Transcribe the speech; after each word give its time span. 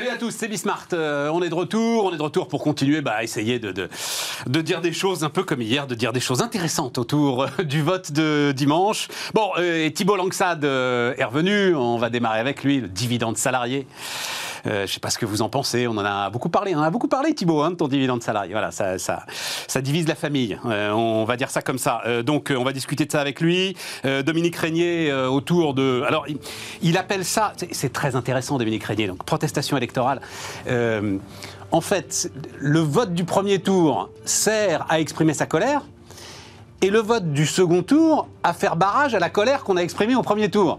Salut 0.00 0.12
à 0.12 0.16
tous, 0.16 0.30
c'est 0.30 0.48
Bismart. 0.48 0.86
Euh, 0.94 1.28
on 1.28 1.42
est 1.42 1.50
de 1.50 1.54
retour, 1.54 2.06
on 2.06 2.14
est 2.14 2.16
de 2.16 2.22
retour 2.22 2.48
pour 2.48 2.62
continuer 2.62 3.02
bah, 3.02 3.16
à 3.16 3.22
essayer 3.22 3.58
de, 3.58 3.70
de, 3.70 4.60
dire 4.62 4.80
des 4.80 4.94
choses 4.94 5.24
un 5.24 5.28
peu 5.28 5.42
comme 5.42 5.60
hier, 5.60 5.86
de 5.86 5.94
dire 5.94 6.14
des 6.14 6.20
choses 6.20 6.40
intéressantes 6.40 6.96
autour 6.96 7.42
euh, 7.42 7.64
du 7.64 7.82
vote 7.82 8.10
de 8.10 8.54
dimanche. 8.56 9.08
Bon, 9.34 9.50
euh, 9.58 9.84
et 9.84 9.92
Thibault 9.92 10.16
Langsad 10.16 10.64
est 10.64 11.24
revenu, 11.24 11.74
on 11.74 11.98
va 11.98 12.08
démarrer 12.08 12.40
avec 12.40 12.64
lui, 12.64 12.80
le 12.80 12.88
dividende 12.88 13.36
salarié. 13.36 13.86
Euh, 14.66 14.78
je 14.78 14.82
ne 14.82 14.86
sais 14.86 15.00
pas 15.00 15.10
ce 15.10 15.18
que 15.18 15.26
vous 15.26 15.42
en 15.42 15.48
pensez. 15.48 15.86
On 15.86 15.92
en 15.92 16.04
a 16.04 16.30
beaucoup 16.30 16.48
parlé. 16.48 16.74
On 16.74 16.82
a 16.82 16.90
beaucoup 16.90 17.08
parlé, 17.08 17.34
Thibault, 17.34 17.62
hein, 17.62 17.70
de 17.70 17.76
ton 17.76 17.88
dividende 17.88 18.22
salarié. 18.22 18.52
Voilà, 18.52 18.70
ça, 18.70 18.98
ça, 18.98 19.24
ça 19.66 19.80
divise 19.80 20.06
la 20.08 20.14
famille. 20.14 20.58
Euh, 20.66 20.90
on 20.90 21.24
va 21.24 21.36
dire 21.36 21.50
ça 21.50 21.62
comme 21.62 21.78
ça. 21.78 22.02
Euh, 22.06 22.22
donc, 22.22 22.52
on 22.56 22.64
va 22.64 22.72
discuter 22.72 23.06
de 23.06 23.12
ça 23.12 23.20
avec 23.20 23.40
lui. 23.40 23.76
Dominique 24.24 24.56
Régnier, 24.56 25.12
autour 25.12 25.74
de. 25.74 26.02
Alors, 26.06 26.26
il, 26.82 26.96
appelle 26.96 27.24
ça. 27.24 27.52
C'est 27.70 27.92
très 27.92 28.16
intéressant, 28.16 28.58
Dominique 28.58 28.84
Régnier. 28.84 29.06
Donc, 29.06 29.24
protestation 29.24 29.76
électorale. 29.76 30.20
en 31.72 31.80
fait, 31.80 32.30
le 32.58 32.80
vote 32.80 33.14
du 33.14 33.24
premier 33.24 33.58
tour 33.60 34.10
sert 34.24 34.86
à 34.88 35.00
exprimer 35.00 35.34
sa 35.34 35.46
colère. 35.46 35.82
Et 36.82 36.88
le 36.88 37.00
vote 37.00 37.32
du 37.32 37.44
second 37.44 37.82
tour 37.82 38.28
à 38.42 38.54
faire 38.54 38.74
barrage 38.74 39.14
à 39.14 39.18
la 39.18 39.28
colère 39.28 39.64
qu'on 39.64 39.76
a 39.76 39.82
exprimée 39.82 40.14
au 40.14 40.22
premier 40.22 40.50
tour 40.50 40.78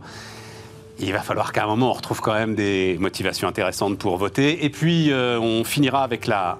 il 0.99 1.13
va 1.13 1.21
falloir 1.21 1.51
qu'à 1.51 1.63
un 1.63 1.67
moment 1.67 1.89
on 1.89 1.93
retrouve 1.93 2.21
quand 2.21 2.33
même 2.33 2.55
des 2.55 2.97
motivations 2.99 3.47
intéressantes 3.47 3.97
pour 3.97 4.17
voter. 4.17 4.65
Et 4.65 4.69
puis 4.69 5.11
euh, 5.11 5.39
on 5.39 5.63
finira 5.63 6.03
avec 6.03 6.27
la, 6.27 6.59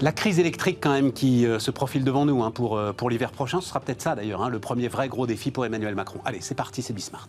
la 0.00 0.12
crise 0.12 0.38
électrique 0.38 0.78
quand 0.80 0.92
même 0.92 1.12
qui 1.12 1.46
euh, 1.46 1.58
se 1.58 1.70
profile 1.70 2.04
devant 2.04 2.24
nous 2.24 2.42
hein, 2.42 2.50
pour, 2.50 2.76
euh, 2.76 2.92
pour 2.92 3.10
l'hiver 3.10 3.32
prochain. 3.32 3.60
Ce 3.60 3.68
sera 3.68 3.80
peut-être 3.80 4.02
ça 4.02 4.14
d'ailleurs, 4.14 4.42
hein, 4.42 4.48
le 4.48 4.58
premier 4.58 4.88
vrai 4.88 5.08
gros 5.08 5.26
défi 5.26 5.50
pour 5.50 5.64
Emmanuel 5.64 5.94
Macron. 5.94 6.20
Allez, 6.24 6.40
c'est 6.40 6.54
parti, 6.54 6.82
c'est 6.82 6.92
Bismart. 6.92 7.28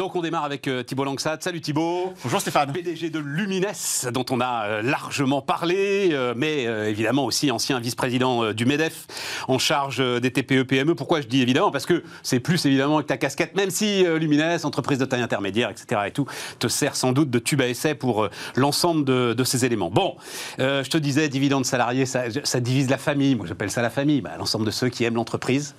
Donc 0.00 0.16
on 0.16 0.22
démarre 0.22 0.44
avec 0.44 0.66
euh, 0.66 0.82
Thibault 0.82 1.04
Langsat. 1.04 1.36
Salut 1.40 1.60
Thibault. 1.60 2.14
Bonjour 2.22 2.40
Stéphane. 2.40 2.72
PDG 2.72 3.10
de 3.10 3.18
Lumines, 3.18 3.66
dont 4.14 4.24
on 4.30 4.40
a 4.40 4.64
euh, 4.64 4.82
largement 4.82 5.42
parlé, 5.42 6.08
euh, 6.12 6.32
mais 6.34 6.62
évidemment 6.62 7.26
aussi 7.26 7.50
ancien 7.50 7.78
vice-président 7.80 8.54
du 8.54 8.64
MEDEF 8.64 9.06
en 9.46 9.58
charge 9.58 9.98
des 9.98 10.30
TPE-PME. 10.30 10.92
E. 10.92 10.94
Pourquoi 10.94 11.20
je 11.20 11.26
dis 11.26 11.42
évidemment? 11.42 11.70
Parce 11.70 11.84
que 11.84 12.02
c'est 12.22 12.40
plus 12.40 12.64
évidemment 12.64 13.02
que 13.02 13.08
ta 13.08 13.18
casquette, 13.18 13.54
même 13.54 13.68
si 13.68 14.02
Lumines, 14.18 14.60
entreprise 14.64 14.96
de 14.96 15.04
taille 15.04 15.20
intermédiaire, 15.20 15.68
etc. 15.68 16.00
et 16.06 16.12
tout, 16.12 16.26
te 16.58 16.68
sert 16.68 16.96
sans 16.96 17.12
doute 17.12 17.28
de 17.28 17.38
tube 17.38 17.60
à 17.60 17.68
essai 17.68 17.94
pour 17.94 18.26
l'ensemble 18.56 19.04
de, 19.04 19.44
ces 19.44 19.66
éléments. 19.66 19.90
Bon, 19.90 20.16
je 20.58 20.88
te 20.88 20.96
disais, 20.96 21.28
dividende 21.28 21.66
salarié, 21.66 22.06
ça, 22.06 22.22
ça 22.42 22.60
divise 22.60 22.88
la 22.88 22.96
famille. 22.96 23.34
Moi 23.34 23.44
j'appelle 23.46 23.70
ça 23.70 23.82
la 23.82 23.90
famille, 23.90 24.22
bah, 24.22 24.30
l'ensemble 24.38 24.64
de 24.64 24.70
ceux 24.70 24.88
qui 24.88 25.04
aiment 25.04 25.16
l'entreprise 25.16 25.74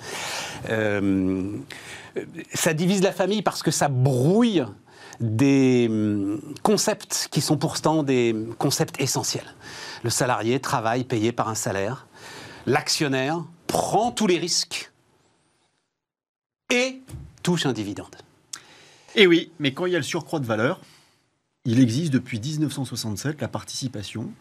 ça 2.54 2.73
divise 2.73 3.02
la 3.02 3.12
famille 3.12 3.42
parce 3.42 3.64
que 3.64 3.72
ça 3.72 3.88
brouille 3.88 4.66
des 5.20 5.88
hum, 5.90 6.42
concepts 6.64 7.28
qui 7.31 7.42
sont 7.42 7.58
pourtant 7.58 8.03
des 8.03 8.36
concepts 8.58 9.00
essentiels. 9.00 9.56
Le 10.03 10.09
salarié 10.09 10.59
travaille 10.59 11.03
payé 11.03 11.31
par 11.31 11.48
un 11.50 11.56
salaire. 11.56 12.08
L'actionnaire 12.66 13.44
prend 13.68 14.12
tous 14.12 14.28
les 14.28 14.38
risques 14.38 14.92
et 16.72 17.02
touche 17.44 17.66
un 17.66 17.73
dividende. 17.73 18.16
Eh 19.16 19.28
oui, 19.28 19.52
mais 19.59 19.73
quand 19.73 19.86
il 19.86 19.94
y 19.94 19.96
a 19.96 20.00
le 20.00 20.03
surcroît 20.03 20.40
de 20.40 20.46
valeur, 20.46 20.80
il 21.66 21.80
existe 21.80 22.12
depuis 22.12 22.40
1967 22.40 23.42
la 23.42 23.48
participation 23.48 24.31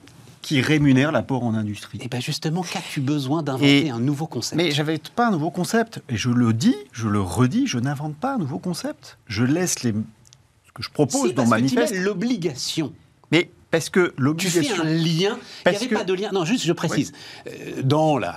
qui 0.43 0.61
rémunère 0.61 1.13
l'apport 1.13 1.45
en 1.45 1.55
industrie. 1.55 1.99
Et 1.99 2.05
eh 2.05 2.09
bien 2.09 2.21
justement, 2.21 2.63
qu'as-tu 2.63 3.01
besoin 3.01 3.43
d'inventer 3.43 3.91
un 3.91 4.01
nouveau 4.01 4.27
concept? 4.27 4.57
Mais 4.57 4.71
j'avais 4.71 4.99
pas 5.15 5.29
un 5.29 5.31
nouveau 5.31 5.51
concept. 5.51 6.03
Et 6.09 6.17
je 6.17 6.31
le 6.31 6.53
dis, 6.53 6.77
je 6.93 7.09
le 7.09 7.21
redis, 7.21 7.67
je 7.67 7.79
n'invente 7.79 8.17
pas 8.17 8.35
un 8.35 8.39
nouveau 8.39 8.59
concept. 8.59 9.19
Je 9.27 9.45
laisse 9.45 9.83
les... 9.83 9.93
ce 9.93 10.73
que 10.73 10.83
je 10.83 10.91
propose 10.91 11.35
dans 11.35 11.47
manifeste. 11.47 11.95
l'obligation. 11.95 12.93
Mais 13.31 13.51
parce 13.71 13.89
que 13.89 14.13
l'obligation. 14.19 14.63
Tu 14.63 14.69
fais 14.69 14.81
un 14.81 14.85
lien. 14.85 15.39
Il 15.67 15.71
n'y 15.71 15.77
avait 15.77 15.89
pas 15.89 16.05
de 16.05 16.15
lien. 16.15 16.31
Non, 16.33 16.45
juste, 16.45 16.65
je 16.65 16.73
précise. 16.73 17.13
Euh, 17.47 17.83
dans 17.83 18.19
la, 18.19 18.37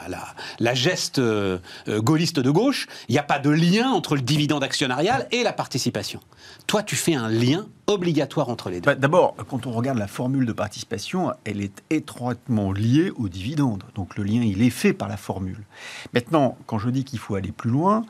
la, 0.59 0.73
geste 0.73 1.19
euh, 1.19 1.57
euh, 1.87 2.01
gaulliste 2.01 2.39
de 2.39 2.51
gauche, 2.51 2.87
il 3.09 3.13
n'y 3.13 3.19
a 3.19 3.23
pas 3.23 3.39
de 3.39 3.49
lien 3.49 3.89
entre 3.89 4.15
le 4.15 4.21
dividende 4.21 4.63
actionnarial 4.63 5.27
et 5.31 5.43
la 5.43 5.53
participation. 5.53 6.19
Toi, 6.67 6.83
tu 6.83 6.95
fais 6.95 7.15
un 7.15 7.29
lien 7.29 7.67
obligatoire 7.87 8.49
entre 8.49 8.69
les 8.69 8.79
deux. 8.79 8.85
Bah, 8.85 8.95
d'abord, 8.95 9.35
quand 9.49 9.65
on 9.65 9.71
regarde 9.71 9.97
la 9.97 10.07
formule 10.07 10.45
de 10.45 10.53
participation, 10.53 11.33
elle 11.45 11.61
est 11.61 11.83
étroitement 11.89 12.71
liée 12.71 13.11
au 13.15 13.27
dividende. 13.27 13.83
Donc 13.95 14.15
le 14.17 14.23
lien, 14.23 14.41
il 14.41 14.61
est 14.61 14.69
fait 14.69 14.93
par 14.93 15.09
la 15.09 15.17
formule. 15.17 15.63
Maintenant, 16.13 16.57
quand 16.67 16.77
je 16.77 16.89
dis 16.89 17.03
qu'il 17.03 17.19
faut 17.19 17.35
aller 17.35 17.51
plus 17.51 17.71
loin, 17.71 18.05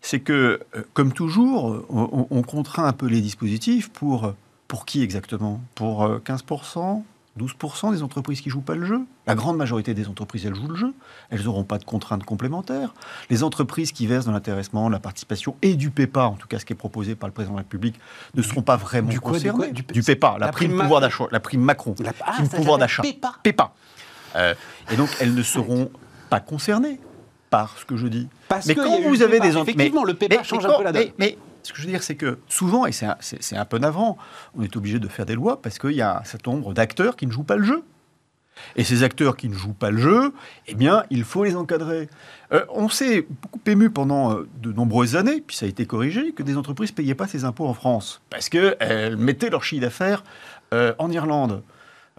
c'est 0.00 0.20
que, 0.20 0.60
comme 0.94 1.12
toujours, 1.12 1.84
on 1.90 2.42
contraint 2.42 2.84
un 2.84 2.92
peu 2.92 3.06
les 3.06 3.20
dispositifs 3.20 3.90
pour 3.90 4.32
pour 4.68 4.84
qui 4.86 5.02
exactement? 5.02 5.60
Pour 5.74 6.06
15% 6.06 6.98
euh, 6.98 7.02
12% 7.38 7.92
des 7.92 8.02
entreprises 8.02 8.40
qui 8.40 8.50
jouent 8.50 8.60
pas 8.60 8.74
le 8.74 8.84
jeu? 8.84 9.00
La 9.26 9.34
grande 9.34 9.56
majorité 9.56 9.94
des 9.94 10.08
entreprises, 10.08 10.44
elles 10.44 10.54
jouent 10.54 10.68
le 10.68 10.76
jeu. 10.76 10.92
Elles 11.30 11.44
n'auront 11.44 11.64
pas 11.64 11.78
de 11.78 11.84
contraintes 11.84 12.24
complémentaires. 12.24 12.94
Les 13.30 13.44
entreprises 13.44 13.92
qui 13.92 14.06
versent 14.06 14.26
dans 14.26 14.32
l'intéressement, 14.32 14.88
la 14.88 14.98
participation 14.98 15.56
et 15.62 15.74
du 15.74 15.90
PEPA, 15.90 16.24
en 16.24 16.34
tout 16.34 16.48
cas 16.48 16.58
ce 16.58 16.64
qui 16.64 16.72
est 16.72 16.76
proposé 16.76 17.14
par 17.14 17.28
le 17.28 17.32
président 17.32 17.54
de 17.54 17.58
la 17.58 17.62
République, 17.62 17.98
ne 18.34 18.42
seront 18.42 18.62
pas 18.62 18.76
vraiment 18.76 19.08
du 19.08 19.20
concernées. 19.20 19.72
Du, 19.72 19.82
du, 19.82 20.02
PEPA, 20.02 20.36
la, 20.38 20.48
prime, 20.48 20.76
pouvoir 20.78 21.00
d'achat, 21.00 21.26
la 21.30 21.40
prime 21.40 21.62
Macron, 21.62 21.94
la 22.00 22.12
ah, 22.20 22.32
prime 22.32 22.48
pouvoir 22.48 22.78
d'achat. 22.78 23.02
PEPA. 23.02 23.34
PEPA. 23.42 23.72
Euh, 24.36 24.54
et 24.90 24.96
donc 24.96 25.08
elles 25.20 25.34
ne 25.34 25.42
seront 25.42 25.90
pas 26.28 26.40
concernées 26.40 27.00
par 27.50 27.78
ce 27.78 27.84
que 27.84 27.96
je 27.96 28.08
dis. 28.08 28.28
Parce 28.48 28.66
mais 28.66 28.74
quand 28.74 29.00
vous 29.00 29.22
avez 29.22 29.40
des 29.40 29.56
entreprises, 29.56 29.76
effectivement, 29.76 30.04
le 30.04 30.14
PEPA 30.14 30.42
change 30.42 30.66
un 30.66 30.76
peu 30.76 30.84
la 30.84 30.92
donne. 30.92 31.08
Ce 31.62 31.72
que 31.72 31.78
je 31.78 31.86
veux 31.86 31.90
dire, 31.90 32.02
c'est 32.02 32.14
que 32.14 32.38
souvent, 32.48 32.86
et 32.86 32.92
c'est 32.92 33.56
un, 33.56 33.64
peu 33.64 33.78
navrant, 33.78 34.16
on 34.54 34.62
est 34.62 34.76
obligé 34.76 34.98
de 34.98 35.08
faire 35.08 35.26
des 35.26 35.34
lois 35.34 35.60
parce 35.60 35.78
qu'il 35.78 35.92
y 35.92 36.02
a 36.02 36.18
un 36.18 36.24
certain 36.24 36.52
nombre 36.52 36.72
d'acteurs 36.72 37.16
qui 37.16 37.26
ne 37.26 37.32
jouent 37.32 37.44
pas 37.44 37.56
le 37.56 37.64
jeu. 37.64 37.82
Et 38.76 38.84
ces 38.84 39.02
acteurs 39.02 39.36
qui 39.36 39.48
ne 39.48 39.54
jouent 39.54 39.72
pas 39.72 39.90
le 39.90 39.98
jeu, 39.98 40.32
eh 40.66 40.74
bien, 40.74 41.04
il 41.10 41.24
faut 41.24 41.44
les 41.44 41.54
encadrer. 41.54 42.08
Euh, 42.52 42.64
on 42.70 42.88
s'est 42.88 43.26
beaucoup 43.42 43.60
ému 43.66 43.90
pendant 43.90 44.32
euh, 44.32 44.48
de 44.60 44.72
nombreuses 44.72 45.14
années, 45.14 45.42
puis 45.46 45.56
ça 45.56 45.66
a 45.66 45.68
été 45.68 45.86
corrigé, 45.86 46.32
que 46.32 46.42
des 46.42 46.56
entreprises 46.56 46.90
ne 46.90 46.96
payaient 46.96 47.14
pas 47.14 47.28
ces 47.28 47.44
impôts 47.44 47.66
en 47.66 47.74
France, 47.74 48.20
parce 48.30 48.48
qu'elles 48.48 49.16
mettaient 49.16 49.50
leur 49.50 49.62
chiffre 49.62 49.82
d'affaires 49.82 50.24
euh, 50.74 50.92
en 50.98 51.10
Irlande. 51.10 51.62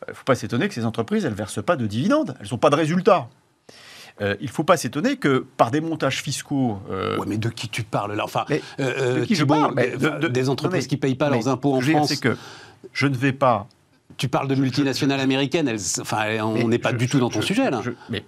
Il 0.08 0.12
ne 0.12 0.16
faut 0.16 0.24
pas 0.24 0.36
s'étonner 0.36 0.70
que 0.70 0.74
ces 0.74 0.86
entreprises, 0.86 1.26
elles 1.26 1.32
ne 1.32 1.38
versent 1.38 1.64
pas 1.64 1.76
de 1.76 1.86
dividendes, 1.86 2.36
elles 2.40 2.48
n'ont 2.52 2.58
pas 2.58 2.70
de 2.70 2.76
résultats. 2.76 3.28
Euh, 4.22 4.36
il 4.42 4.48
ne 4.48 4.52
faut 4.52 4.64
pas 4.64 4.78
s'étonner 4.78 5.18
que 5.18 5.46
par 5.58 5.72
des 5.72 5.82
montages 5.82 6.22
fiscaux. 6.22 6.80
Euh, 6.90 7.18
mais 7.28 7.38
de 7.38 7.50
qui 7.50 7.70
tu 7.70 7.84
parles 7.84 8.16
là? 8.16 8.24
Enfin, 8.24 8.46
euh, 8.80 9.22
de 9.22 9.26
qui 9.26 9.36
je 9.36 9.46
parle? 9.46 9.76
Des 10.32 10.50
entreprises 10.50 10.88
qui 10.88 10.96
ne 10.96 11.00
payent 11.00 11.16
pas 11.16 11.30
leurs 11.30 11.48
impôts 11.48 11.76
en 11.76 11.82
France. 11.82 12.10
C'est 12.10 12.20
que 12.20 12.38
je 12.94 13.08
ne 13.08 13.16
vais 13.16 13.34
pas. 13.34 13.68
Tu 14.18 14.28
parles 14.28 14.48
de 14.48 14.56
multinationales 14.56 15.20
américaines. 15.20 15.74
enfin, 16.02 16.42
on 16.42 16.68
n'est 16.68 16.80
pas 16.80 16.94
du 16.94 17.08
tout 17.08 17.20
dans 17.20 17.30
ton 17.30 17.42
sujet 17.42 17.70
là. 17.70 17.82
mais 18.10 18.24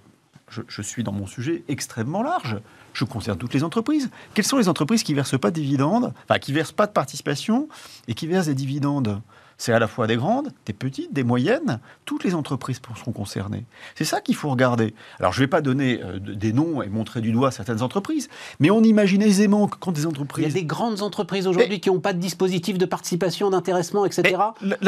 je, 0.68 0.82
suis 0.82 1.02
dans 1.02 1.12
mon 1.12 1.26
sujet 1.26 1.64
extrêmement 1.68 2.22
large. 2.22 2.58
Je 2.92 3.04
concerne 3.04 3.38
toutes 3.38 3.54
les 3.54 3.64
entreprises. 3.64 4.10
Quelles 4.34 4.44
sont 4.44 4.58
les 4.58 4.68
entreprises 4.68 5.02
qui 5.02 5.12
ne 5.12 5.16
versent 5.16 5.40
pas 5.40 5.50
de 5.50 5.54
dividendes, 5.54 6.12
enfin 6.24 6.38
qui 6.38 6.50
ne 6.50 6.56
versent 6.56 6.72
pas 6.72 6.86
de 6.86 6.92
participation 6.92 7.68
et 8.06 8.14
qui 8.14 8.26
versent 8.26 8.46
des 8.46 8.54
dividendes? 8.54 9.22
C'est 9.62 9.72
à 9.72 9.78
la 9.78 9.86
fois 9.86 10.08
des 10.08 10.16
grandes, 10.16 10.50
des 10.66 10.72
petites, 10.72 11.12
des 11.12 11.22
moyennes. 11.22 11.78
Toutes 12.04 12.24
les 12.24 12.34
entreprises 12.34 12.80
seront 12.98 13.12
concernées. 13.12 13.64
C'est 13.94 14.04
ça 14.04 14.20
qu'il 14.20 14.34
faut 14.34 14.50
regarder. 14.50 14.92
Alors, 15.20 15.32
je 15.32 15.38
ne 15.38 15.44
vais 15.44 15.48
pas 15.48 15.60
donner 15.60 16.00
euh, 16.02 16.18
des 16.18 16.52
noms 16.52 16.82
et 16.82 16.88
montrer 16.88 17.20
du 17.20 17.30
doigt 17.30 17.52
certaines 17.52 17.80
entreprises, 17.80 18.28
mais 18.58 18.72
on 18.72 18.82
imagine 18.82 19.22
aisément 19.22 19.68
que 19.68 19.76
quand 19.78 19.92
des 19.92 20.04
entreprises... 20.04 20.46
Il 20.46 20.48
y 20.48 20.50
a 20.50 20.60
des 20.60 20.66
grandes 20.66 21.00
entreprises 21.02 21.46
aujourd'hui 21.46 21.78
qui 21.78 21.90
n'ont 21.90 22.00
pas 22.00 22.12
de 22.12 22.18
dispositif 22.18 22.76
de 22.76 22.86
participation, 22.86 23.50
d'intéressement, 23.50 24.04
etc. 24.04 24.34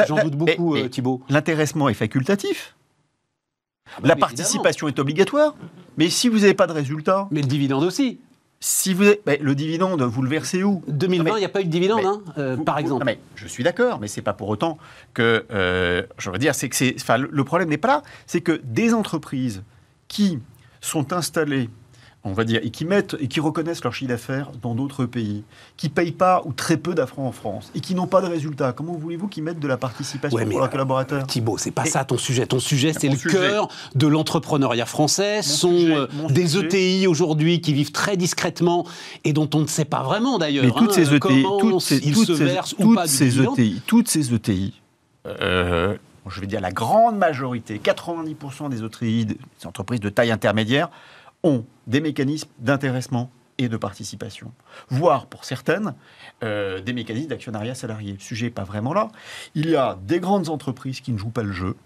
J'en 0.08 0.24
doute 0.24 0.34
beaucoup, 0.34 0.74
euh, 0.74 0.88
Thibault. 0.88 1.22
L'intéressement 1.28 1.88
est 1.88 1.94
facultatif. 1.94 2.74
Ah 3.87 4.00
bah 4.00 4.08
la 4.08 4.16
participation 4.16 4.88
est 4.88 4.99
obligatoire. 4.99 5.54
Mais 5.99 6.10
si 6.10 6.28
vous 6.28 6.40
n'avez 6.40 6.54
pas 6.54 6.66
de 6.66 6.72
résultat... 6.72 7.28
Mais 7.31 7.43
le 7.43 7.46
dividende 7.46 7.84
aussi. 7.84 8.19
Si 8.66 8.94
vous 8.94 9.05
le 9.05 9.55
dividende, 9.55 10.00
vous 10.00 10.22
le 10.22 10.28
versez 10.31 10.62
où? 10.62 10.82
2020, 10.88 11.37
il 11.37 11.38
n'y 11.40 11.44
a 11.44 11.50
pas 11.50 11.61
eu 11.61 11.66
de 11.66 11.70
dividende, 11.70 12.06
hein, 12.06 12.22
euh, 12.38 12.56
par 12.56 12.78
exemple. 12.78 13.05
mais 13.05 13.19
je 13.34 13.46
suis 13.46 13.62
d'accord, 13.62 14.00
mais 14.00 14.08
c'est 14.08 14.22
pas 14.22 14.32
pour 14.32 14.49
autant 14.49 14.78
que, 15.12 15.44
euh, 15.50 16.02
je 16.16 16.31
veux 16.31 16.38
dire, 16.38 16.55
c'est 16.55 16.70
que 16.70 16.76
c'est, 16.76 16.96
le 17.19 17.44
problème 17.44 17.69
n'est 17.69 17.76
pas 17.76 17.88
là, 17.88 18.02
c'est 18.26 18.40
que 18.40 18.62
des 18.64 18.94
entreprises 18.94 19.62
qui 20.08 20.38
sont 20.81 21.12
installées 21.12 21.69
on 22.25 22.32
va 22.32 22.44
dire, 22.44 22.61
et 22.62 22.71
qui 22.71 22.87
mettent 22.87 23.17
et 23.21 23.29
qui 23.29 23.38
reconnaissent 23.38 23.85
leur 23.85 23.93
chiffre 23.93 24.09
d'affaires 24.09 24.50
dans 24.62 24.75
d'autres 24.75 25.05
pays, 25.05 25.44
qui 25.76 25.91
payent 25.91 26.12
pas 26.12 26.43
ou 26.47 26.53
très 26.53 26.79
peu 26.79 26.94
d'affronts 26.94 27.26
en 27.26 27.32
France 27.32 27.71
et 27.75 27.81
qui 27.81 27.94
n'ont 27.94 28.06
pas 28.06 28.23
de 28.23 28.26
résultats. 28.26 28.73
Comment 28.73 28.94
voulez-vous 28.94 29.29
qu'ils 29.29 29.43
mettent 29.43 29.61
de 29.61 29.69
la 29.69 29.76
participation 29.76 30.38
pour 30.38 30.59
leurs 30.59 30.71
collaborateurs? 30.71 31.26
Thibault, 31.26 31.59
c'est 31.59 31.71
pas 31.71 31.85
ça 31.85 32.05
ton 32.05 32.17
sujet. 32.17 32.47
Ton 32.47 32.61
sujet, 32.61 32.94
c'est 32.99 33.09
le 33.09 33.17
cœur 33.17 33.69
de 33.94 34.06
l'entrepreneuriat 34.06 34.87
français. 34.87 35.43
Ce 35.43 35.50
sont 35.50 35.73
euh, 35.75 36.06
des 36.31 36.56
ETI 36.56 37.06
aujourd'hui 37.06 37.61
qui 37.61 37.75
vivent 37.75 37.93
très 37.93 38.17
discrètement 38.17 38.87
et 39.25 39.35
dont 39.35 39.49
on 39.55 39.61
ne 39.61 39.67
sait 39.67 39.85
pas 39.85 40.03
vraiment 40.03 40.38
d'ailleurs. 40.38 40.65
Mais 40.65 40.71
toutes 40.71 40.91
hein, 40.91 41.05
ces 41.05 41.15
ETI, 41.15 41.44
toutes 41.61 41.81
ces, 41.81 42.00
toutes 42.00 42.26
ces, 42.26 42.75
toutes 42.76 43.06
ces 43.06 43.41
ETI, 43.41 43.82
toutes 43.87 44.09
ces 44.09 44.35
ETI, 44.35 44.81
euh, 45.26 45.97
je 46.31 46.41
vais 46.41 46.47
dire 46.47 46.62
la 46.62 46.73
grande 46.73 47.19
majorité, 47.19 47.79
90% 47.82 48.71
des 48.71 48.82
ETI, 48.82 49.26
des 49.26 49.37
entreprises 49.67 50.00
de 50.00 50.09
taille 50.09 50.31
intermédiaire, 50.31 50.88
ont 51.43 51.65
des 51.86 52.00
mécanismes 52.00 52.48
d'intéressement 52.58 53.31
et 53.58 53.69
de 53.69 53.76
participation, 53.76 54.52
voire 54.88 55.26
pour 55.26 55.44
certaines, 55.44 55.94
euh, 56.42 56.81
des 56.81 56.92
mécanismes 56.92 57.28
d'actionnariat 57.28 57.75
salarié. 57.75 58.12
Le 58.14 58.19
sujet 58.19 58.46
n'est 58.46 58.50
pas 58.50 58.64
vraiment 58.64 58.92
là. 58.92 59.08
Il 59.54 59.70
y 59.70 59.76
a 59.76 59.96
des 60.02 60.19
grandes 60.19 60.48
entreprises 60.48 61.00
qui 61.00 61.12
ne 61.12 61.19
jouent 61.19 61.31
pas 61.31 61.44
le 61.44 61.52
jeu, 61.52 61.76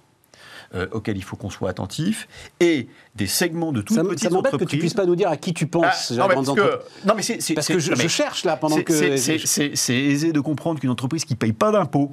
euh, 0.75 0.87
auxquels 0.93 1.17
il 1.19 1.23
faut 1.23 1.37
qu'on 1.37 1.51
soit 1.51 1.69
attentif, 1.69 2.27
et 2.61 2.89
des 3.17 3.27
segments 3.27 3.73
de 3.73 3.83
toutes 3.83 3.97
Ça, 3.97 4.03
petites 4.05 4.21
ça 4.21 4.31
m'embête 4.31 4.55
entreprises. 4.55 4.67
que 4.67 4.71
tu 4.71 4.79
puisses 4.79 4.95
pas 4.95 5.05
nous 5.05 5.17
dire 5.17 5.29
à 5.29 5.37
qui 5.37 5.53
tu 5.53 5.67
penses. 5.67 6.13
Ah, 6.13 6.15
non, 6.17 6.29
mais 6.29 6.35
parce 6.37 6.53
que, 6.55 6.81
non, 7.07 7.15
mais 7.15 7.23
c'est- 7.23 7.55
Parce 7.55 7.69
que 7.69 7.79
je, 7.79 8.09
cherche 8.09 8.45
là 8.45 8.57
pendant 8.57 8.81
que. 8.83 9.17
c'est- 9.19 9.95
aisé 9.95 10.33
de 10.33 10.41
comprendre 10.41 10.81
qu'une 10.81 10.91
entreprise 10.91 11.25
qui 11.27 11.35
ne 11.35 11.39
paye 11.39 11.53
pas 11.53 11.71
d'impôts 11.71 12.13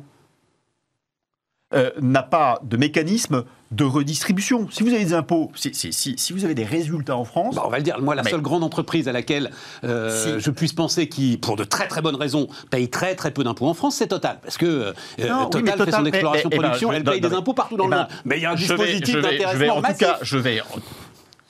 euh, 1.75 1.91
n'a 2.01 2.23
pas 2.23 2.59
de 2.63 2.77
mécanisme 2.77 3.43
de 3.71 3.83
redistribution. 3.83 4.69
Si 4.71 4.83
vous 4.83 4.89
avez 4.93 5.03
des 5.03 5.13
impôts, 5.13 5.51
si, 5.55 5.73
si- 5.73 5.91
si- 5.91 6.15
si 6.17 6.33
vous 6.33 6.45
avez 6.45 6.53
des 6.55 6.63
résultats 6.63 7.17
en 7.17 7.25
France, 7.25 7.55
Bah, 7.55 7.63
on 7.65 7.69
va 7.69 7.77
le 7.77 7.83
dire, 7.83 7.99
moi, 7.99 8.15
la 8.15 8.23
Mais- 8.23 8.29
seule 8.29 8.41
grande 8.41 8.63
entreprise 8.63 9.07
à 9.07 9.11
laquelle 9.11 9.51
euh, 9.83 10.39
je 10.39 10.51
puisse 10.51 10.71
penser 10.73 11.09
qui, 11.09 11.37
pour 11.37 11.55
de 11.57 11.63
très 11.63 11.87
très 11.87 12.01
bonnes 12.01 12.15
raisons, 12.15 12.47
paye 12.69 12.89
très 12.89 13.15
très 13.15 13.31
peu 13.31 13.43
d'impôts 13.43 13.67
en 13.67 13.73
France, 13.73 13.95
c'est 13.95 14.07
Total. 14.07 14.39
Parce 14.41 14.57
que 14.57 14.65
euh, 14.65 14.93
Non, 15.27 15.49
oui, 15.53 15.63
Total 15.63 15.83
fait 15.85 15.91
son 15.91 16.01
mais- 16.03 16.09
exploration 16.09 16.49
mais- 16.49 16.55
eh 16.55 16.59
ben, 16.59 16.71
elle 16.93 17.03
paye 17.03 17.21
non, 17.21 17.29
des 17.29 17.35
impôts 17.35 17.53
partout 17.53 17.75
dans 17.77 17.85
eh 17.85 17.87
le 17.87 17.91
ben, 17.91 17.97
monde. 18.03 18.07
Mais 18.23 18.37
il 18.37 18.43
y 18.43 18.45
a 18.45 18.51
un 18.51 18.55
dispositif 18.55 19.21
d'intéressement 19.21 19.81
massif. 19.81 19.97
cas, 19.97 20.17
je 20.21 20.37
vais. 20.37 20.61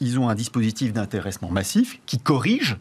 Ils 0.01 0.19
ont 0.19 0.27
un 0.30 0.36
dispositif 0.36 0.94
d'intéressement 0.94 1.50
massif 1.51 2.00
qui 2.06 2.18
corrige, 2.19 2.77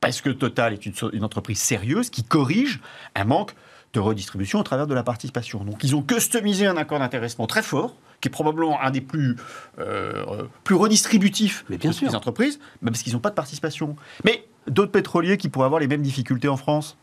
parce 0.00 0.20
que 0.20 0.30
Total 0.30 0.72
est 0.72 0.86
une 1.12 1.24
entreprise 1.24 1.58
sérieuse, 1.58 2.08
qui 2.10 2.22
corrige 2.24 2.80
un 3.14 3.24
manque 3.24 3.52
de 3.92 4.00
redistribution 4.00 4.60
au 4.60 4.62
travers 4.62 4.86
de 4.86 4.94
la 4.94 5.02
participation. 5.02 5.64
Donc 5.64 5.82
ils 5.82 5.96
ont 5.96 6.02
customisé 6.02 6.66
un 6.66 6.76
accord 6.76 6.98
d'intéressement 6.98 7.46
très 7.46 7.62
fort, 7.62 7.96
qui 8.20 8.28
est 8.28 8.30
probablement 8.30 8.80
un 8.80 8.90
des 8.90 9.00
plus, 9.00 9.36
euh, 9.78 10.44
plus 10.64 10.74
redistributifs 10.74 11.64
Mais 11.70 11.78
bien 11.78 11.90
de 11.90 11.94
sûr. 11.94 12.14
entreprises, 12.14 12.58
même 12.82 12.92
parce 12.92 13.02
qu'ils 13.02 13.14
n'ont 13.14 13.20
pas 13.20 13.30
de 13.30 13.34
participation. 13.34 13.96
Mais 14.24 14.44
d'autres 14.66 14.92
pétroliers 14.92 15.36
qui 15.36 15.48
pourraient 15.48 15.66
avoir 15.66 15.80
les 15.80 15.86
mêmes 15.88 16.02
difficultés 16.02 16.48
en 16.48 16.56
France? 16.56 16.96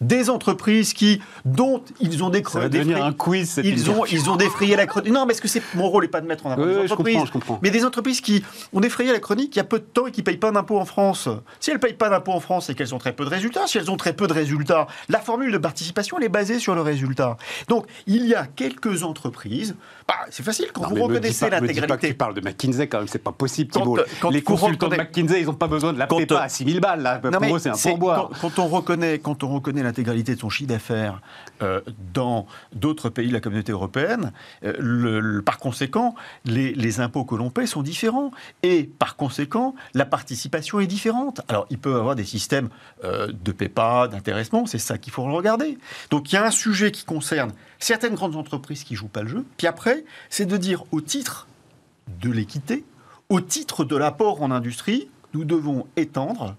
Des 0.00 0.30
entreprises 0.30 0.92
qui, 0.92 1.20
dont 1.44 1.82
ils 2.00 2.22
ont 2.22 2.30
des 2.30 2.42
Ça 2.44 2.60
va 2.60 2.68
des 2.68 2.78
devenir 2.78 3.04
un 3.04 3.12
quiz, 3.12 3.50
cette 3.50 3.64
ils 3.64 3.90
ont, 3.90 4.04
ils 4.06 4.30
ont 4.30 4.36
défrayé 4.36 4.76
la 4.76 4.86
chronique. 4.86 5.12
Non, 5.12 5.26
parce 5.26 5.40
que 5.40 5.48
c'est 5.48 5.62
mon 5.74 5.88
rôle 5.88 6.04
n'est 6.04 6.08
pas 6.08 6.20
de 6.20 6.26
mettre 6.26 6.46
en 6.46 6.52
avant 6.52 6.62
Oui, 6.62 6.68
les 6.68 6.78
oui, 6.80 6.88
je 6.88 6.94
comprends, 6.94 7.26
je 7.26 7.32
comprends. 7.32 7.58
Mais 7.62 7.70
des 7.70 7.84
entreprises 7.84 8.20
qui 8.20 8.42
ont 8.72 8.80
défrayé 8.80 9.12
la 9.12 9.20
chronique 9.20 9.54
il 9.54 9.58
y 9.58 9.60
a 9.60 9.64
peu 9.64 9.78
de 9.78 9.84
temps 9.84 10.06
et 10.06 10.12
qui 10.12 10.20
ne 10.20 10.24
payent 10.24 10.36
pas 10.36 10.50
d'impôts 10.50 10.78
en 10.78 10.84
France. 10.84 11.28
Si 11.60 11.70
elles 11.70 11.76
ne 11.76 11.80
payent 11.80 11.94
pas 11.94 12.08
d'impôts 12.10 12.32
en 12.32 12.40
France, 12.40 12.66
c'est 12.66 12.74
qu'elles 12.74 12.94
ont 12.94 12.98
très 12.98 13.12
peu 13.12 13.24
de 13.24 13.30
résultats. 13.30 13.66
Si 13.66 13.78
elles 13.78 13.90
ont 13.90 13.96
très 13.96 14.12
peu 14.12 14.26
de 14.26 14.32
résultats, 14.32 14.86
la 15.08 15.20
formule 15.20 15.52
de 15.52 15.58
participation, 15.58 16.18
elle 16.18 16.24
est 16.24 16.28
basée 16.28 16.58
sur 16.58 16.74
le 16.74 16.82
résultat. 16.82 17.36
Donc, 17.68 17.86
il 18.06 18.26
y 18.26 18.34
a 18.34 18.46
quelques 18.46 19.02
entreprises. 19.02 19.76
C'est 20.30 20.42
facile 20.42 20.66
quand 20.72 20.82
Non, 20.82 20.88
vous 20.90 21.02
reconnaissez 21.04 21.50
l'intégralité. 21.50 22.08
tu 22.08 22.14
parles 22.14 22.34
de 22.34 22.40
McKinsey 22.40 22.86
quand 22.88 22.98
même, 22.98 23.08
c'est 23.08 23.18
pas 23.18 23.32
possible, 23.32 23.70
Quand- 23.72 23.80
Thibault. 23.80 23.98
quand 24.20 24.30
Les 24.30 24.42
consultants 24.42 24.88
de 24.88 24.96
McKinsey, 24.96 25.40
ils 25.40 25.46
n'ont 25.46 25.54
pas 25.54 25.66
besoin 25.66 25.92
de 25.92 25.98
la 25.98 26.06
Quand- 26.06 26.16
prépa 26.16 26.40
à 26.40 26.48
6000 26.48 26.80
balles. 26.80 27.02
Là. 27.02 27.20
Non, 27.24 27.38
Pour 27.38 27.56
eux, 27.56 27.58
c'est 27.58 27.70
un 27.70 27.76
pourboire. 27.76 28.30
Quand, 28.40 28.50
quand 28.50 28.58
on 28.62 28.68
reconnaît, 28.68 29.18
quand 29.18 29.42
on 29.44 29.48
reconnaît 29.48 29.82
l'intégralité 29.82 30.34
de 30.34 30.40
son 30.40 30.48
chiffre 30.50 30.68
d'affaires 30.68 31.20
euh, 31.62 31.80
dans 32.14 32.46
d'autres 32.74 33.08
pays 33.08 33.28
de 33.28 33.32
la 33.32 33.40
communauté 33.40 33.72
européenne, 33.72 34.32
euh, 34.64 34.72
le- 34.78 35.20
le- 35.20 35.42
par 35.42 35.58
conséquent, 35.58 36.14
les, 36.44 36.72
les 36.74 37.00
impôts 37.00 37.24
que 37.24 37.34
l'on 37.34 37.50
paie 37.50 37.66
sont 37.66 37.82
différents. 37.82 38.30
Et 38.62 38.84
par 38.98 39.16
conséquent, 39.16 39.74
la 39.94 40.04
participation 40.04 40.80
est 40.80 40.86
différente. 40.86 41.40
Alors, 41.48 41.66
il 41.70 41.78
peut 41.78 41.92
y 41.92 41.94
avoir 41.94 42.14
des 42.16 42.24
systèmes 42.24 42.68
euh, 43.04 43.28
de 43.32 43.52
PEPA, 43.52 44.08
d'intéressement, 44.08 44.66
c'est 44.66 44.78
ça 44.78 44.98
qu'il 44.98 45.12
faut 45.12 45.22
regarder. 45.24 45.78
Donc, 46.10 46.32
il 46.32 46.36
y 46.36 46.38
a 46.38 46.44
un 46.44 46.50
sujet 46.50 46.90
qui 46.90 47.04
concerne 47.04 47.52
certaines 47.82 48.14
grandes 48.14 48.36
entreprises 48.36 48.84
qui 48.84 48.94
jouent 48.94 49.08
pas 49.08 49.22
le 49.22 49.28
jeu. 49.28 49.44
Puis 49.56 49.66
après, 49.66 50.04
c'est 50.30 50.46
de 50.46 50.56
dire 50.56 50.84
au 50.92 51.00
titre 51.00 51.48
de 52.20 52.30
l'équité, 52.30 52.84
au 53.28 53.40
titre 53.40 53.84
de 53.84 53.96
l'apport 53.96 54.42
en 54.42 54.50
industrie, 54.50 55.08
nous 55.34 55.44
devons 55.44 55.86
étendre 55.96 56.56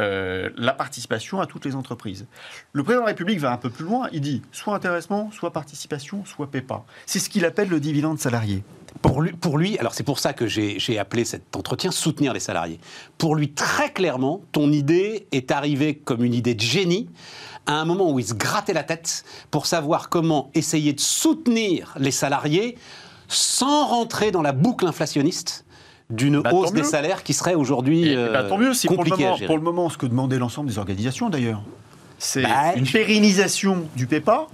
euh, 0.00 0.50
la 0.56 0.72
participation 0.72 1.40
à 1.40 1.46
toutes 1.46 1.64
les 1.64 1.74
entreprises. 1.74 2.26
Le 2.72 2.82
président 2.82 3.00
de 3.00 3.06
la 3.06 3.12
République 3.12 3.38
va 3.40 3.52
un 3.52 3.56
peu 3.56 3.70
plus 3.70 3.84
loin, 3.84 4.08
il 4.12 4.20
dit 4.20 4.42
soit 4.52 4.74
intéressement, 4.74 5.30
soit 5.32 5.52
participation, 5.52 6.24
soit 6.26 6.50
PEPA. 6.50 6.84
C'est 7.06 7.18
ce 7.18 7.30
qu'il 7.30 7.46
appelle 7.46 7.68
le 7.68 7.80
dividende 7.80 8.18
salarié. 8.18 8.62
Pour 9.00 9.22
lui, 9.22 9.32
pour 9.32 9.58
lui, 9.58 9.78
alors 9.78 9.94
c'est 9.94 10.02
pour 10.02 10.18
ça 10.18 10.32
que 10.32 10.46
j'ai 10.46 10.98
appelé 10.98 11.24
cet 11.24 11.54
entretien 11.56 11.90
soutenir 11.90 12.32
les 12.32 12.40
salariés. 12.40 12.80
Pour 13.18 13.36
lui, 13.36 13.52
très 13.52 13.90
clairement, 13.90 14.42
ton 14.52 14.70
idée 14.72 15.28
est 15.32 15.50
arrivée 15.50 15.94
comme 15.96 16.24
une 16.24 16.34
idée 16.34 16.54
de 16.54 16.60
génie 16.60 17.08
à 17.66 17.74
un 17.74 17.84
moment 17.84 18.10
où 18.10 18.18
il 18.18 18.26
se 18.26 18.34
grattait 18.34 18.72
la 18.72 18.84
tête 18.84 19.24
pour 19.50 19.66
savoir 19.66 20.08
comment 20.08 20.50
essayer 20.54 20.92
de 20.92 21.00
soutenir 21.00 21.94
les 21.98 22.10
salariés 22.10 22.76
sans 23.28 23.86
rentrer 23.86 24.30
dans 24.30 24.42
la 24.42 24.52
boucle 24.52 24.86
inflationniste 24.86 25.65
d'une 26.10 26.40
Bah, 26.40 26.52
hausse 26.52 26.72
des 26.72 26.84
salaires 26.84 27.22
qui 27.22 27.32
serait 27.34 27.54
aujourd'hui 27.54 28.14
euh, 28.14 28.32
bah, 28.32 28.44
tant 28.44 28.58
mieux, 28.58 28.74
c'est 28.74 28.88
pour 28.88 29.02
le, 29.02 29.10
moment, 29.10 29.34
gérer. 29.36 29.46
pour 29.46 29.56
le 29.56 29.62
moment 29.62 29.88
ce 29.90 29.98
que 29.98 30.06
demandait 30.06 30.38
l'ensemble 30.38 30.68
des 30.68 30.78
organisations 30.78 31.28
d'ailleurs. 31.30 31.62
C'est 32.18 32.42
Bah, 32.42 32.74
une 32.76 32.86
pérennisation 32.86 33.84
du 33.96 34.06
PEPA 34.06 34.46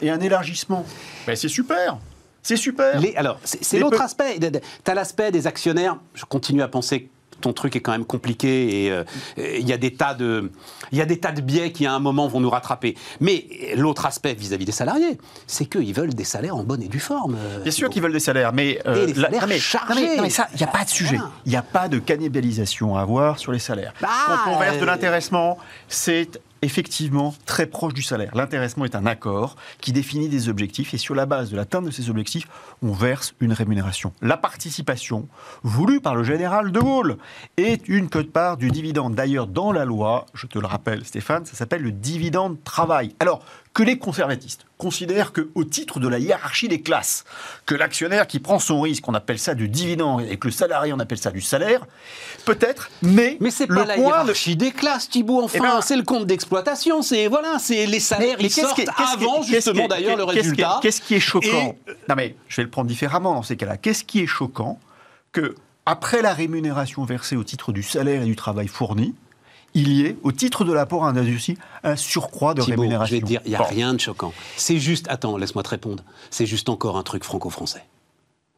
et 0.00 0.10
un 0.10 0.20
élargissement. 0.20 0.84
Ben, 1.26 1.36
c'est 1.36 1.48
super, 1.48 1.98
c'est 2.42 2.56
super. 2.56 2.98
Les- 3.00 3.14
alors, 3.16 3.38
c'est 3.44 3.78
l'autre 3.78 4.00
aspect. 4.00 4.38
Tu 4.40 4.90
as 4.90 4.94
l'aspect 4.94 5.30
des 5.30 5.46
actionnaires. 5.46 5.96
Je 6.14 6.24
continue 6.24 6.62
à 6.62 6.68
penser 6.68 7.08
ton 7.40 7.52
truc 7.52 7.76
est 7.76 7.80
quand 7.80 7.92
même 7.92 8.04
compliqué 8.04 8.84
et 8.84 8.90
euh, 8.90 9.04
il 9.36 9.66
y 9.68 9.72
a 9.72 9.76
des 9.76 9.94
tas 9.94 10.14
de 10.14 10.50
il 10.92 10.98
y 10.98 11.00
a 11.02 11.06
des 11.06 11.18
tas 11.18 11.32
de 11.32 11.40
biais 11.40 11.72
qui 11.72 11.86
à 11.86 11.92
un 11.92 11.98
moment 11.98 12.26
vont 12.28 12.40
nous 12.40 12.50
rattraper. 12.50 12.96
Mais 13.20 13.46
l'autre 13.76 14.06
aspect 14.06 14.34
vis-à-vis 14.34 14.64
des 14.64 14.72
salariés, 14.72 15.18
c'est 15.46 15.66
qu'ils 15.66 15.94
veulent 15.94 16.14
des 16.14 16.24
salaires 16.24 16.56
en 16.56 16.64
bonne 16.64 16.82
et 16.82 16.88
due 16.88 16.98
forme. 17.00 17.36
euh, 17.38 17.60
Bien 17.62 17.72
sûr 17.72 17.90
qu'ils 17.90 18.02
veulent 18.02 18.12
des 18.12 18.20
salaires, 18.20 18.52
mais 18.52 18.78
les 18.86 19.14
salaires 19.14 19.46
mais, 19.46 19.58
chargés. 19.58 19.94
non, 19.94 20.00
mais- 20.10 20.16
non, 20.16 20.22
mais 20.24 20.30
ça, 20.30 20.48
il 20.52 20.56
n'y 20.56 20.62
a 20.64 20.66
pas 20.68 20.84
de 20.84 20.88
sujet. 20.90 21.18
Il 21.46 21.50
n'y 21.50 21.56
a 21.56 21.62
pas 21.62 21.88
de 21.88 21.98
cannibalisation 21.98 22.96
à 22.96 23.02
avoir 23.02 23.38
sur 23.38 23.52
les 23.52 23.58
salaires. 23.58 23.92
Bah, 24.00 24.08
Quand 24.44 24.52
on 24.52 24.58
verse 24.58 24.76
de 24.78 24.82
euh, 24.82 24.86
l'intéressement, 24.86 25.58
c'est 25.88 26.40
effectivement 26.62 27.34
très 27.46 27.66
proche 27.66 27.94
du 27.94 28.02
salaire. 28.02 28.34
L'intéressement 28.34 28.84
est 28.84 28.94
un 28.94 29.06
accord 29.06 29.56
qui 29.80 29.92
définit 29.92 30.28
des 30.28 30.48
objectifs 30.48 30.94
et 30.94 30.98
sur 30.98 31.14
la 31.14 31.26
base 31.26 31.50
de 31.50 31.56
l'atteinte 31.56 31.84
de 31.84 31.90
ces 31.90 32.10
objectifs, 32.10 32.48
on 32.82 32.92
verse 32.92 33.34
une 33.40 33.52
rémunération. 33.52 34.12
La 34.20 34.36
participation, 34.36 35.28
voulue 35.62 36.00
par 36.00 36.14
le 36.14 36.24
général 36.24 36.72
de 36.72 36.80
Gaulle, 36.80 37.18
est 37.56 37.88
une 37.88 38.08
quote-part 38.08 38.56
du 38.56 38.70
dividende. 38.70 39.14
D'ailleurs, 39.14 39.46
dans 39.46 39.72
la 39.72 39.84
loi, 39.84 40.26
je 40.34 40.46
te 40.46 40.58
le 40.58 40.66
rappelle 40.66 41.04
Stéphane, 41.04 41.44
ça 41.46 41.54
s'appelle 41.54 41.82
le 41.82 41.92
dividende 41.92 42.62
travail. 42.64 43.14
Alors, 43.20 43.42
que 43.78 43.84
les 43.84 43.96
conservatistes 43.96 44.66
considèrent 44.76 45.30
que, 45.32 45.50
au 45.54 45.62
titre 45.62 46.00
de 46.00 46.08
la 46.08 46.18
hiérarchie 46.18 46.66
des 46.66 46.80
classes, 46.82 47.24
que 47.64 47.76
l'actionnaire 47.76 48.26
qui 48.26 48.40
prend 48.40 48.58
son 48.58 48.80
risque, 48.80 49.08
on 49.08 49.14
appelle 49.14 49.38
ça 49.38 49.54
du 49.54 49.68
dividende, 49.68 50.22
et 50.28 50.36
que 50.36 50.48
le 50.48 50.52
salarié, 50.52 50.92
on 50.92 50.98
appelle 50.98 51.18
ça 51.18 51.30
du 51.30 51.40
salaire, 51.40 51.86
peut-être, 52.44 52.90
mais, 53.02 53.36
Mais 53.38 53.52
c'est 53.52 53.68
le 53.68 53.76
pas 53.76 53.84
la 53.84 53.96
de- 53.96 54.00
hiérarchie 54.02 54.56
des 54.56 54.72
classes, 54.72 55.08
Thibault. 55.08 55.42
Enfin, 55.44 55.58
Eh 55.58 55.62
ben- 55.62 55.80
c'est 55.80 55.94
le 55.96 56.02
compte 56.02 56.26
d'exploitation. 56.26 57.02
C'est 57.02 57.28
voilà, 57.28 57.60
c'est 57.60 57.86
les 57.86 58.00
salaires. 58.00 58.34
Mais 58.38 58.46
ils 58.46 58.52
qu'est-ce 58.52 58.66
sortent 58.66 58.80
est- 58.80 58.88
avant 58.98 59.42
justement 59.42 59.86
d'ailleurs 59.86 60.16
le 60.16 60.24
résultat. 60.24 60.80
Qu'est-ce 60.82 61.00
qui 61.00 61.14
est 61.14 61.20
choquant 61.20 61.76
Et- 61.86 61.92
Non 62.08 62.16
mais 62.16 62.34
je 62.48 62.56
vais 62.56 62.64
le 62.64 62.70
prendre 62.70 62.88
différemment 62.88 63.32
dans 63.34 63.44
ces 63.44 63.56
cas-là. 63.56 63.76
Qu'est-ce 63.76 64.02
qui 64.02 64.20
est 64.22 64.26
choquant 64.26 64.80
que 65.30 65.54
après 65.86 66.20
la 66.20 66.34
rémunération 66.34 67.04
versée 67.04 67.36
au 67.36 67.44
titre 67.44 67.70
du 67.70 67.84
salaire 67.84 68.22
et 68.22 68.26
du 68.26 68.34
travail 68.34 68.66
fourni, 68.66 69.14
il 69.74 69.92
y 69.92 70.06
ait, 70.06 70.16
au 70.22 70.32
titre 70.32 70.64
de 70.64 70.72
l'apport 70.72 71.04
à 71.04 71.10
un 71.10 71.16
industrie, 71.16 71.56
un 71.84 71.94
surcroît 71.96 72.54
de 72.54 72.62
Thibault, 72.62 72.80
rémunération. 72.82 73.10
je 73.16 73.16
vais 73.16 73.22
te 73.22 73.26
dire, 73.26 73.40
il 73.44 73.50
n'y 73.50 73.54
a 73.54 73.58
Bon. 73.58 73.64
rien 73.64 73.92
de 73.94 74.00
choquant. 74.00 74.32
C'est 74.56 74.78
juste, 74.78 75.06
attends, 75.08 75.36
laisse-moi 75.36 75.62
te 75.62 75.68
répondre. 75.68 76.02
C'est 76.30 76.46
juste 76.46 76.68
encore 76.68 76.96
un 76.96 77.02
truc 77.02 77.22
franco-français. 77.24 77.84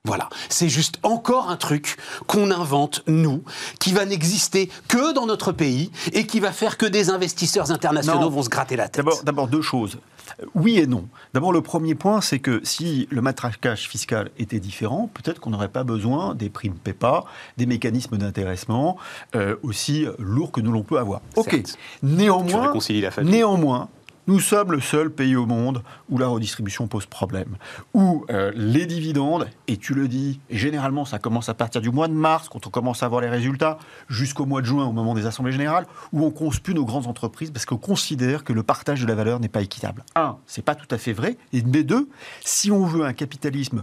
Voilà, 0.07 0.31
c'est 0.49 0.71
juste 0.71 0.99
encore 1.03 1.51
un 1.51 1.57
truc 1.57 1.99
qu'on 2.27 2.51
invente, 2.51 3.03
nous, 3.07 3.43
qui 3.81 3.93
va 3.93 4.07
n'exister 4.07 4.71
que 4.89 5.13
dans 5.13 5.27
notre 5.27 5.53
pays 5.53 5.91
et 6.15 6.27
qui 6.27 6.41
va 6.41 6.53
faire 6.53 6.79
que 6.79 6.87
des 6.87 7.11
investisseurs 7.11 7.71
internationaux 7.71 8.21
Non. 8.23 8.31
vont 8.31 8.43
se 8.43 8.49
gratter 8.49 8.77
la 8.77 8.89
tête. 8.89 9.05
D'abord, 9.25 9.49
deux 9.49 9.61
choses. 9.61 9.99
Oui 10.55 10.79
et 10.79 10.87
non. 10.87 11.07
D'abord, 11.35 11.53
le 11.53 11.61
premier 11.61 11.95
point, 11.95 12.23
c'est 12.23 12.39
que 12.39 12.61
si 12.65 13.09
le 13.11 13.21
matraquage 13.21 13.89
fiscal 13.91 14.31
était 14.39 14.59
différent, 14.61 15.11
peut-être 15.13 15.39
qu'on 15.39 15.51
n'aurait 15.51 15.69
pas 15.69 15.85
besoin 15.85 16.35
des 16.35 16.49
primes 16.49 16.77
PEPA, 16.83 17.25
des 17.59 17.67
mécanismes 17.67 18.17
d'intéressement 18.17 18.97
euh, 19.35 19.57
aussi 19.63 20.07
lourds 20.19 20.51
que 20.53 20.63
nous 20.63 20.73
l'on 20.73 20.83
peut 20.83 20.99
avoir. 20.99 21.21
Ok. 21.37 21.61
Néanmoins, 22.03 22.69
réconcilies 22.69 23.03
la 23.03 23.11
famille. 23.11 23.33
néanmoins, 23.33 23.89
nous 24.31 24.39
sommes 24.39 24.71
le 24.71 24.81
seul 24.81 25.11
pays 25.11 25.35
au 25.35 25.45
monde 25.45 25.83
où 26.09 26.17
la 26.17 26.29
redistribution 26.29 26.87
pose 26.87 27.05
problème, 27.05 27.57
où 27.95 28.25
euh, 28.31 28.53
les 28.55 28.87
dividendes, 28.87 29.51
et 29.67 29.77
tu 29.77 29.93
le 29.93 30.07
dis, 30.07 30.39
généralement 30.51 31.05
ça 31.05 31.19
commence 31.19 31.49
à 31.49 31.55
partir 31.55 31.81
du 31.81 31.91
mois 31.91 32.07
de 32.07 32.13
mars, 32.13 32.49
quand 32.49 32.65
on 32.65 32.71
commence 32.71 33.03
à 33.03 33.09
voir 33.09 33.23
les 33.23 33.29
résultats, 33.29 33.79
jusqu'au 34.09 34.47
mois 34.47 34.61
de 34.61 34.67
juin, 34.67 34.87
au 34.87 34.93
moment 34.93 35.15
des 35.15 35.27
assemblées 35.27 35.51
générales, 35.51 35.85
où 36.13 36.25
on 36.25 36.31
conspue 36.31 36.75
nos 36.75 36.85
grandes 36.85 37.09
entreprises 37.09 37.51
parce 37.51 37.65
qu'on 37.65 37.77
considère 37.77 38.45
que 38.45 38.53
le 38.53 38.63
partage 38.63 39.01
de 39.01 39.07
la 39.09 39.17
valeur 39.17 39.41
n'est 39.41 39.49
pas 39.49 39.63
équitable. 39.63 40.05
Un, 40.15 40.37
c'est 40.47 40.65
pas 40.65 40.77
tout 40.77 40.95
à 40.95 40.99
fait 40.99 41.13
vrai, 41.13 41.37
et 41.53 41.63
deux, 41.63 42.09
si 42.45 42.71
on 42.71 42.87
veut 42.87 43.05
un 43.05 43.13
capitalisme 43.13 43.83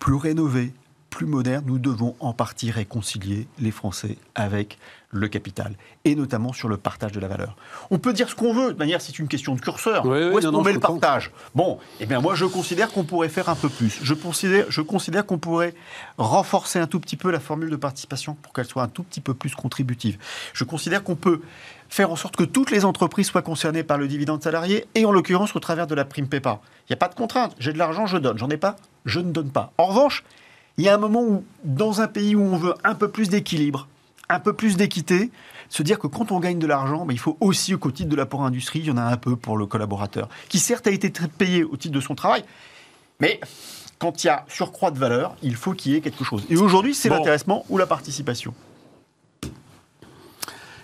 plus 0.00 0.16
rénové, 0.16 0.72
plus 1.18 1.26
moderne, 1.26 1.64
nous 1.66 1.80
devons 1.80 2.14
en 2.20 2.32
partie 2.32 2.70
réconcilier 2.70 3.48
les 3.58 3.72
Français 3.72 4.18
avec 4.36 4.78
le 5.10 5.26
capital, 5.26 5.74
et 6.04 6.14
notamment 6.14 6.52
sur 6.52 6.68
le 6.68 6.76
partage 6.76 7.10
de 7.10 7.18
la 7.18 7.26
valeur. 7.26 7.56
On 7.90 7.98
peut 7.98 8.12
dire 8.12 8.28
ce 8.28 8.36
qu'on 8.36 8.52
veut, 8.52 8.72
de 8.72 8.78
manière, 8.78 9.00
c'est 9.00 9.18
une 9.18 9.26
question 9.26 9.56
de 9.56 9.60
curseur. 9.60 10.06
Où 10.06 10.14
est-ce 10.14 10.46
qu'on 10.46 10.62
met 10.62 10.72
le 10.72 10.78
partage? 10.78 11.32
Bon, 11.56 11.80
eh 11.98 12.06
bien 12.06 12.20
moi 12.20 12.36
je 12.36 12.44
considère 12.44 12.92
qu'on 12.92 13.02
pourrait 13.02 13.30
faire 13.30 13.48
un 13.48 13.56
peu 13.56 13.68
plus. 13.68 13.98
Je 14.00 14.14
considère, 14.14 14.66
je 14.68 14.80
considère 14.80 15.26
qu'on 15.26 15.38
pourrait 15.38 15.74
renforcer 16.18 16.78
un 16.78 16.86
tout 16.86 17.00
petit 17.00 17.16
peu 17.16 17.32
la 17.32 17.40
formule 17.40 17.70
de 17.70 17.76
participation 17.76 18.36
pour 18.40 18.52
qu'elle 18.52 18.66
soit 18.66 18.84
un 18.84 18.88
tout 18.88 19.02
petit 19.02 19.20
peu 19.20 19.34
plus 19.34 19.56
contributive. 19.56 20.18
Je 20.52 20.62
considère 20.62 21.02
qu'on 21.02 21.16
peut 21.16 21.40
faire 21.88 22.12
en 22.12 22.16
sorte 22.16 22.36
que 22.36 22.44
toutes 22.44 22.70
les 22.70 22.84
entreprises 22.84 23.26
soient 23.26 23.42
concernées 23.42 23.82
par 23.82 23.98
le 23.98 24.06
dividende 24.06 24.40
salarié, 24.40 24.86
et 24.94 25.04
en 25.04 25.10
l'occurrence 25.10 25.56
au 25.56 25.58
travers 25.58 25.88
de 25.88 25.96
la 25.96 26.04
prime 26.04 26.28
PEPA. 26.28 26.60
Il 26.82 26.92
n'y 26.92 26.94
a 26.94 26.98
pas 26.98 27.08
de 27.08 27.16
contrainte. 27.16 27.56
J'ai 27.58 27.72
de 27.72 27.78
l'argent, 27.78 28.06
je 28.06 28.18
donne. 28.18 28.38
J'en 28.38 28.50
ai 28.50 28.56
pas, 28.56 28.76
je 29.04 29.18
ne 29.18 29.32
donne 29.32 29.50
pas. 29.50 29.72
En 29.78 29.86
revanche, 29.86 30.22
il 30.78 30.84
y 30.84 30.88
a 30.88 30.94
un 30.94 30.98
moment 30.98 31.22
où, 31.22 31.44
dans 31.64 32.00
un 32.00 32.06
pays 32.06 32.34
où 32.34 32.40
on 32.40 32.56
veut 32.56 32.74
un 32.84 32.94
peu 32.94 33.08
plus 33.08 33.28
d'équilibre, 33.28 33.88
un 34.28 34.40
peu 34.40 34.52
plus 34.52 34.76
d'équité, 34.76 35.30
se 35.68 35.82
dire 35.82 35.98
que 35.98 36.06
quand 36.06 36.32
on 36.32 36.40
gagne 36.40 36.58
de 36.58 36.66
l'argent, 36.66 37.04
mais 37.04 37.14
il 37.14 37.20
faut 37.20 37.36
aussi 37.40 37.76
qu'au 37.76 37.90
titre 37.90 38.08
de 38.08 38.16
l'apport 38.16 38.44
industrie, 38.44 38.78
il 38.78 38.86
y 38.86 38.90
en 38.90 38.96
a 38.96 39.02
un 39.02 39.16
peu 39.16 39.36
pour 39.36 39.58
le 39.58 39.66
collaborateur, 39.66 40.28
qui 40.48 40.58
certes 40.58 40.86
a 40.86 40.90
été 40.90 41.12
payé 41.36 41.64
au 41.64 41.76
titre 41.76 41.94
de 41.94 42.00
son 42.00 42.14
travail, 42.14 42.44
mais 43.20 43.40
quand 43.98 44.22
il 44.22 44.28
y 44.28 44.30
a 44.30 44.44
surcroît 44.48 44.92
de 44.92 44.98
valeur, 44.98 45.34
il 45.42 45.56
faut 45.56 45.72
qu'il 45.72 45.92
y 45.92 45.96
ait 45.96 46.00
quelque 46.00 46.24
chose. 46.24 46.46
Et 46.48 46.56
aujourd'hui, 46.56 46.94
c'est 46.94 47.08
l'intéressement 47.08 47.66
ou 47.68 47.76
la 47.76 47.86
participation. 47.86 48.54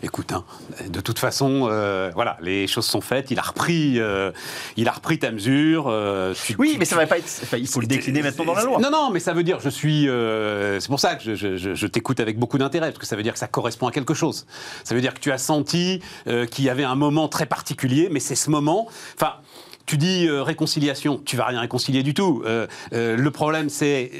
Écoute, 0.04 0.32
hein, 0.32 0.44
de 0.86 1.00
toute 1.00 1.18
façon, 1.18 1.66
euh, 1.70 2.10
voilà, 2.14 2.36
les 2.42 2.66
choses 2.66 2.84
sont 2.84 3.00
faites. 3.00 3.30
Il 3.30 3.38
a 3.38 3.42
repris, 3.42 3.98
euh, 3.98 4.32
il 4.76 4.86
a 4.86 4.92
repris 4.92 5.18
ta 5.18 5.30
mesure. 5.30 5.86
Euh, 5.88 6.34
oui, 6.58 6.76
mais 6.78 6.84
ça 6.84 6.94
va 6.94 7.06
pas 7.06 7.16
être. 7.16 7.26
il 7.56 7.66
faut 7.66 7.80
le 7.80 7.86
décliner 7.86 8.20
maintenant 8.20 8.44
dans 8.44 8.54
la 8.54 8.64
loi. 8.64 8.78
Non, 8.80 8.90
non, 8.90 9.08
mais 9.10 9.18
ça 9.18 9.32
veut 9.32 9.42
dire, 9.42 9.60
je 9.60 9.70
suis. 9.70 10.02
c'est 10.04 10.88
pour 10.88 11.00
ça 11.00 11.14
que 11.14 11.34
je, 11.34 11.56
je 11.56 11.86
t'écoute 11.86 12.20
avec 12.20 12.38
beaucoup 12.38 12.58
d'intérêt, 12.58 12.88
parce 12.88 12.98
que 12.98 13.06
ça 13.06 13.16
veut 13.16 13.22
dire 13.22 13.32
que 13.32 13.38
ça 13.38 13.46
correspond 13.48 13.86
à 13.86 13.92
quelque 13.92 14.12
chose. 14.12 14.44
Ça 14.84 14.94
veut 14.94 15.00
dire 15.00 15.14
que 15.14 15.20
tu 15.20 15.32
as 15.32 15.38
senti 15.38 16.02
qu'il 16.50 16.64
y 16.66 16.68
avait 16.68 16.84
un 16.84 16.96
moment 16.96 17.28
très 17.28 17.46
particulier, 17.46 18.08
mais 18.10 18.20
c'est 18.20 18.34
ce 18.34 18.50
moment. 18.50 18.86
Enfin, 19.14 19.36
tu 19.86 19.98
dis 19.98 20.26
euh, 20.26 20.42
réconciliation, 20.42 21.20
tu 21.24 21.36
vas 21.36 21.46
rien 21.46 21.60
réconcilier 21.60 22.02
du 22.02 22.14
tout. 22.14 22.42
Euh, 22.46 22.66
euh, 22.92 23.16
le 23.16 23.30
problème, 23.30 23.68
c'est 23.68 24.10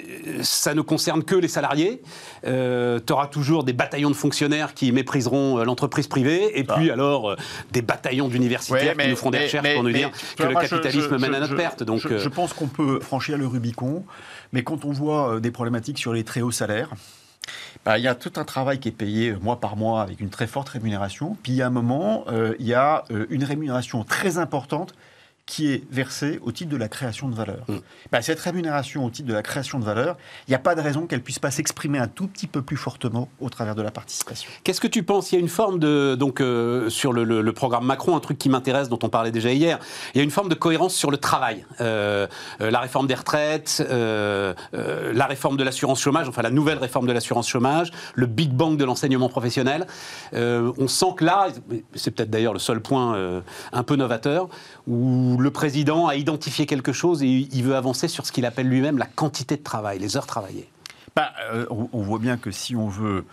ça 0.42 0.74
ne 0.74 0.82
concerne 0.82 1.24
que 1.24 1.34
les 1.34 1.48
salariés. 1.48 2.02
tu 2.42 3.12
auras 3.12 3.26
toujours 3.28 3.64
des 3.64 3.72
bataillons 3.72 4.10
de 4.10 4.14
fonctionnaires 4.14 4.74
qui 4.74 4.92
mépriseront 4.92 5.62
l'entreprise 5.64 6.06
privée, 6.06 6.58
et 6.58 6.64
puis 6.64 6.90
alors 6.90 7.36
des 7.72 7.82
bataillons 7.82 8.28
d'universitaires 8.28 8.96
qui 8.96 9.08
nous 9.08 9.16
feront 9.16 9.30
des 9.30 9.44
recherches 9.44 9.74
pour 9.74 9.82
nous 9.82 9.92
dire 9.92 10.10
que 10.36 10.44
le 10.44 10.54
capitalisme 10.54 11.18
mène 11.18 11.34
à 11.34 11.40
notre 11.40 11.56
perte. 11.56 11.82
Donc, 11.82 12.00
je, 12.00 12.28
pense 12.28 12.52
qu'on 12.52 12.66
peut 12.66 13.00
franchir 13.00 13.38
le 13.38 13.46
Rubicon, 13.46 14.04
mais 14.52 14.62
quand 14.62 14.84
on 14.84 14.92
voit 14.92 15.40
des 15.40 15.50
problématiques 15.50 15.98
sur 15.98 16.12
les 16.12 16.24
très 16.24 16.42
hauts 16.42 16.50
salaires, 16.50 16.90
bah, 17.84 17.98
il 17.98 18.04
y 18.04 18.08
a 18.08 18.14
tout 18.14 18.32
un 18.36 18.44
travail 18.44 18.80
qui 18.80 18.88
est 18.88 18.92
payé 18.92 19.34
mois 19.40 19.60
par 19.60 19.76
mois 19.76 20.02
avec 20.02 20.20
une 20.20 20.30
très 20.30 20.46
forte 20.46 20.68
rémunération. 20.68 21.36
Puis 21.42 21.52
il 21.52 21.56
y 21.56 21.62
a 21.62 21.66
un 21.66 21.70
moment, 21.70 22.24
il 22.58 22.66
y 22.66 22.74
a 22.74 23.04
une 23.30 23.44
rémunération 23.44 24.04
très 24.04 24.38
importante 24.38 24.94
qui 25.46 25.70
est 25.70 25.84
versée 25.90 26.38
au 26.42 26.52
titre 26.52 26.70
de 26.70 26.76
la 26.76 26.88
création 26.88 27.28
de 27.28 27.34
valeur. 27.34 27.64
Mm. 27.68 27.76
Bah, 28.10 28.22
cette 28.22 28.40
rémunération 28.40 29.04
au 29.04 29.10
titre 29.10 29.28
de 29.28 29.34
la 29.34 29.42
création 29.42 29.78
de 29.78 29.84
valeur, 29.84 30.16
il 30.48 30.50
n'y 30.50 30.54
a 30.54 30.58
pas 30.58 30.74
de 30.74 30.80
raison 30.80 31.06
qu'elle 31.06 31.22
puisse 31.22 31.38
pas 31.38 31.50
s'exprimer 31.50 31.98
un 31.98 32.08
tout 32.08 32.28
petit 32.28 32.46
peu 32.46 32.62
plus 32.62 32.76
fortement 32.76 33.28
au 33.40 33.50
travers 33.50 33.74
de 33.74 33.82
la 33.82 33.90
participation. 33.90 34.50
Qu'est-ce 34.64 34.80
que 34.80 34.88
tu 34.88 35.02
penses? 35.02 35.32
Il 35.32 35.34
y 35.34 35.38
a 35.38 35.40
une 35.40 35.48
forme 35.48 35.78
de 35.78 36.14
donc 36.14 36.40
euh, 36.40 36.88
sur 36.88 37.12
le, 37.12 37.52
programme 37.52 37.84
Macron, 37.84 38.16
un 38.16 38.20
truc 38.20 38.38
qui 38.38 38.48
m'intéresse, 38.48 38.88
dont 38.88 38.98
on 39.02 39.08
parlait 39.08 39.30
déjà 39.30 39.52
hier. 39.52 39.78
Il 40.14 40.18
y 40.18 40.20
a 40.20 40.24
une 40.24 40.30
forme 40.30 40.48
de 40.48 40.54
cohérence 40.54 40.94
sur 40.94 41.10
le 41.10 41.18
travail, 41.18 41.64
euh, 41.80 42.26
euh, 42.60 42.70
la 42.70 42.80
réforme 42.80 43.06
des 43.06 43.14
retraites, 43.14 43.84
la 43.90 45.26
réforme 45.26 45.56
de 45.56 45.64
l'assurance 45.64 46.00
chômage, 46.00 46.28
enfin 46.28 46.42
la 46.42 46.50
nouvelle 46.50 46.78
réforme 46.78 47.06
de 47.06 47.12
l'assurance 47.12 47.48
chômage, 47.48 47.92
le 48.14 48.26
big 48.26 48.50
bang 48.50 48.76
de 48.76 48.84
l'enseignement 48.84 49.28
professionnel. 49.28 49.86
on 50.32 50.88
sent 50.88 51.14
que 51.16 51.24
là, 51.24 51.48
c'est 51.94 52.10
peut-être 52.10 52.30
d'ailleurs 52.30 52.54
le 52.54 52.58
seul 52.58 52.80
point 52.80 53.42
un 53.72 53.82
peu 53.82 53.96
novateur 53.96 54.48
où 54.86 55.36
le 55.38 55.50
président 55.50 56.06
a 56.06 56.16
identifié 56.16 56.66
quelque 56.66 56.92
chose 56.92 57.22
et 57.22 57.48
il 57.50 57.62
veut 57.62 57.76
avancer 57.76 58.08
sur 58.08 58.26
ce 58.26 58.32
qu'il 58.32 58.44
appelle 58.44 58.68
lui-même 58.68 58.98
la 58.98 59.06
quantité 59.06 59.56
de 59.56 59.62
travail, 59.62 59.98
les 59.98 60.16
heures 60.16 60.26
travaillées. 60.26 60.68
Bah, 61.16 61.32
euh, 61.52 61.66
on, 61.70 62.02
voit 62.02 62.18
bien 62.18 62.36
que 62.36 62.50
si 62.50 62.74
on 62.74 62.88
veut 62.88 63.24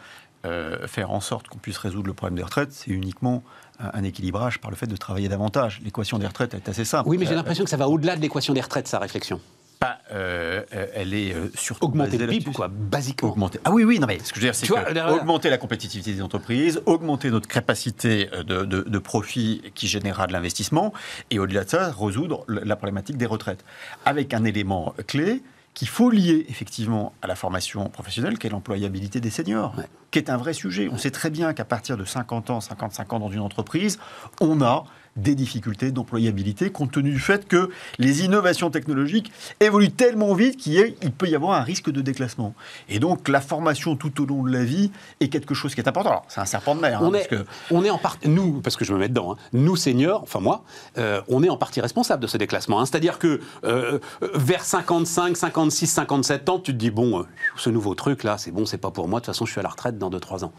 euh, 0.46 0.88
faire 0.88 1.12
en 1.12 1.20
sorte 1.20 1.48
qu'on 1.48 1.58
puisse 1.58 1.77
résoudre 1.77 2.08
le 2.08 2.13
problème 2.13 2.38
des 2.38 2.43
retraites, 2.43 2.72
c'est 2.72 2.91
uniquement 2.91 3.43
un 3.79 4.03
équilibrage 4.03 4.60
par 4.60 4.70
le 4.70 4.77
fait 4.77 4.88
de 4.88 4.96
travailler 4.96 5.27
davantage. 5.27 5.81
L'équation 5.84 6.20
des 6.20 6.27
retraites 6.27 6.53
est 6.53 6.70
assez 6.70 6.86
simple. 6.86 7.10
Oui, 7.10 7.17
mais 7.17 7.25
j'ai 7.25 7.34
euh, 7.34 7.36
l'impression 7.36 7.63
que 7.63 7.70
ça 7.70 7.77
va 7.77 7.89
au-delà 7.89 8.15
de 8.15 8.22
l'équation 8.22 8.53
des 8.53 8.62
retraites, 8.62 8.88
sa 8.88 9.00
réflexion. 9.00 9.41
Pas, 9.81 9.97
elle 10.09 11.13
est 11.15 11.35
surtout 11.55 11.85
augmenter 11.85 12.17
le 12.17 12.27
PIB, 12.27 12.51
quoi, 12.53 12.67
basiquement. 12.67 13.31
Augmenter. 13.31 13.59
Ah 13.65 13.71
oui, 13.71 13.83
oui, 13.83 14.00
non 14.00 14.05
mais 14.05 14.19
ce 14.19 14.31
que 14.31 14.39
je 14.39 14.45
veux 14.45 14.51
dire, 14.51 14.55
c'est 14.55 14.69
augmenter 15.09 15.50
la 15.50 15.57
compétitivité 15.57 16.13
des 16.13 16.21
entreprises, 16.21 16.81
augmenter 16.85 17.31
notre 17.31 17.47
capacité 17.47 18.29
de, 18.45 18.63
de 18.63 19.00
profit 19.00 19.63
qui 19.73 19.88
générera 19.88 20.27
de 20.27 20.33
l'investissement, 20.33 20.93
et 21.31 21.39
au-delà 21.39 21.63
de 21.63 21.69
ça, 21.69 21.91
résoudre 21.91 22.45
la 22.47 22.75
problématique 22.75 23.17
des 23.17 23.25
retraites. 23.25 23.65
Avec 24.05 24.35
un 24.35 24.43
élément 24.43 24.93
clé, 25.07 25.41
qu'il 25.73 25.88
faut 25.88 26.09
lier 26.09 26.45
effectivement 26.50 27.13
à 27.21 27.27
la 27.27 27.35
formation 27.35 27.89
professionnelle, 27.89 28.38
qui 28.38 28.47
est 28.47 28.50
l'employabilité 28.50 29.19
des 29.19 29.29
seniors, 29.29 29.73
qui 30.11 30.19
est 30.19 30.29
un 30.29 30.38
vrai 30.38 30.53
sujet. 30.53 30.89
On 30.91 30.97
sait 30.97 31.11
très 31.11 31.29
bien 31.29 31.53
qu'à 31.53 31.65
partir 31.65 31.97
de 31.97 32.05
50 32.05 32.50
ans, 32.50 32.61
55 32.61 33.13
ans 33.13 33.19
dans 33.19 33.31
une 33.31 33.39
entreprise, 33.39 33.97
on 34.41 34.61
a 34.61 34.85
des 35.18 35.36
difficultés 35.36 35.91
d'employabilité 35.91 36.72
compte 36.72 36.91
tenu 36.91 37.12
du 37.12 37.20
fait 37.20 37.48
que 37.48 37.70
les 37.98 38.24
innovations 38.24 38.70
technologiques 38.70 39.32
évoluent 39.60 39.91
tellement 39.91 40.34
vite 40.34 40.58
qu'il 40.58 41.12
peut 41.18 41.27
y 41.27 41.36
avoir 41.36 41.60
un 41.60 41.63
risque 41.63 41.89
de 41.89 42.01
déclassement. 42.01 42.53
Et 42.89 43.00
donc 43.00 43.27
la 43.27 43.41
formation 43.41 43.96
tout 43.96 44.22
au 44.22 44.25
long 44.25 44.44
de 44.44 44.51
la 44.51 44.63
vie 44.63 44.91
est 45.20 45.27
quelque 45.27 45.53
chose 45.53 45.75
qui 45.75 45.82
est 45.82 45.88
important. 45.88 46.10
Alors 46.10 46.25
c'est 46.27 46.39
un 46.39 46.46
serpent 46.46 46.75
de 46.75 46.82
mer. 46.82 47.01
Hein, 47.01 47.10
on, 47.10 47.13
est, 47.13 47.30
on 47.72 47.84
est 47.84 47.89
en 47.89 47.98
partie, 47.98 48.30
nous, 48.30 48.62
parce 48.62 48.75
que 48.75 48.86
je 48.86 48.94
me 48.94 49.00
mets 49.00 49.10
dedans, 49.10 49.34
hein, 49.34 49.38
nous 49.53 49.75
seniors, 49.75 50.24
enfin 50.24 50.39
moi, 50.39 50.63
euh, 50.98 51.22
on 51.27 51.44
est 51.44 51.50
en 51.50 51.58
partie 51.58 51.82
responsable 51.82 52.22
de 52.22 52.27
ce 52.27 52.38
déclassement. 52.38 52.80
Hein. 52.80 52.86
C'est-à-dire 52.86 53.20
que 53.20 53.41
euh, 53.65 54.00
vers 54.34 54.63
55, 54.63 55.36
56, 55.36 55.88
57 55.88 56.50
ans, 56.50 56.60
tu 56.60 56.72
te 56.72 56.77
dis, 56.77 56.91
bon, 56.91 57.20
euh, 57.20 57.24
ce 57.58 57.70
nouveau 57.70 57.96
truc 57.96 58.24
là, 58.24 58.38
c'est 58.38 58.51
bon, 58.51 58.65
c'est 58.65 58.77
pas 58.77 58.91
pour 58.91 59.08
moi, 59.08 59.20
de 59.20 59.25
toute 59.25 59.34
façon 59.34 59.46
je 59.46 59.51
suis 59.51 59.60
à 59.60 59.63
la 59.63 59.70
retraite 59.70 59.98
dans 59.98 60.10
2-3 60.10 60.46
ans. 60.46 60.53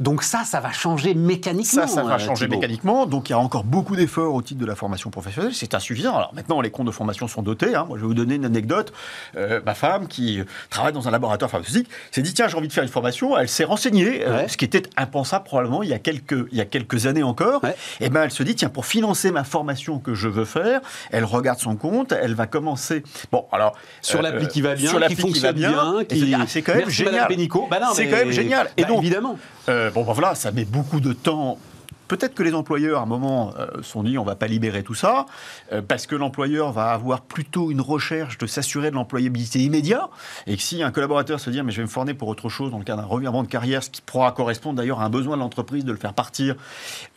Donc 0.00 0.22
ça, 0.22 0.44
ça 0.44 0.60
va 0.60 0.72
changer 0.72 1.14
mécaniquement. 1.14 1.86
Ça, 1.86 1.86
ça 1.86 2.02
va 2.02 2.18
changer 2.18 2.48
mécaniquement. 2.48 3.06
Donc 3.06 3.30
il 3.30 3.32
y 3.32 3.34
a 3.34 3.38
encore 3.38 3.64
beaucoup 3.64 3.85
beaucoup 3.86 3.94
d'efforts 3.94 4.34
au 4.34 4.42
titre 4.42 4.58
de 4.58 4.66
la 4.66 4.74
formation 4.74 5.10
professionnelle, 5.10 5.54
c'est 5.54 5.72
insuffisant. 5.72 6.16
Alors 6.16 6.34
maintenant, 6.34 6.60
les 6.60 6.70
comptes 6.70 6.88
de 6.88 6.90
formation 6.90 7.28
sont 7.28 7.42
dotés. 7.42 7.76
Hein. 7.76 7.84
Moi, 7.86 7.98
je 7.98 8.02
vais 8.02 8.08
vous 8.08 8.14
donner 8.14 8.34
une 8.34 8.44
anecdote. 8.44 8.92
Euh, 9.36 9.60
ma 9.64 9.74
femme, 9.74 10.08
qui 10.08 10.40
travaille 10.70 10.92
dans 10.92 11.06
un 11.06 11.12
laboratoire 11.12 11.48
pharmaceutique, 11.48 11.88
s'est 12.10 12.20
dit 12.20 12.34
tiens, 12.34 12.48
j'ai 12.48 12.56
envie 12.56 12.66
de 12.66 12.72
faire 12.72 12.82
une 12.82 12.88
formation. 12.88 13.38
Elle 13.38 13.48
s'est 13.48 13.62
renseignée, 13.62 14.26
euh, 14.26 14.48
ce 14.48 14.56
qui 14.56 14.64
était 14.64 14.82
impensable 14.96 15.44
probablement 15.44 15.84
il 15.84 15.88
y 15.88 15.92
a 15.92 16.00
quelques, 16.00 16.48
il 16.50 16.58
y 16.58 16.60
a 16.60 16.64
quelques 16.64 17.06
années 17.06 17.22
encore. 17.22 17.62
Et 18.00 18.10
ben, 18.10 18.24
elle 18.24 18.32
se 18.32 18.42
dit 18.42 18.56
tiens, 18.56 18.70
pour 18.70 18.86
financer 18.86 19.30
ma 19.30 19.44
formation 19.44 20.00
que 20.00 20.14
je 20.14 20.26
veux 20.26 20.46
faire, 20.46 20.80
elle 21.12 21.24
regarde 21.24 21.60
son 21.60 21.76
compte, 21.76 22.10
elle 22.10 22.34
va 22.34 22.48
commencer. 22.48 23.04
Bon, 23.30 23.44
alors 23.52 23.78
sur 24.02 24.20
l'appli 24.20 24.48
qui 24.48 24.62
va 24.62 24.74
bien, 24.74 24.90
sur 24.90 25.00
qui 25.06 25.14
fonctionne 25.14 25.54
bien, 25.54 26.02
qui... 26.08 26.34
Ah, 26.34 26.44
c'est 26.48 26.62
quand 26.62 26.74
même 26.74 26.90
génial. 26.90 27.28
Bah 27.70 27.78
c'est 27.94 28.08
quand 28.08 28.16
même 28.16 28.32
génial. 28.32 28.68
Et 28.76 28.82
bah, 28.82 28.88
donc, 28.88 28.98
évidemment. 29.04 29.38
Euh, 29.68 29.92
bon, 29.92 30.02
ben 30.02 30.12
voilà, 30.12 30.34
ça 30.34 30.50
met 30.50 30.64
beaucoup 30.64 30.98
de 30.98 31.12
temps 31.12 31.58
Peut-être 32.08 32.34
que 32.34 32.42
les 32.42 32.54
employeurs, 32.54 33.00
à 33.00 33.02
un 33.02 33.06
moment, 33.06 33.52
euh, 33.58 33.82
sont 33.82 34.02
dit 34.02 34.18
on 34.18 34.24
va 34.24 34.36
pas 34.36 34.46
libérer 34.46 34.82
tout 34.82 34.94
ça, 34.94 35.26
euh, 35.72 35.82
parce 35.82 36.06
que 36.06 36.14
l'employeur 36.14 36.72
va 36.72 36.90
avoir 36.90 37.22
plutôt 37.22 37.70
une 37.70 37.80
recherche 37.80 38.38
de 38.38 38.46
s'assurer 38.46 38.90
de 38.90 38.94
l'employabilité 38.96 39.60
immédiate, 39.60 40.08
et 40.46 40.56
que 40.56 40.62
si 40.62 40.82
un 40.82 40.90
collaborateur 40.90 41.40
se 41.40 41.50
dit 41.50 41.62
mais 41.62 41.72
je 41.72 41.78
vais 41.78 41.84
me 41.84 41.88
former 41.88 42.14
pour 42.14 42.28
autre 42.28 42.48
chose 42.48 42.70
dans 42.70 42.78
le 42.78 42.84
cadre 42.84 43.02
d'un 43.02 43.08
revirement 43.08 43.42
de 43.42 43.48
carrière, 43.48 43.82
ce 43.82 43.90
qui 43.90 44.02
pourra 44.02 44.32
correspondre 44.32 44.76
d'ailleurs 44.76 45.00
à 45.00 45.04
un 45.04 45.10
besoin 45.10 45.36
de 45.36 45.42
l'entreprise 45.42 45.84
de 45.84 45.92
le 45.92 45.98
faire 45.98 46.14
partir, 46.14 46.56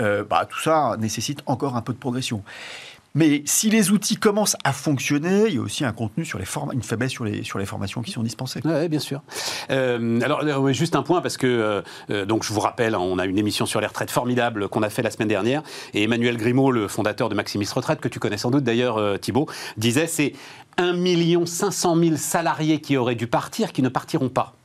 euh, 0.01 0.23
bah, 0.23 0.47
tout 0.49 0.59
ça 0.59 0.95
nécessite 0.99 1.41
encore 1.45 1.75
un 1.75 1.81
peu 1.81 1.93
de 1.93 1.99
progression. 1.99 2.43
Mais 3.19 3.41
si 3.43 3.69
les 3.69 3.91
outils 3.91 4.15
commencent 4.15 4.55
à 4.63 4.71
fonctionner, 4.71 5.47
il 5.49 5.55
y 5.55 5.57
a 5.57 5.61
aussi 5.61 5.83
un 5.83 5.91
contenu 5.91 6.23
sur 6.23 6.39
les 6.39 6.45
une 6.71 6.81
faiblesse 6.81 7.11
sur 7.11 7.25
les, 7.25 7.43
sur 7.43 7.59
formations 7.65 8.01
qui 8.01 8.11
sont 8.11 8.23
dispensées. 8.23 8.61
Oui, 8.63 8.87
bien 8.87 9.01
sûr. 9.01 9.21
Euh, 9.71 10.21
alors, 10.21 10.41
euh, 10.41 10.71
juste 10.71 10.95
un 10.95 11.03
point, 11.03 11.19
parce 11.19 11.35
que, 11.35 11.83
euh, 12.09 12.25
donc, 12.25 12.45
je 12.45 12.53
vous 12.53 12.61
rappelle, 12.61 12.95
hein, 12.95 12.99
on 12.99 13.19
a 13.19 13.25
une 13.25 13.37
émission 13.37 13.65
sur 13.65 13.81
les 13.81 13.87
retraites 13.87 14.09
formidable 14.09 14.69
qu'on 14.69 14.83
a 14.83 14.89
fait 14.89 15.01
la 15.01 15.11
semaine 15.11 15.27
dernière, 15.27 15.63
et 15.93 16.03
Emmanuel 16.03 16.37
Grimaud, 16.37 16.71
le 16.71 16.87
fondateur 16.87 17.27
de 17.27 17.35
Maximis 17.35 17.67
Retraite, 17.75 17.99
que 17.99 18.07
tu 18.07 18.19
connais 18.19 18.37
sans 18.37 18.51
doute 18.51 18.63
d'ailleurs, 18.63 19.19
Thibault, 19.19 19.47
disait 19.75 20.07
c'est 20.07 20.31
1 20.77 20.95
500 21.45 21.97
000 21.97 22.15
salariés 22.15 22.79
qui 22.79 22.95
auraient 22.95 23.15
dû 23.15 23.27
partir, 23.27 23.73
qui 23.73 23.81
ne 23.81 23.89
partiront 23.89 24.29
pas. 24.29 24.55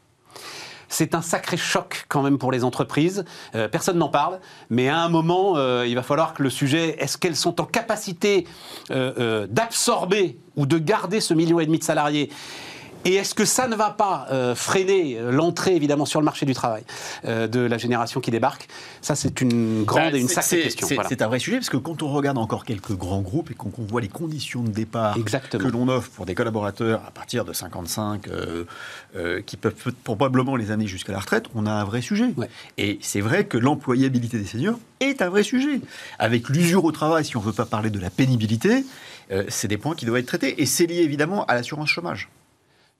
C'est 0.94 1.16
un 1.16 1.22
sacré 1.22 1.56
choc 1.56 2.04
quand 2.06 2.22
même 2.22 2.38
pour 2.38 2.52
les 2.52 2.62
entreprises. 2.62 3.24
Euh, 3.56 3.66
personne 3.66 3.98
n'en 3.98 4.08
parle, 4.08 4.38
mais 4.70 4.88
à 4.88 4.98
un 4.98 5.08
moment, 5.08 5.56
euh, 5.56 5.84
il 5.88 5.96
va 5.96 6.04
falloir 6.04 6.34
que 6.34 6.42
le 6.44 6.50
sujet, 6.50 6.94
est-ce 7.00 7.18
qu'elles 7.18 7.34
sont 7.34 7.60
en 7.60 7.64
capacité 7.64 8.46
euh, 8.92 9.48
d'absorber 9.50 10.38
ou 10.54 10.66
de 10.66 10.78
garder 10.78 11.20
ce 11.20 11.34
million 11.34 11.58
et 11.58 11.66
demi 11.66 11.80
de 11.80 11.82
salariés 11.82 12.30
Et 13.04 13.14
est-ce 13.14 13.34
que 13.34 13.44
ça 13.44 13.68
ne 13.68 13.76
va 13.76 13.90
pas 13.90 14.26
euh, 14.30 14.54
freiner 14.54 15.18
euh, 15.18 15.30
l'entrée, 15.30 15.76
évidemment, 15.76 16.06
sur 16.06 16.20
le 16.20 16.25
marché 16.25 16.46
du 16.46 16.54
travail 16.54 16.84
euh, 17.26 17.46
de 17.46 17.61
la 17.61 17.76
génération 17.76 18.20
qui 18.20 18.30
débarque? 18.30 18.66
Ça, 19.02 19.14
c'est 19.14 19.40
une 19.40 19.84
grande 19.84 20.12
Bah, 20.12 20.16
et 20.16 20.20
une 20.20 20.28
sacrée 20.28 20.62
question. 20.62 20.87
C'est 20.87 20.94
voilà. 20.94 21.11
un 21.20 21.26
vrai 21.26 21.38
sujet 21.38 21.56
parce 21.58 21.68
que 21.68 21.76
quand 21.76 22.02
on 22.02 22.08
regarde 22.11 22.38
encore 22.38 22.64
quelques 22.64 22.96
grands 22.96 23.20
groupes 23.20 23.50
et 23.50 23.54
qu'on 23.54 23.70
qu'on 23.75 23.82
voit 23.82 24.00
les 24.00 24.08
conditions 24.08 24.62
de 24.62 24.70
départ 24.70 25.16
Exactement. 25.18 25.64
que 25.64 25.68
l'on 25.68 25.88
offre 25.88 26.11
pour 26.11 26.26
des 26.26 26.34
collaborateurs 26.34 27.02
à 27.06 27.11
partir 27.11 27.44
de 27.44 27.52
55 27.52 28.28
euh, 28.28 28.64
euh, 29.16 29.42
qui 29.44 29.56
peuvent 29.56 29.75
probablement 30.04 30.56
les 30.56 30.70
amener 30.70 30.87
jusqu'à 30.87 31.12
la 31.12 31.18
retraite, 31.18 31.46
on 31.54 31.66
a 31.66 31.73
un 31.73 31.84
vrai 31.84 32.00
sujet. 32.00 32.32
Ouais. 32.37 32.49
Et 32.78 32.99
c'est 33.02 33.20
vrai 33.20 33.46
que 33.46 33.58
l'employabilité 33.58 34.38
des 34.38 34.46
seniors 34.46 34.78
est 35.00 35.23
un 35.23 35.28
vrai 35.28 35.42
sujet. 35.42 35.80
Avec 36.18 36.49
l'usure 36.49 36.84
au 36.84 36.92
travail, 36.92 37.25
si 37.25 37.37
on 37.37 37.40
ne 37.40 37.46
veut 37.46 37.52
pas 37.52 37.66
parler 37.66 37.90
de 37.90 37.99
la 37.99 38.11
pénibilité, 38.11 38.84
c'est 39.49 39.68
des 39.68 39.78
points 39.78 39.94
qui 39.94 40.06
doivent 40.06 40.18
être 40.20 40.26
traités. 40.26 40.62
Et 40.62 40.66
c'est 40.66 40.87
lié 40.87 41.00
évidemment 41.00 41.44
à 41.46 41.54
l'assurance 41.54 41.88
chômage. 41.88 42.28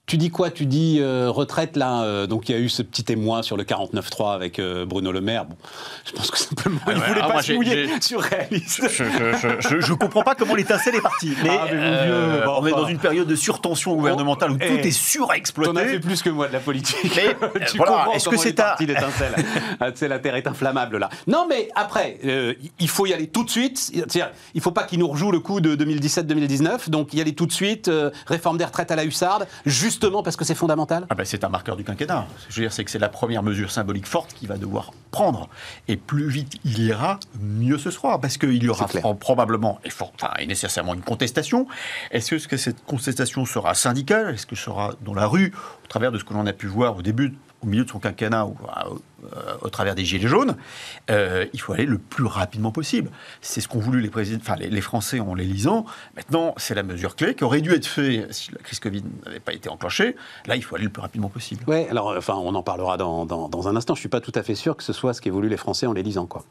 Tu 0.07 0.19
dis 0.19 0.31
quoi? 0.31 0.51
Tu 0.51 0.67
dis 0.67 0.99
euh, 1.01 1.31
retraite, 1.31 1.79
là. 1.79 2.03
euh, 2.03 2.27
donc, 2.27 2.51
il 2.51 2.53
y 2.53 2.55
a 2.55 2.59
eu 2.59 2.69
ce 2.69 2.83
petit 2.83 3.11
émoi 3.11 3.43
sur 3.43 3.57
le 3.57 3.65
49.3 3.65 4.35
avec 4.35 4.59
euh, 4.59 4.85
Bruno 4.85 5.13
Le 5.13 5.23
Maire. 5.23 5.47
Bon, 5.47 5.57
je 6.05 6.13
pense 6.13 6.31
que 6.31 6.37
simplement, 6.39 6.79
il 6.89 6.93
ouais, 6.99 7.09
voulait 7.09 7.21
ah, 7.23 7.27
pas 7.29 7.33
moi, 7.33 7.43
se 7.43 7.53
mouiller 7.55 7.89
j'ai- 7.89 8.01
sur 8.03 8.21
réaliste. 8.21 8.83
Je 8.99 9.75
ne 9.93 9.97
comprends 9.97 10.23
pas 10.23 10.35
comment 10.35 10.55
l'étincelle 10.55 10.97
est 10.97 11.01
partie. 11.01 11.33
Mais, 11.43 11.49
Ah, 11.51 11.65
mais 11.71 11.79
euh, 11.81 12.45
bon, 12.45 12.57
on 12.61 12.67
est 12.67 12.71
dans 12.73 12.87
une 12.87 12.99
période 12.99 13.27
de 13.27 13.35
surtension 13.35 13.95
gouvernementale 13.97 14.51
où 14.51 14.55
Oh, 14.57 14.59
tout 14.67 14.75
eh, 14.83 14.89
est 14.89 14.91
surexploité. 14.91 15.73
T'en 15.73 15.77
as 15.81 15.87
fait 15.87 16.01
plus 16.01 16.21
que 16.23 16.29
moi 16.29 16.49
de 16.49 16.53
la 16.53 16.61
politique. 16.61 17.11
Mais, 17.17 17.35
tu 17.67 17.79
voilà, 17.79 17.93
comprends 17.93 18.13
est-ce 18.13 18.25
que 18.27 18.31
comment 18.31 18.43
c'est 18.43 18.53
parti 18.53 18.85
l'étincelle? 18.87 19.33
Ah, 19.81 19.91
tu 19.91 19.99
sais, 20.01 20.09
la 20.09 20.19
terre 20.19 20.37
est 20.37 20.47
inflammable 20.47 20.99
là. 20.99 21.09
Non, 21.27 21.47
mais 21.49 21.71
après, 21.75 22.19
euh, 22.27 22.53
il 22.79 22.89
faut 22.89 23.07
y 23.07 23.15
aller 23.15 23.29
tout 23.29 23.43
de 23.45 23.51
suite. 23.51 23.91
Il 24.55 24.61
faut 24.61 24.71
pas 24.71 24.85
qu'il 24.85 24.99
nous 24.99 25.09
rejoue 25.09 25.31
le 25.33 25.41
coup 25.41 25.63
de 25.63 25.75
2017-2019. 25.83 26.91
Donc, 26.91 27.15
y 27.15 27.23
aller 27.23 27.35
tout 27.35 27.47
de 27.47 27.53
suite. 27.53 27.89
euh, 27.89 28.11
réforme 28.27 28.59
des 28.59 28.65
retraites 28.67 28.91
à 28.91 28.97
la 28.97 29.05
hussarde, 29.05 29.47
justement 29.95 30.23
parce 30.25 30.37
que 30.37 30.45
c'est 30.45 30.55
fondamental. 30.57 31.07
Ah 31.09 31.15
ben, 31.15 31.25
c'est 31.25 31.45
un 31.45 31.49
marqueur 31.49 31.77
du 31.77 31.85
quinquennat. 31.85 32.27
Je 32.49 32.57
veux 32.57 32.63
dire, 32.67 32.73
c'est 32.73 32.85
que 32.85 32.91
c'est 32.91 32.99
la 32.99 33.09
première 33.09 33.43
mesure 33.43 33.71
symbolique 33.71 34.07
forte 34.07 34.35
qu'il 34.35 34.49
va 34.49 34.57
devoir 34.57 34.91
prendre. 35.13 35.49
Et 35.89 35.97
plus 35.97 36.29
vite 36.29 36.55
il 36.65 36.81
ira, 36.81 37.21
mieux 37.41 37.79
ce 37.79 37.91
sera. 37.91 38.21
Parce 38.21 38.37
qu'il 38.37 38.63
y 38.63 38.69
aura 38.69 38.87
probablement 39.21 39.79
et, 39.85 39.91
fort- 39.91 40.13
enfin, 40.17 40.33
et 40.39 40.47
nécessairement 40.47 40.95
une 40.95 41.03
contestation. 41.03 41.67
Est-ce 42.11 42.31
que, 42.31 42.35
est-ce 42.37 42.49
que 42.49 42.57
cette 42.57 42.85
contestation 42.85 43.47
sera 43.47 43.75
syndicale? 43.75 44.35
Est-ce 44.35 44.47
que 44.47 44.57
sera 44.57 44.95
dans 45.03 45.15
la 45.15 45.27
rue, 45.27 45.53
au 45.85 45.87
travers 45.87 46.11
de 46.11 46.19
ce 46.19 46.25
que 46.25 46.35
l'on 46.35 46.47
a 46.47 46.53
pu 46.53 46.67
voir 46.67 46.97
au 46.97 47.03
début, 47.03 47.35
au 47.65 47.67
milieu 47.67 47.85
de 47.85 47.91
son 47.91 47.99
quinquennat, 47.99 48.47
ou 48.47 48.57
euh, 49.25 49.55
au 49.63 49.69
travers 49.71 49.95
des 49.95 50.05
Gilets 50.05 50.29
jaunes 50.29 50.57
Euh, 51.11 51.47
Il 51.53 51.61
faut 51.61 51.73
aller 51.73 51.87
le 51.87 51.99
plus 51.99 52.27
rapidement 52.27 52.73
possible. 52.73 53.11
C'est 53.41 53.61
ce 53.61 53.69
qu'ont 53.69 53.79
voulu 53.79 54.01
les, 54.01 54.11
présidents, 54.11 54.43
les, 54.59 54.81
Français 54.81 55.21
en 55.21 55.35
les 55.35 55.45
lisant. 55.45 55.87
Maintenant, 56.17 56.55
c'est 56.57 56.75
la 56.75 56.83
mesure 56.83 57.17
clé 57.17 57.35
qui 57.35 57.45
aurait 57.45 57.61
dû 57.61 57.73
être 57.73 57.87
faite 57.87 58.33
si 58.33 58.53
la 58.53 58.59
crise 58.59 58.81
Covid 58.81 59.03
n'avait 59.25 59.41
pas 59.41 59.53
été 59.53 59.69
enclenchée. 59.69 60.17
Là, 60.47 60.57
il 60.57 60.63
faut 60.63 60.77
aller 60.77 60.85
le 60.85 60.91
plus 60.91 61.03
rapidement 61.03 61.29
possible. 61.29 61.65
Ouais, 61.67 61.89
alors, 61.91 62.11
euh, 62.11 62.19
enfin, 62.19 62.35
on 62.35 62.55
en 62.55 62.63
parlera 62.63 62.97
dans, 62.97 63.25
dans, 63.25 63.69
un 63.69 63.77
instant. 63.77 63.95
Je 63.95 64.01
suis 64.01 64.09
pas 64.09 64.21
tout 64.21 64.33
à 64.35 64.43
fait 64.43 64.55
sûr 64.55 64.77
que 64.77 64.83
ce 64.83 64.93
soit 64.93 65.15
ce 65.15 65.21
qu'aient 65.21 65.31
voulu 65.31 65.49
les 65.49 65.57
Français 65.57 65.87
en 65.87 65.93
les 65.93 66.03
lisant, 66.03 66.27
quoi. 66.27 66.45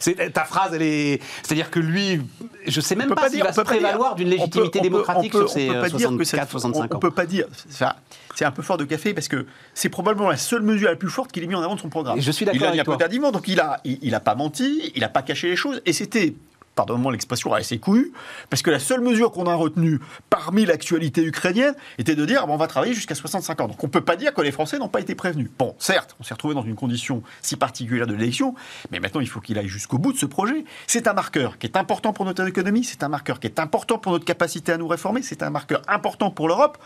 C'est, 0.00 0.32
ta 0.32 0.44
phrase, 0.44 0.72
elle 0.74 0.82
est. 0.82 1.20
C'est-à-dire 1.42 1.70
que 1.70 1.80
lui, 1.80 2.20
je 2.66 2.80
sais 2.80 2.94
même 2.94 3.08
peut 3.08 3.14
pas, 3.14 3.28
s'il 3.28 3.42
va 3.42 3.52
se 3.52 3.56
pas 3.56 3.64
prévaloir 3.64 4.14
d'une 4.14 4.28
peut- 4.28 4.34
légitimité 4.36 4.78
on 4.78 4.82
peut- 4.82 4.88
démocratique 4.88 5.34
on 5.34 5.38
peut- 5.38 5.46
sur 5.46 5.50
ces 5.50 5.68
on 5.68 5.72
peut 5.72 5.78
euh, 5.78 5.82
pas 5.82 5.88
dire 5.90 6.16
que 6.16 6.24
cette- 6.24 6.40
64-65 6.40 6.76
on, 6.76 6.92
on 6.92 6.96
ans. 6.96 6.98
peut 6.98 7.10
pas 7.10 7.26
dire. 7.26 7.46
enfin, 7.70 7.92
c'est 8.34 8.44
un 8.44 8.50
peu 8.50 8.62
fort 8.62 8.76
de 8.78 8.84
café 8.84 9.14
parce 9.14 9.28
que 9.28 9.46
c'est 9.74 9.88
probablement 9.88 10.30
la 10.30 10.36
seule 10.36 10.62
mesure 10.62 10.88
la 10.90 10.96
plus 10.96 11.10
forte 11.10 11.32
qu'il 11.32 11.42
ait 11.42 11.46
mis 11.46 11.54
en 11.54 11.62
avant 11.62 11.74
de 11.74 11.80
son 11.80 11.88
programme. 11.88 12.18
Et 12.18 12.20
je 12.20 12.30
suis 12.30 12.44
d'accord 12.44 12.60
Il 12.62 12.66
a 12.66 12.72
dit 12.72 12.80
un 12.80 12.84
peu 12.84 12.96
tardivement, 12.96 13.32
donc 13.32 13.48
il 13.48 13.60
a, 13.60 13.80
il, 13.84 13.98
il 14.02 14.14
a 14.14 14.20
pas 14.20 14.34
menti, 14.34 14.92
il 14.94 15.02
a 15.04 15.08
pas 15.08 15.22
caché 15.22 15.48
les 15.48 15.56
choses, 15.56 15.80
et 15.86 15.92
c'était. 15.92 16.34
Pardonne-moi 16.78 17.10
l'expression 17.10 17.52
assez 17.52 17.80
couillu, 17.80 18.12
parce 18.50 18.62
que 18.62 18.70
la 18.70 18.78
seule 18.78 19.00
mesure 19.00 19.32
qu'on 19.32 19.46
a 19.48 19.54
retenue 19.56 19.98
parmi 20.30 20.64
l'actualité 20.64 21.24
ukrainienne 21.24 21.74
était 21.98 22.14
de 22.14 22.24
dire 22.24 22.42
ah 22.44 22.46
bon, 22.46 22.54
on 22.54 22.56
va 22.56 22.68
travailler 22.68 22.94
jusqu'à 22.94 23.16
65 23.16 23.60
ans. 23.60 23.66
Donc 23.66 23.82
on 23.82 23.88
peut 23.88 24.00
pas 24.00 24.14
dire 24.14 24.32
que 24.32 24.42
les 24.42 24.52
Français 24.52 24.78
n'ont 24.78 24.88
pas 24.88 25.00
été 25.00 25.16
prévenus. 25.16 25.50
Bon, 25.58 25.74
certes, 25.80 26.14
on 26.20 26.22
s'est 26.22 26.34
retrouvé 26.34 26.54
dans 26.54 26.62
une 26.62 26.76
condition 26.76 27.24
si 27.42 27.56
particulière 27.56 28.06
de 28.06 28.14
l'élection, 28.14 28.54
mais 28.92 29.00
maintenant 29.00 29.20
il 29.20 29.28
faut 29.28 29.40
qu'il 29.40 29.58
aille 29.58 29.66
jusqu'au 29.66 29.98
bout 29.98 30.12
de 30.12 30.18
ce 30.18 30.26
projet. 30.26 30.64
C'est 30.86 31.08
un 31.08 31.14
marqueur 31.14 31.58
qui 31.58 31.66
est 31.66 31.76
important 31.76 32.12
pour 32.12 32.24
notre 32.24 32.46
économie, 32.46 32.84
c'est 32.84 33.02
un 33.02 33.08
marqueur 33.08 33.40
qui 33.40 33.48
est 33.48 33.58
important 33.58 33.98
pour 33.98 34.12
notre 34.12 34.24
capacité 34.24 34.70
à 34.70 34.76
nous 34.76 34.86
réformer, 34.86 35.22
c'est 35.22 35.42
un 35.42 35.50
marqueur 35.50 35.82
important 35.88 36.30
pour 36.30 36.46
l'Europe. 36.46 36.78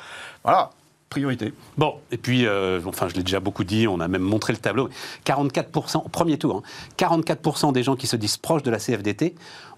Voilà, 0.42 0.70
priorité. 1.12 1.52
Bon, 1.76 1.94
et 2.10 2.16
puis, 2.16 2.46
euh, 2.46 2.80
enfin, 2.86 3.06
je 3.08 3.14
l'ai 3.14 3.22
déjà 3.22 3.38
beaucoup 3.40 3.64
dit, 3.64 3.86
on 3.86 4.00
a 4.00 4.08
même 4.08 4.22
montré 4.22 4.52
le 4.52 4.58
tableau. 4.58 4.88
44%, 5.26 5.98
au 6.04 6.08
premier 6.08 6.38
tour, 6.38 6.56
hein, 6.56 6.62
44% 6.98 7.72
des 7.72 7.82
gens 7.82 7.96
qui 7.96 8.06
se 8.06 8.16
disent 8.16 8.38
proches 8.38 8.62
de 8.62 8.70
la 8.70 8.78
CFDT 8.78 9.34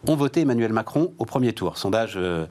ont 0.07 0.17
voté 0.17 0.43
Emmanuel 0.43 0.73
Macron 0.73 1.12
au 1.19 1.25
premier 1.25 1.53
tour. 1.53 1.76
Sondage. 1.76 2.14
euh, 2.17 2.47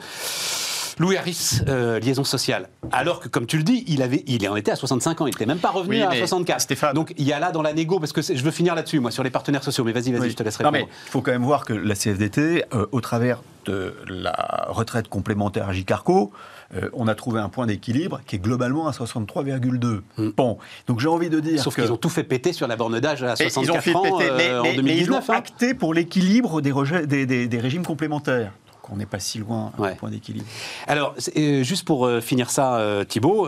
Louis 0.99 1.17
Harris, 1.17 1.61
euh, 1.67 1.99
liaison 1.99 2.23
sociale. 2.23 2.69
Alors 2.91 3.19
que, 3.19 3.27
comme 3.27 3.47
tu 3.47 3.57
le 3.57 3.63
dis, 3.63 3.83
il, 3.87 4.03
avait, 4.03 4.23
il 4.27 4.47
en 4.47 4.55
était 4.55 4.69
à 4.69 4.75
65 4.75 5.21
ans, 5.21 5.25
il 5.25 5.31
n'était 5.31 5.47
même 5.47 5.57
pas 5.57 5.71
revenu 5.71 5.95
Oui, 5.95 6.01
à 6.03 6.09
mais 6.09 6.19
64. 6.19 6.61
Stéphane- 6.61 6.93
Donc 6.93 7.13
il 7.17 7.25
y 7.25 7.33
a 7.33 7.39
là 7.39 7.51
dans 7.51 7.63
la 7.63 7.73
négo, 7.73 7.99
parce 7.99 8.11
que 8.13 8.21
je 8.21 8.43
veux 8.43 8.51
finir 8.51 8.75
là-dessus, 8.75 8.99
moi, 8.99 9.09
sur 9.09 9.23
les 9.23 9.31
partenaires 9.31 9.63
sociaux. 9.63 9.83
Mais 9.83 9.91
vas-y, 9.91 10.11
vas-y, 10.11 10.21
Oui. 10.21 10.29
je 10.29 10.35
te 10.35 10.43
laisse 10.43 10.59
Non, 10.59 10.69
répondre. 10.69 10.87
mais 10.91 10.95
il 11.07 11.09
faut 11.09 11.21
quand 11.21 11.31
même 11.31 11.43
voir 11.45 11.65
que 11.65 11.73
la 11.73 11.95
CFDT, 11.95 12.65
euh, 12.75 12.85
au 12.91 13.01
travers 13.01 13.41
de 13.65 13.95
la 14.07 14.67
retraite 14.67 15.07
complémentaire 15.07 15.67
à 15.69 15.73
Jicarco, 15.73 16.31
euh, 16.75 16.89
on 16.93 17.07
a 17.07 17.15
trouvé 17.15 17.39
un 17.39 17.49
point 17.49 17.67
d'équilibre 17.67 18.21
qui 18.25 18.37
est 18.37 18.39
globalement 18.39 18.87
à 18.87 18.91
63,2. 18.91 20.01
Bon, 20.35 20.57
donc 20.87 20.99
j'ai 20.99 21.07
envie 21.07 21.29
de 21.29 21.39
dire 21.39 21.61
Sauf 21.61 21.75
qu'ils 21.75 21.91
ont 21.91 21.97
tout 21.97 22.09
fait 22.09 22.23
péter 22.23 22.53
sur 22.53 22.67
la 22.67 22.75
borne 22.75 22.99
d'âge 22.99 23.23
à 23.23 23.33
Et 23.33 23.43
ils 23.43 23.59
ont 23.59 23.63
64 23.63 23.83
fait 23.83 23.95
ans 23.95 24.01
péter, 24.17 24.29
euh, 24.31 24.37
mais, 24.37 24.53
en 24.53 24.63
mais- 24.63 24.69
mais 24.69 24.73
ils 24.97 25.05
2019. 25.07 25.29
ont 25.29 25.33
hein. 25.33 25.35
acté 25.37 25.73
pour 25.73 25.93
l'équilibre 25.93 26.61
des, 26.61 26.71
rejets- 26.71 27.05
des, 27.05 27.25
des- 27.25 27.47
des 27.47 27.59
régimes 27.59 27.85
complémentaires. 27.85 28.51
Donc 28.83 28.91
on 28.91 28.97
n'est 28.97 29.05
pas 29.05 29.19
si 29.19 29.37
loin 29.39 29.71
Ouais. 29.77 29.91
du 29.93 29.97
point 29.97 30.09
d'équilibre. 30.09 30.45
Alors, 30.87 31.15
euh, 31.37 31.63
juste 31.63 31.85
pour 31.85 32.05
euh, 32.05 32.19
finir 32.21 32.49
ça, 32.49 32.75
euh, 32.77 33.03
Thibault. 33.03 33.47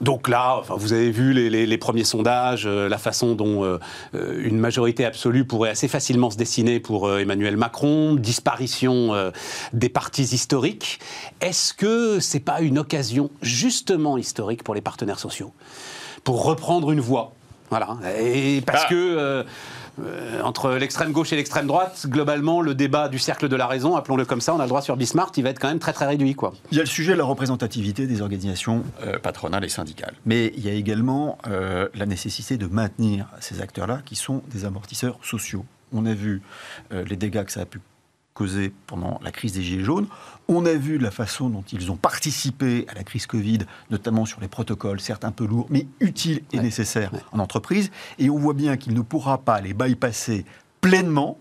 Donc 0.00 0.28
là, 0.28 0.56
enfin, 0.58 0.74
vous 0.76 0.92
avez 0.92 1.10
vu 1.10 1.32
les, 1.32 1.48
les- 1.50 1.66
les 1.66 1.78
premiers 1.78 2.04
sondages, 2.04 2.64
euh, 2.66 2.88
la 2.88 2.98
façon 2.98 3.34
dont 3.34 3.64
euh, 3.64 3.78
euh, 4.14 4.42
une 4.44 4.58
majorité 4.58 5.04
absolue 5.04 5.44
pourrait 5.44 5.70
assez 5.70 5.88
facilement 5.88 6.30
se 6.30 6.36
dessiner 6.36 6.80
pour 6.80 7.06
euh, 7.08 7.18
Emmanuel 7.18 7.56
Macron, 7.56 8.14
disparition 8.14 9.12
des 9.72 9.88
partis 9.88 10.22
historiques. 10.24 10.98
Est-ce 11.40 11.72
que 11.74 12.20
c'est 12.20 12.40
pas 12.40 12.60
une 12.60 12.78
occasion 12.78 13.30
justement 13.42 14.16
historique 14.18 14.62
pour 14.62 14.74
les 14.74 14.80
partenaires 14.80 15.18
sociaux? 15.18 15.52
Pour 16.24 16.44
reprendre 16.44 16.90
une 16.90 17.00
voie 17.00 17.32
Voilà. 17.70 17.96
Et 18.20 18.60
parce 18.66 18.84
Ah. 18.84 18.88
que 18.88 19.44
euh, 20.04 20.40
entre 20.42 20.70
l'extrême 20.72 21.12
gauche 21.12 21.32
et 21.32 21.36
l'extrême 21.36 21.66
droite, 21.66 22.06
globalement, 22.08 22.60
le 22.60 22.74
débat 22.74 23.08
du 23.08 23.18
cercle 23.18 23.48
de 23.48 23.56
la 23.56 23.66
raison, 23.66 23.96
appelons-le 23.96 24.24
comme 24.24 24.40
ça, 24.40 24.54
on 24.54 24.58
a 24.58 24.62
le 24.62 24.68
droit 24.68 24.82
sur 24.82 24.96
Bismarck, 24.96 25.36
il 25.36 25.44
va 25.44 25.50
être 25.50 25.58
quand 25.58 25.68
même 25.68 25.78
très 25.78 25.92
très 25.92 26.06
réduit, 26.06 26.34
quoi. 26.34 26.52
Il 26.70 26.76
y 26.76 26.80
a 26.80 26.82
le 26.82 26.88
sujet 26.88 27.12
de 27.12 27.18
la 27.18 27.24
représentativité 27.24 28.06
des 28.06 28.20
organisations 28.20 28.84
euh, 29.02 29.18
patronales 29.18 29.64
et 29.64 29.68
syndicales. 29.68 30.14
Mais 30.24 30.52
il 30.56 30.64
y 30.64 30.68
a 30.68 30.72
également 30.72 31.38
euh, 31.46 31.88
la 31.94 32.06
nécessité 32.06 32.56
de 32.56 32.66
maintenir 32.66 33.26
ces 33.40 33.60
acteurs-là 33.60 34.00
qui 34.04 34.16
sont 34.16 34.42
des 34.50 34.64
amortisseurs 34.64 35.18
sociaux. 35.22 35.64
On 35.92 36.04
a 36.04 36.14
vu 36.14 36.42
les 36.90 37.16
dégâts 37.16 37.44
que 37.44 37.52
ça 37.52 37.60
a 37.60 37.64
pu 37.64 37.80
causer 38.36 38.72
pendant 38.86 39.18
la 39.24 39.32
crise 39.32 39.54
des 39.54 39.62
Gilets 39.62 39.82
jaunes. 39.82 40.06
On 40.48 40.64
a 40.66 40.74
vu 40.74 40.98
la 40.98 41.10
façon 41.10 41.48
dont 41.48 41.64
ils 41.72 41.90
ont 41.90 41.96
participé 41.96 42.84
à 42.88 42.94
la 42.94 43.02
crise 43.02 43.26
Covid, 43.26 43.60
notamment 43.90 44.26
sur 44.26 44.40
les 44.40 44.46
protocoles, 44.48 45.00
certes 45.00 45.24
un 45.24 45.32
peu 45.32 45.44
lourds, 45.46 45.66
mais 45.70 45.86
utiles 45.98 46.42
et 46.52 46.58
Ouais. 46.58 46.62
nécessaires 46.62 47.12
Ouais. 47.12 47.20
en 47.32 47.40
entreprise. 47.40 47.90
Et 48.20 48.30
on 48.30 48.38
voit 48.38 48.54
bien 48.54 48.76
qu'il 48.76 48.94
ne 48.94 49.00
pourra 49.00 49.38
pas 49.38 49.60
les 49.60 49.74
bypasser 49.74 50.44
pleinement. 50.80 51.38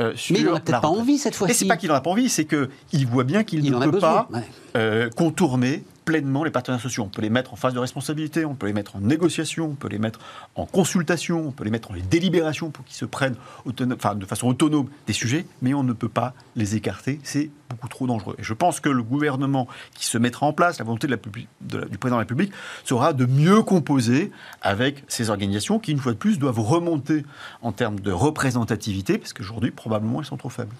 euh, 0.00 0.14
sur 0.16 0.34
Mais 0.34 0.40
il 0.40 0.46
n'en 0.46 0.54
a 0.54 0.60
peut-être 0.60 0.80
pas 0.80 0.88
envie 0.88 1.18
cette 1.18 1.34
Et 1.34 1.36
fois-ci. 1.36 1.54
c'est 1.54 1.66
pas 1.66 1.76
qu'il 1.76 1.88
n'en 1.88 1.96
a 1.96 2.00
pas 2.00 2.10
envie, 2.10 2.28
c'est 2.28 2.44
qu'il 2.44 3.06
voit 3.08 3.24
bien 3.24 3.42
qu'il 3.42 3.64
Il 3.64 3.72
ne 3.72 3.78
peut 3.84 3.90
besoin. 3.90 4.00
pas 4.00 4.28
ouais. 4.32 4.44
euh, 4.76 5.10
contourner 5.10 5.82
pleinement 6.08 6.42
les 6.42 6.50
partenaires 6.50 6.80
sociaux. 6.80 7.04
On 7.04 7.10
peut 7.10 7.20
les 7.20 7.28
mettre 7.28 7.52
en 7.52 7.56
phase 7.56 7.74
de 7.74 7.78
responsabilité, 7.78 8.46
on 8.46 8.54
peut 8.54 8.66
les 8.66 8.72
mettre 8.72 8.96
en 8.96 9.00
négociation, 9.00 9.66
on 9.66 9.74
peut 9.74 9.88
les 9.88 9.98
mettre 9.98 10.20
en 10.54 10.64
consultation, 10.64 11.48
on 11.48 11.50
peut 11.50 11.64
les 11.64 11.70
mettre 11.70 11.90
en 11.90 11.94
les 11.94 12.00
délibérations 12.00 12.70
pour 12.70 12.82
qu'ils 12.86 12.96
se 12.96 13.04
prennent 13.04 13.36
de 13.66 14.24
façon 14.24 14.48
autonome 14.48 14.88
des 15.06 15.12
sujets, 15.12 15.44
mais 15.60 15.74
on 15.74 15.82
ne 15.82 15.92
peut 15.92 16.08
pas 16.08 16.32
les 16.56 16.76
écarter. 16.76 17.20
C'est 17.24 17.50
beaucoup 17.68 17.88
trop 17.88 18.06
dangereux. 18.06 18.36
Et 18.38 18.42
je 18.42 18.54
pense 18.54 18.80
que 18.80 18.88
le 18.88 19.02
gouvernement 19.02 19.68
qui 19.92 20.06
se 20.06 20.16
mettra 20.16 20.46
en 20.46 20.54
place, 20.54 20.78
la 20.78 20.86
volonté 20.86 21.08
du 21.08 21.18
président 21.18 21.46
de 21.60 22.08
la 22.08 22.16
République, 22.16 22.52
sera 22.84 23.12
de 23.12 23.26
mieux 23.26 23.60
composer 23.60 24.32
avec 24.62 25.04
ces 25.08 25.28
organisations 25.28 25.78
qui, 25.78 25.92
une 25.92 25.98
fois 25.98 26.12
de 26.12 26.16
plus, 26.16 26.38
doivent 26.38 26.60
remonter 26.60 27.22
en 27.60 27.72
termes 27.72 28.00
de 28.00 28.12
représentativité, 28.12 29.18
parce 29.18 29.34
qu'aujourd'hui, 29.34 29.72
probablement, 29.72 30.20
elles 30.20 30.26
sont 30.26 30.38
trop 30.38 30.48
faibles. 30.48 30.74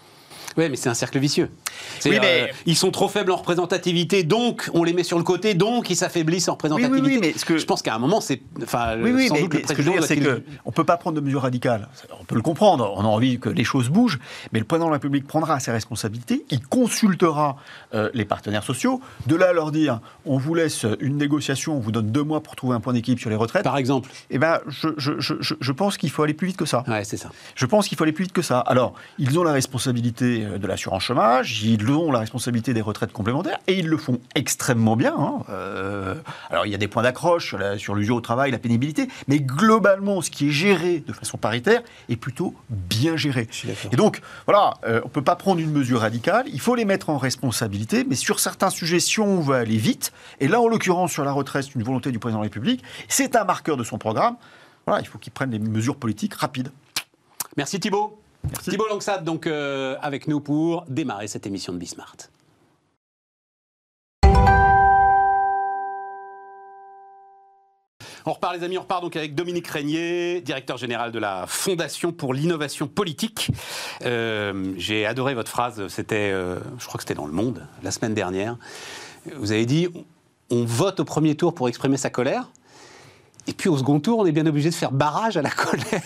Oui, 0.57 0.69
mais 0.69 0.77
c'est 0.77 0.89
un 0.89 0.95
cercle 0.95 1.19
vicieux. 1.19 1.51
Mais- 2.05 2.19
euh, 2.23 2.47
ils 2.67 2.77
sont 2.77 2.91
trop 2.91 3.09
faibles 3.09 3.31
en 3.31 3.37
représentativité, 3.37 4.25
donc 4.25 4.69
on 4.75 4.83
les 4.83 4.93
met 4.93 5.05
sur 5.05 5.19
le 5.19 5.25
côté, 5.25 5.55
donc 5.55 5.91
ils 5.91 5.97
s'affaiblissent 5.97 6.49
en 6.49 6.53
représentativité. 6.55 7.01
Oui, 7.01 7.07
oui, 7.09 7.19
oui, 7.23 7.33
mais 7.33 7.39
ce 7.39 7.45
que- 7.45 7.59
Je 7.59 7.67
pense 7.67 7.83
qu'à 7.83 7.95
un 7.95 7.99
moment, 7.99 8.21
c'est. 8.21 8.41
Enfin, 8.63 8.97
Oui, 9.01 9.13
oui, 9.13 9.29
sans 9.29 9.35
mais, 9.35 9.41
doute 9.43 9.55
mais 9.55 9.61
le 9.63 9.67
ce 9.69 9.73
que 9.75 9.83
je 9.83 9.87
veux 9.91 9.93
dire, 9.99 10.05
c'est 10.05 10.17
qu'on 10.17 10.71
ne 10.71 10.75
peut 10.75 10.85
pas 10.85 10.97
prendre 10.97 11.17
de 11.17 11.21
mesures 11.21 11.43
radicales. 11.43 11.89
On 12.21 12.25
peut 12.25 12.35
le 12.35 12.43
comprendre, 12.43 12.93
on 12.97 13.01
a 13.03 13.09
envie 13.09 13.39
que 13.39 13.49
les 13.49 13.65
choses 13.65 13.89
bougent, 13.89 14.19
mais 14.53 14.59
le 14.59 14.65
président 14.65 14.87
de 14.87 14.91
la 14.91 14.95
République 14.97 15.27
prendra 15.27 15.61
ses 15.61 15.71
responsabilités, 15.71 16.45
il 16.51 16.61
consultera 16.67 17.57
euh, 17.95 18.11
les 18.15 18.25
partenaires 18.25 18.63
sociaux, 18.65 19.01
de 19.27 19.37
là 19.37 19.49
à 19.51 19.53
leur 19.53 19.71
dire 19.71 20.01
on 20.27 20.39
vous 20.39 20.55
laisse 20.55 20.85
une 21.01 21.17
négociation, 21.19 21.77
on 21.77 21.81
vous 21.81 21.93
donne 21.93 22.11
deux 22.11 22.23
mois 22.25 22.43
pour 22.43 22.57
trouver 22.57 22.75
un 22.75 22.81
point 22.81 22.93
d'équilibre 22.93 23.21
sur 23.21 23.31
les 23.31 23.37
retraites, 23.37 23.63
Par 23.65 23.77
exemple. 23.79 24.11
eh 24.31 24.39
je- 24.67 24.89
je- 24.97 25.13
je- 25.21 25.55
je 25.61 25.73
pense 25.73 25.97
qu'il 25.97 26.11
faut 26.11 26.23
aller 26.23 26.35
plus 26.35 26.49
vite 26.49 26.57
que 26.57 26.65
ça. 26.67 26.85
Ouais, 26.89 27.05
c'est 27.05 27.17
ça. 27.17 27.31
Je 27.55 27.67
pense 27.67 27.89
qu'il 27.89 27.97
faut 27.97 28.05
aller 28.05 28.13
plus 28.13 28.25
vite 28.25 28.33
que 28.33 28.43
ça. 28.43 28.61
Alors, 28.61 28.95
ils 29.19 29.39
ont 29.39 29.43
la 29.43 29.53
responsabilité 29.53 30.38
responsabilité 30.39 30.59
de 30.59 30.67
l'assurance 30.67 31.03
chômage, 31.03 31.63
ils 31.63 31.91
ont 31.91 32.13
la 32.13 32.21
responsabilité 32.21 32.75
des 32.75 32.81
retraites 32.81 33.13
complémentaires, 33.13 33.59
et 33.67 33.79
ils 33.79 33.87
le 33.87 33.97
font 33.97 34.21
extrêmement 34.35 34.97
bien. 34.97 35.15
Hein. 35.17 35.45
Euh, 35.51 36.15
alors 36.51 36.67
il 36.67 36.73
y 36.73 36.75
a 36.75 36.79
des 36.79 36.89
points 36.89 37.03
d'accroche 37.03 37.55
sur 37.77 37.95
l'usure 37.95 38.17
au 38.17 38.21
travail, 38.21 38.51
la 38.51 38.59
pénibilité, 38.59 39.09
mais 39.27 39.41
globalement, 39.41 40.21
ce 40.21 40.31
qui 40.31 40.49
est 40.49 40.53
géré 40.53 41.03
de 41.07 41.13
façon 41.13 41.39
paritaire 41.39 41.83
est 42.09 42.17
plutôt 42.17 42.55
bien 42.69 43.17
géré. 43.17 43.49
Et 43.93 43.97
donc, 43.97 44.21
voilà, 44.47 44.75
euh, 44.85 45.01
on 45.05 45.09
ne 45.09 45.13
peut 45.13 45.23
pas 45.23 45.37
prendre 45.37 45.61
une 45.61 45.73
mesure 45.73 46.01
radicale, 46.01 46.47
il 46.53 46.61
faut 46.61 46.75
les 46.75 46.85
mettre 46.85 47.11
en 47.11 47.19
responsabilité, 47.19 48.05
mais 48.09 48.15
sur 48.15 48.41
certains 48.41 48.71
sujets, 48.71 49.01
si 49.01 49.21
on 49.21 49.41
veut 49.41 49.57
aller 49.57 49.77
vite, 49.77 50.13
et 50.41 50.49
là 50.49 50.61
en 50.61 50.69
l'occurrence 50.69 51.13
sur 51.13 51.25
la 51.25 51.33
retraite, 51.33 51.65
c'est 51.65 51.75
une 51.75 51.83
volonté 51.83 52.13
du 52.13 52.19
président 52.19 52.39
de 52.39 52.45
la 52.45 52.49
République, 52.49 52.83
c'est 53.09 53.37
un 53.37 53.45
marqueur 53.45 53.77
de 53.77 53.85
son 53.85 53.99
programme, 53.99 54.37
voilà, 54.87 55.01
il 55.03 55.07
faut 55.07 55.19
qu'il 55.19 55.33
prenne 55.33 55.51
des 55.51 55.59
mesures 55.59 55.97
politiques 55.97 56.35
rapides. 56.35 56.71
Merci 57.57 57.81
Thibault. 57.81 58.19
Thibault 58.63 58.89
Langsat, 58.89 59.19
donc 59.19 59.47
euh, 59.47 59.97
avec 60.03 60.29
nous 60.29 60.41
pour 60.41 60.85
démarrer 60.89 61.29
cette 61.29 61.47
émission 61.47 61.73
de 61.73 61.79
Bismart. 61.79 62.17
On 68.27 68.33
repart 68.33 68.55
les 68.55 68.63
amis, 68.63 68.77
on 68.77 68.83
repart 68.83 69.03
donc 69.03 69.17
avec 69.17 69.35
Dominique 69.35 69.69
Régnier, 69.69 70.43
directeur 70.43 70.77
général 70.77 71.13
de 71.13 71.19
la 71.19 71.47
Fondation 71.47 72.13
pour 72.13 72.35
l'innovation 72.35 72.87
politique. 72.87 73.51
Euh, 74.05 74.75
j'ai 74.77 75.07
adoré 75.07 75.35
votre 75.35 75.51
phrase, 75.51 75.89
c'était, 75.89 76.31
euh, 76.31 76.59
je 76.79 76.87
crois 76.87 76.99
que 76.99 77.05
c'était 77.05 77.15
dans 77.15 77.27
Le 77.27 77.33
Monde, 77.33 77.67
la 77.83 77.91
semaine 77.91 78.13
dernière. 78.13 78.57
Vous 79.35 79.53
avez 79.53 79.65
dit, 79.65 79.89
on 80.51 80.65
vote 80.65 81.01
au 81.01 81.05
premier 81.05 81.37
tour 81.37 81.55
pour 81.55 81.69
exprimer 81.69 81.97
sa 81.97 82.11
colère, 82.11 82.51
et 83.49 83.55
puis 83.55 83.71
au 83.71 83.79
second 83.79 83.99
tour, 83.99 84.19
on 84.19 84.27
est 84.27 84.33
bien 84.33 84.45
obligé 84.45 84.69
de 84.69 84.75
faire 84.75 84.93
barrage 84.93 85.39
à 85.39 85.43
la 85.43 85.51
colère 85.51 86.03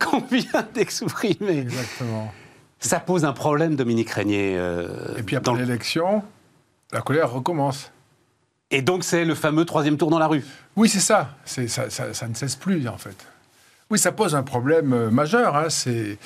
qu'on 0.00 0.20
vient 0.20 0.66
d'exprimer. 0.72 1.58
Exactement. 1.58 2.32
Ça 2.80 2.98
pose 2.98 3.26
un 3.26 3.34
problème, 3.34 3.76
Dominique 3.76 4.08
Régnier. 4.08 4.56
Euh, 4.56 4.88
et 5.18 5.22
puis 5.22 5.36
après 5.36 5.54
l'élection, 5.54 6.22
la 6.92 7.02
colère 7.02 7.30
recommence. 7.30 7.92
Et 8.70 8.80
donc 8.80 9.04
c'est 9.04 9.26
le 9.26 9.34
fameux 9.34 9.66
troisième 9.66 9.98
tour 9.98 10.08
dans 10.08 10.18
la 10.18 10.28
rue. 10.28 10.44
Oui, 10.76 10.88
c'est 10.88 11.00
ça. 11.00 11.36
ça, 11.44 11.68
ça. 11.68 12.14
ça, 12.14 12.26
ne 12.26 12.34
cesse 12.34 12.56
plus, 12.56 12.88
en 12.88 12.96
fait. 12.96 13.16
Oui, 13.90 13.98
ça 13.98 14.10
pose 14.10 14.34
un 14.34 14.42
problème 14.42 14.94
euh, 14.94 15.10
majeur. 15.10 15.56
Hein. 15.56 15.68
C'est 15.68 16.18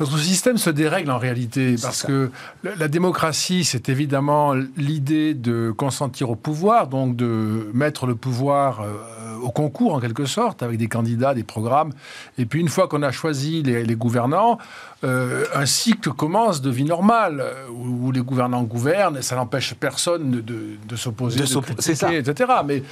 notre 0.00 0.18
système 0.18 0.56
se 0.56 0.70
dérègle 0.70 1.10
en 1.10 1.18
réalité 1.18 1.76
parce 1.80 2.02
que 2.02 2.30
la 2.64 2.88
démocratie, 2.88 3.64
c'est 3.64 3.90
évidemment 3.90 4.54
l'idée 4.76 5.34
de 5.34 5.70
consentir 5.70 6.30
au 6.30 6.34
pouvoir, 6.34 6.88
donc 6.88 7.14
de 7.14 7.70
mettre 7.74 8.06
le 8.06 8.14
pouvoir 8.14 8.80
euh, 8.80 9.36
au 9.42 9.50
concours 9.50 9.94
en 9.94 10.00
quelque 10.00 10.24
sorte, 10.24 10.62
avec 10.62 10.78
des 10.78 10.88
candidats, 10.88 11.34
des 11.34 11.42
programmes. 11.44 11.92
Et 12.38 12.46
puis 12.46 12.60
une 12.60 12.70
fois 12.70 12.88
qu'on 12.88 13.02
a 13.02 13.12
choisi 13.12 13.62
les, 13.62 13.94
gouvernants, 13.94 14.56
euh, 15.04 15.44
un 15.54 15.66
cycle 15.66 16.10
commence 16.10 16.62
de 16.62 16.70
vie 16.70 16.84
normale 16.84 17.44
où, 17.70 18.12
les 18.12 18.22
gouvernants 18.22 18.62
gouvernent 18.62 19.18
et 19.18 19.22
ça 19.22 19.36
n'empêche 19.36 19.74
personne 19.74 20.30
de, 20.30 20.96
s'opposer, 20.96 21.40
de, 21.40 21.60
critiquer, 21.60 22.16
etc. 22.16 22.50
Mais 22.64 22.82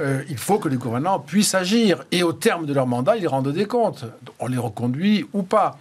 euh, 0.00 0.22
il 0.28 0.36
faut 0.36 0.58
que 0.58 0.68
les 0.68 0.76
gouvernants 0.76 1.20
puissent 1.20 1.54
agir 1.54 2.04
et 2.12 2.22
au 2.22 2.34
terme 2.34 2.66
de 2.66 2.74
leur 2.74 2.86
mandat, 2.86 3.16
ils 3.16 3.28
rendent 3.28 3.52
des 3.52 3.66
comptes. 3.66 4.04
On 4.38 4.46
les 4.46 4.58
reconduit 4.58 5.26
ou 5.32 5.42
pas. 5.42 5.78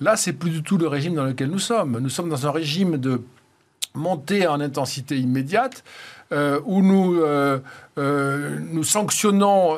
Là, 0.00 0.16
c'est 0.16 0.32
plus 0.32 0.50
du 0.50 0.62
tout 0.62 0.78
le 0.78 0.86
régime 0.86 1.14
dans 1.14 1.24
lequel 1.24 1.50
nous 1.50 1.58
sommes. 1.58 1.98
Nous 1.98 2.08
sommes 2.08 2.28
dans 2.28 2.46
un 2.46 2.50
régime 2.50 2.96
de 2.96 3.20
montée 3.94 4.46
en 4.46 4.60
intensité 4.60 5.18
immédiate, 5.18 5.84
euh, 6.32 6.60
où 6.66 6.82
nous, 6.82 7.16
euh, 7.16 7.58
euh, 7.98 8.58
nous 8.70 8.84
sanctionnons 8.84 9.76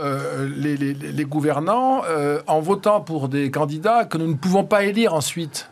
les, 0.57 1.25
gouvernants 1.25 2.03
en 2.47 2.61
votant 2.61 3.01
pour 3.01 3.29
des 3.29 3.51
candidats 3.51 4.05
que 4.05 4.19
nous 4.19 4.27
ne 4.27 4.35
pouvons 4.35 4.65
pas 4.65 4.85
élire 4.85 5.15
ensuite. 5.15 5.71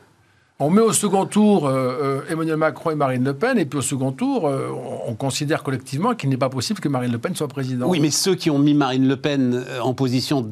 On 0.60 0.70
met 0.70 0.80
au 0.80 0.92
second 0.92 1.24
tour 1.24 1.70
Emmanuel 2.28 2.56
Macron 2.56 2.90
et 2.90 2.96
Marine 2.96 3.22
Le 3.22 3.32
Pen, 3.32 3.58
et 3.58 3.64
puis 3.64 3.78
au 3.78 3.82
second 3.82 4.10
tour, 4.10 4.50
on, 5.06 5.14
considère 5.14 5.62
collectivement 5.62 6.14
qu'il 6.14 6.30
n'est 6.30 6.36
pas 6.36 6.48
possible 6.48 6.80
que 6.80 6.88
Marine 6.88 7.12
Le 7.12 7.18
Pen 7.18 7.36
soit 7.36 7.46
présidente. 7.46 7.88
Oui, 7.88 8.00
mais 8.00 8.10
ceux 8.10 8.34
qui 8.34 8.50
ont 8.50 8.58
mis 8.58 8.74
Marine 8.74 9.06
Le 9.06 9.16
Pen 9.16 9.64
en 9.80 9.94
position 9.94 10.50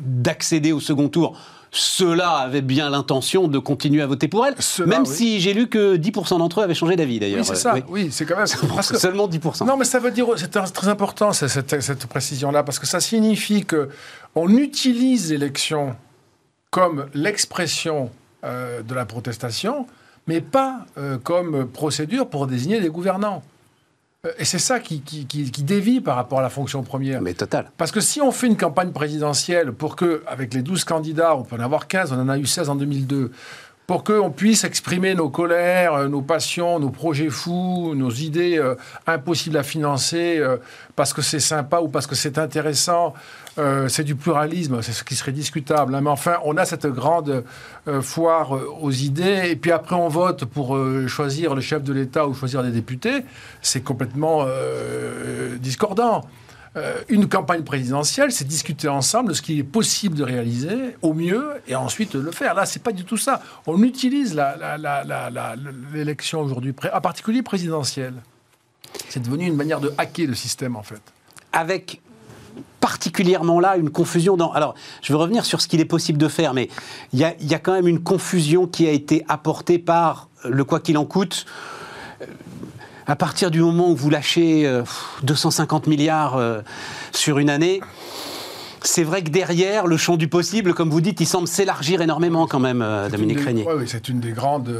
d'accéder 0.00 0.70
au 0.70 0.78
second 0.78 1.08
tour 1.08 1.36
ceux-là 1.70 2.30
avaient 2.30 2.62
bien 2.62 2.90
l'intention 2.90 3.48
de 3.48 3.58
continuer 3.58 4.02
à 4.02 4.06
voter 4.06 4.28
pour 4.28 4.46
elle, 4.46 4.54
même 4.86 5.04
si 5.04 5.40
j'ai 5.40 5.52
lu 5.52 5.68
que 5.68 5.96
10% 5.96 6.38
d'entre 6.38 6.60
eux 6.60 6.64
avaient 6.64 6.74
changé 6.74 6.96
d'avis 6.96 7.18
d'ailleurs. 7.18 7.40
Oui, 7.40 7.46
c'est 7.46 7.54
ça, 7.56 7.74
oui, 7.88 8.08
c'est 8.10 8.24
quand 8.24 8.36
même... 8.36 8.46
Seulement 8.82 9.28
10%. 9.28 9.66
Non, 9.66 9.76
mais 9.76 9.84
ça 9.84 9.98
veut 9.98 10.10
dire, 10.10 10.26
c'est 10.36 10.50
très 10.50 10.88
important 10.88 11.32
cette, 11.32 11.80
cette 11.80 12.06
précision-là, 12.06 12.62
parce 12.62 12.78
que 12.78 12.86
ça 12.86 13.00
signifie 13.00 13.64
qu'on 13.64 14.48
utilise 14.48 15.30
l'élection 15.30 15.96
comme 16.70 17.06
l'expression 17.14 18.10
euh, 18.44 18.82
de 18.82 18.94
la 18.94 19.04
protestation, 19.04 19.86
mais 20.26 20.40
pas 20.40 20.86
euh, 20.96 21.18
comme 21.18 21.66
procédure 21.68 22.28
pour 22.28 22.46
désigner 22.46 22.80
des 22.80 22.88
gouvernants. 22.88 23.42
Euh, 24.26 24.32
et 24.38 24.44
c'est 24.44 24.58
ça 24.58 24.80
qui, 24.80 25.00
dévie 25.62 26.00
par 26.00 26.16
rapport 26.16 26.40
à 26.40 26.42
la 26.42 26.50
fonction 26.50 26.82
première. 26.82 27.22
Mais 27.22 27.34
total. 27.34 27.70
Parce 27.76 27.92
que 27.92 28.00
si 28.00 28.20
on 28.20 28.32
fait 28.32 28.46
une 28.46 28.56
campagne 28.56 28.90
présidentielle 28.90 29.72
pour 29.72 29.96
que, 29.96 30.22
avec 30.26 30.54
les 30.54 30.62
12 30.62 30.84
candidats, 30.84 31.36
on 31.36 31.42
peut 31.42 31.56
en 31.56 31.60
avoir 31.60 31.86
15, 31.86 32.12
on 32.12 32.20
en 32.20 32.28
a 32.28 32.38
eu 32.38 32.46
16 32.46 32.70
en 32.70 32.76
2002, 32.76 33.30
pour 33.88 34.04
qu'on 34.04 34.30
puisse 34.30 34.64
exprimer 34.64 35.14
nos 35.14 35.30
colères, 35.30 35.94
euh, 35.94 36.08
nos 36.08 36.20
passions, 36.20 36.78
nos 36.78 36.90
projets 36.90 37.30
fous, 37.30 37.94
nos 37.96 38.10
idées 38.10 38.58
euh, 38.58 38.74
impossibles 39.06 39.56
à 39.56 39.62
financer 39.62 40.36
euh, 40.38 40.58
parce 40.94 41.14
que 41.14 41.22
c'est 41.22 41.40
sympa 41.40 41.80
ou 41.80 41.88
parce 41.88 42.06
que 42.06 42.14
c'est 42.14 42.36
intéressant. 42.38 43.14
c'est 43.88 44.04
du 44.04 44.14
pluralisme, 44.14 44.82
c'est 44.82 44.92
ce 44.92 45.02
qui 45.02 45.16
serait 45.16 45.32
discutable. 45.32 45.94
Hein. 45.94 46.02
Mais 46.02 46.10
enfin, 46.10 46.36
on 46.44 46.56
a 46.58 46.64
cette 46.64 46.86
grande 46.86 47.44
foire 48.02 48.52
aux 48.80 48.92
idées, 48.92 49.50
et 49.50 49.56
puis 49.56 49.72
après 49.72 49.96
on 49.96 50.08
vote 50.08 50.44
pour 50.44 50.78
choisir 51.08 51.56
le 51.56 51.60
chef 51.60 51.82
de 51.82 51.92
l'État 51.92 52.28
ou 52.28 52.34
choisir 52.34 52.62
des 52.62 52.70
députés. 52.70 53.24
C'est 53.60 53.82
complètement 53.82 54.46
discordant. 55.58 56.24
Euh, 56.78 57.00
une 57.08 57.28
campagne 57.28 57.62
présidentielle, 57.62 58.30
c'est 58.30 58.46
discuter 58.46 58.88
ensemble 58.88 59.30
de 59.30 59.34
ce 59.34 59.42
qui 59.42 59.58
est 59.58 59.64
possible 59.64 60.14
de 60.16 60.22
réaliser 60.22 60.96
au 61.02 61.12
mieux 61.12 61.48
et 61.66 61.74
ensuite 61.74 62.14
le 62.14 62.30
faire. 62.30 62.54
Là, 62.54 62.66
c'est 62.66 62.82
pas 62.82 62.92
du 62.92 63.04
tout 63.04 63.16
ça. 63.16 63.42
On 63.66 63.82
utilise 63.82 64.40
l'élection 65.92 66.40
aujourd'hui, 66.40 66.74
en 66.92 67.00
particulier 67.00 67.42
présidentielle. 67.42 68.14
C'est 69.08 69.22
devenu 69.22 69.46
une 69.46 69.56
manière 69.56 69.80
de 69.80 69.92
hacker 69.98 70.28
le 70.28 70.34
système, 70.34 70.76
en 70.76 70.82
fait. 70.82 71.02
Avec 71.52 72.00
particulièrement 72.80 73.60
là 73.60 73.76
une 73.76 73.90
confusion 73.90 74.36
dans... 74.36 74.52
Alors, 74.52 74.74
je 75.02 75.12
veux 75.12 75.18
revenir 75.18 75.44
sur 75.44 75.60
ce 75.60 75.68
qu'il 75.68 75.80
est 75.80 75.84
possible 75.84 76.18
de 76.18 76.28
faire, 76.28 76.54
mais 76.54 76.68
il 77.12 77.18
y 77.18 77.24
a, 77.24 77.34
y 77.40 77.54
a, 77.54 77.58
quand 77.58 77.72
même 77.72 77.88
une 77.88 78.02
confusion 78.02 78.66
qui 78.66 78.86
a 78.86 78.92
été 78.92 79.24
apportée 79.28 79.78
par 79.78 80.28
le 80.44 80.64
quoi 80.64 80.80
qu'il 80.80 80.96
en 80.96 81.04
coûte 81.04 81.44
à 83.08 83.16
partir 83.16 83.50
du 83.50 83.60
moment 83.60 83.90
où 83.90 83.96
vous 83.96 84.10
lâchez 84.10 84.70
250 85.22 85.86
euh, 85.86 85.90
milliards 85.90 86.36
euh, 86.36 86.60
sur 87.10 87.38
une 87.38 87.48
année, 87.48 87.80
c'est 88.82 89.02
vrai 89.02 89.24
que 89.24 89.30
derrière, 89.30 89.86
le 89.86 89.96
champ 89.96 90.16
du 90.16 90.28
possible, 90.28 90.74
comme 90.74 90.90
vous 90.90 91.00
dites, 91.00 91.20
il 91.20 91.26
semble 91.26 91.48
s'élargir 91.48 92.02
énormément 92.02 92.46
quand 92.46 92.60
même, 92.60 92.82
euh, 92.82 93.08
Dominique 93.08 93.40
Régnier. 93.40 93.66
Oui, 93.66 93.84
c'est 93.88 94.10
une 94.10 94.20
des 94.20 94.32
grandes... 94.32 94.70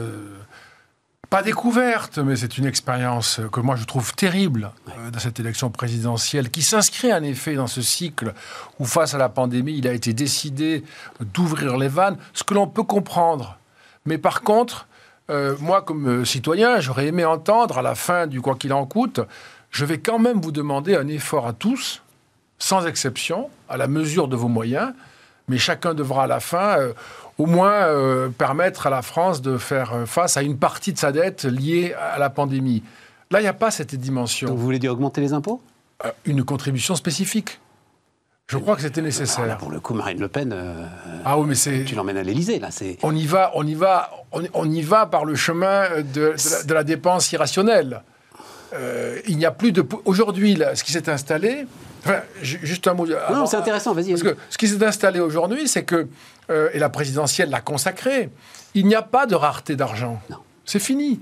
pas 1.30 1.42
découverte, 1.42 2.18
mais 2.18 2.36
c'est 2.36 2.58
une 2.58 2.66
expérience 2.66 3.40
que 3.50 3.60
moi 3.60 3.76
je 3.76 3.84
trouve 3.84 4.14
terrible 4.14 4.72
dans 5.10 5.18
cette 5.18 5.40
élection 5.40 5.70
présidentielle, 5.70 6.50
qui 6.50 6.62
s'inscrit 6.62 7.12
en 7.14 7.22
effet 7.22 7.54
dans 7.54 7.66
ce 7.66 7.80
cycle 7.80 8.34
où, 8.78 8.84
face 8.84 9.14
à 9.14 9.18
la 9.18 9.30
pandémie, 9.30 9.78
il 9.78 9.88
a 9.88 9.94
été 9.94 10.12
décidé 10.12 10.84
d'ouvrir 11.32 11.78
les 11.78 11.88
vannes, 11.88 12.18
ce 12.34 12.44
que 12.44 12.52
l'on 12.52 12.66
peut 12.66 12.82
comprendre. 12.82 13.58
Mais 14.04 14.18
par 14.18 14.42
contre, 14.42 14.86
euh, 15.30 15.56
moi, 15.60 15.82
comme 15.82 16.08
euh, 16.08 16.24
citoyen, 16.24 16.80
j'aurais 16.80 17.06
aimé 17.06 17.24
entendre 17.24 17.78
à 17.78 17.82
la 17.82 17.94
fin 17.94 18.26
du 18.26 18.40
quoi 18.40 18.54
qu'il 18.54 18.72
en 18.72 18.86
coûte, 18.86 19.20
je 19.70 19.84
vais 19.84 19.98
quand 19.98 20.18
même 20.18 20.40
vous 20.40 20.52
demander 20.52 20.96
un 20.96 21.06
effort 21.08 21.46
à 21.46 21.52
tous, 21.52 22.02
sans 22.58 22.86
exception, 22.86 23.50
à 23.68 23.76
la 23.76 23.88
mesure 23.88 24.28
de 24.28 24.36
vos 24.36 24.48
moyens, 24.48 24.92
mais 25.48 25.58
chacun 25.58 25.92
devra 25.92 26.24
à 26.24 26.26
la 26.26 26.40
fin 26.40 26.78
euh, 26.78 26.92
au 27.36 27.46
moins 27.46 27.86
permettre 28.36 28.88
à 28.88 28.90
la 28.90 29.00
France 29.00 29.40
de 29.40 29.58
faire 29.58 29.92
face 30.06 30.36
à 30.36 30.42
une 30.42 30.58
partie 30.58 30.92
de 30.92 30.98
sa 30.98 31.12
dette 31.12 31.44
liée 31.44 31.94
à 31.94 32.18
la 32.18 32.30
pandémie. 32.30 32.82
Là, 33.30 33.38
il 33.38 33.42
n'y 33.42 33.48
a 33.48 33.52
pas 33.52 33.70
cette 33.70 33.94
dimension. 33.94 34.48
vous 34.48 34.56
voulez 34.56 34.80
dire 34.80 34.90
augmenter 34.92 35.20
les 35.20 35.32
impôts? 35.32 35.62
Une 36.24 36.42
contribution 36.42 36.96
spécifique. 36.96 37.60
Je 38.48 38.56
crois 38.56 38.76
que 38.76 38.82
c'était 38.82 39.02
nécessaire. 39.02 39.58
pour 39.58 39.70
le 39.70 39.78
coup, 39.78 39.92
Marine 39.92 40.18
Le 40.18 40.28
Pen, 40.28 40.52
euh, 40.54 40.86
ah 41.24 41.38
oui, 41.38 41.46
mais 41.48 41.54
c'est. 41.54 41.84
Tu 41.84 41.94
l'emmènes 41.94 42.16
à 42.16 42.22
l'Élysée 42.22 42.58
là. 42.58 42.70
C'est. 42.70 42.96
On 43.02 43.14
y 43.14 43.26
va, 43.26 43.52
on 43.54 43.66
y 43.66 43.74
va, 43.74 44.10
on, 44.32 44.70
y 44.70 44.80
va 44.80 45.04
par 45.04 45.26
le 45.26 45.34
chemin 45.34 45.84
de, 46.14 46.34
la, 46.72 46.82
dépense 46.82 47.30
irrationnelle. 47.32 48.02
Euh, 48.72 49.20
il 49.28 49.36
n'y 49.36 49.44
a 49.44 49.50
plus 49.50 49.72
de. 49.72 49.86
Aujourd'hui, 50.06 50.58
ce 50.74 50.82
qui 50.82 50.92
s'est 50.92 51.10
installé. 51.10 51.66
Enfin, 52.04 52.20
juste 52.40 52.88
un 52.88 52.94
mot. 52.94 53.06
Non, 53.06 53.44
c'est 53.44 53.58
intéressant. 53.58 53.92
Vas-y. 53.92 54.10
Parce 54.10 54.22
que 54.22 54.36
ce 54.48 54.56
qui 54.56 54.66
s'est 54.66 54.82
installé 54.82 55.20
aujourd'hui, 55.20 55.68
c'est 55.68 55.84
que 55.84 56.08
euh, 56.48 56.70
et 56.72 56.78
la 56.78 56.88
présidentielle 56.88 57.50
l'a 57.50 57.60
consacré. 57.60 58.30
Il 58.74 58.86
n'y 58.86 58.94
a 58.94 59.02
pas 59.02 59.26
de 59.26 59.34
rareté 59.34 59.76
d'argent. 59.76 60.22
C'est 60.64 60.78
fini. 60.78 61.20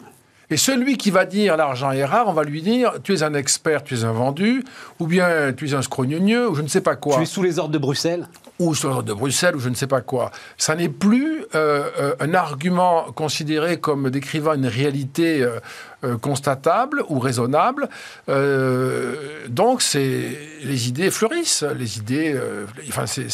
Et 0.50 0.56
celui 0.56 0.96
qui 0.96 1.11
va 1.11 1.24
dire 1.24 1.56
l'argent 1.56 1.90
est 1.92 2.04
rare, 2.04 2.28
on 2.28 2.32
va 2.32 2.44
lui 2.44 2.62
dire 2.62 2.92
tu 3.02 3.14
es 3.14 3.22
un 3.22 3.35
expert, 3.35 3.82
tu 3.82 3.94
es 3.94 4.04
un 4.04 4.12
vendu, 4.12 4.64
ou 5.00 5.06
bien 5.06 5.52
tu 5.52 5.68
es 5.68 5.74
un 5.74 5.82
scrogneux, 5.82 6.48
ou 6.48 6.54
je 6.54 6.62
ne 6.62 6.68
sais 6.68 6.80
pas 6.80 6.96
quoi. 6.96 7.16
Tu 7.16 7.22
es 7.22 7.26
sous 7.26 7.42
les 7.42 7.59
ordres 7.59 7.72
de 7.72 7.78
Bruxelles 7.78 8.26
ou 8.59 8.74
sur 8.74 8.88
l'ordre 8.88 9.04
de 9.04 9.12
Bruxelles, 9.12 9.56
ou 9.56 9.61
je 9.61 9.68
ne 9.68 9.74
sais 9.74 9.87
pas 9.87 10.00
quoi. 10.00 10.30
Ça 10.56 10.74
n'est 10.74 10.88
plus 10.88 11.44
euh, 11.54 11.90
euh, 11.98 12.14
un 12.20 12.35
argument 12.35 13.04
considéré 13.12 13.78
comme 13.78 14.11
décrivant 14.11 14.54
une 14.54 14.66
réalité 14.66 15.42
euh, 15.42 15.61
euh, 16.07 16.19
constatable 16.19 17.03
ou 17.09 17.19
raisonnable. 17.19 17.88
Euh, 18.29 19.47
donc, 19.49 19.83
c'est 19.83 20.38
les 20.62 20.88
idées 20.88 21.11
fleurissent. 21.11 21.64
Les 21.77 21.99
idées, 21.99 22.33
euh, 22.35 22.66
enfin, 22.88 23.07
c'est 23.07 23.29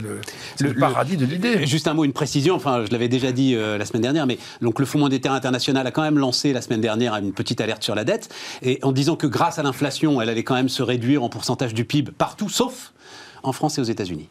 le, 0.00 0.20
le, 0.60 0.74
paradis 0.74 1.16
de 1.16 1.24
l'idée. 1.24 1.66
Juste 1.66 1.86
un 1.88 1.94
mot, 1.94 2.04
une 2.04 2.12
précision. 2.12 2.54
Enfin, 2.54 2.84
je 2.86 2.92
l'avais 2.92 3.08
déjà 3.08 3.32
dit 3.32 3.54
la 3.54 3.84
semaine 3.84 4.02
dernière, 4.02 4.26
mais 4.26 4.38
donc 4.60 4.78
le 4.78 4.86
Fonds 4.86 4.98
monétaire 4.98 5.32
international 5.32 5.86
a 5.86 5.90
quand 5.90 6.02
même 6.02 6.18
lancé 6.18 6.52
la 6.52 6.60
semaine 6.60 6.80
dernière 6.80 7.14
une 7.16 7.32
petite 7.32 7.60
alerte 7.60 7.82
sur 7.82 7.94
la 7.94 8.04
dette, 8.04 8.34
et 8.62 8.78
en 8.82 8.92
disant 8.92 9.16
que 9.16 9.26
grâce 9.26 9.58
à 9.58 9.62
l'inflation, 9.62 10.20
elle 10.20 10.28
allait 10.28 10.42
quand 10.42 10.54
même 10.54 10.68
se 10.68 10.82
réduire 10.82 11.22
en 11.22 11.28
pourcentage 11.28 11.74
du 11.74 11.84
PIB 11.84 12.12
partout, 12.12 12.48
sauf 12.48 12.92
en 13.42 13.52
France 13.52 13.78
et 13.78 13.80
aux 13.80 13.84
États-Unis. 13.84 14.28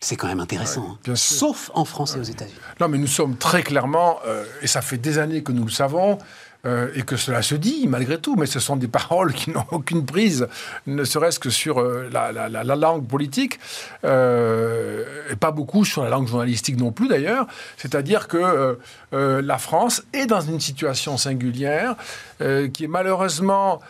C'est 0.00 0.16
quand 0.16 0.28
même 0.28 0.40
intéressant, 0.40 0.98
hein. 1.06 1.14
sauf 1.14 1.70
en 1.74 1.84
France 1.84 2.16
et 2.16 2.20
aux 2.20 2.24
États-Unis. 2.24 2.56
Non, 2.80 2.88
mais 2.88 2.98
nous 2.98 3.06
sommes 3.06 3.36
très 3.36 3.62
clairement, 3.62 4.18
et 4.62 4.66
ça 4.66 4.80
fait 4.80 4.98
des 4.98 5.18
années 5.18 5.42
que 5.42 5.52
nous 5.52 5.64
le 5.64 5.70
savons, 5.70 6.18
euh, 6.66 6.88
et 6.94 7.02
que 7.02 7.16
cela 7.16 7.40
se 7.40 7.54
dit 7.54 7.86
malgré 7.88 8.18
tout, 8.18 8.36
mais 8.36 8.44
ce 8.44 8.60
sont 8.60 8.76
des 8.76 8.88
paroles 8.88 9.32
qui 9.32 9.50
n'ont 9.50 9.64
aucune 9.70 10.04
prise, 10.04 10.46
ne 10.86 11.04
serait-ce 11.04 11.40
que 11.40 11.48
sur 11.48 11.80
euh, 11.80 12.10
la, 12.12 12.32
la, 12.32 12.48
la, 12.48 12.76
langue 12.76 13.06
politique, 13.06 13.58
euh, 14.04 15.04
et 15.30 15.36
pas 15.36 15.52
beaucoup 15.52 15.86
sur 15.86 16.04
la 16.04 16.10
langue 16.10 16.28
journalistique 16.28 16.76
non 16.76 16.92
plus 16.92 17.08
d'ailleurs. 17.08 17.46
C'est-à-dire 17.78 18.28
que 18.28 18.78
la 19.12 19.58
France 19.58 20.02
est 20.12 20.26
dans 20.26 20.40
une 20.40 20.60
situation 20.60 21.16
singulière 21.16 21.96
qui 22.38 22.84
est 22.84 22.88
malheureusement 22.88 23.80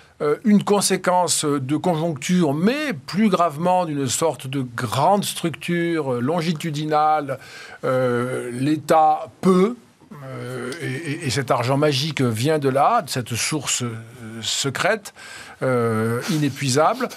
une 0.45 0.65
conséquence 0.65 1.45
de 1.45 1.77
conjoncture, 1.77 2.55
mais 2.55 2.93
plus 2.93 3.29
gravement 3.29 3.85
d'une 3.85 4.09
sorte 4.09 4.47
de 4.47 4.65
grande 4.77 5.25
structure 5.25 6.21
longitudinale. 6.21 7.39
L'État 7.83 9.31
peut, 9.41 9.77
euh, 10.13 10.73
et, 10.83 11.31
cet 11.31 11.51
argent 11.51 11.77
magique 11.77 12.21
vient 12.21 12.59
de 12.59 12.69
là, 12.69 13.03
de 13.03 13.11
cette 13.11 13.35
source 13.35 13.83
euh, 13.83 13.95
secrète, 14.43 15.15
euh, 15.63 16.21
inépuisable, 16.31 17.09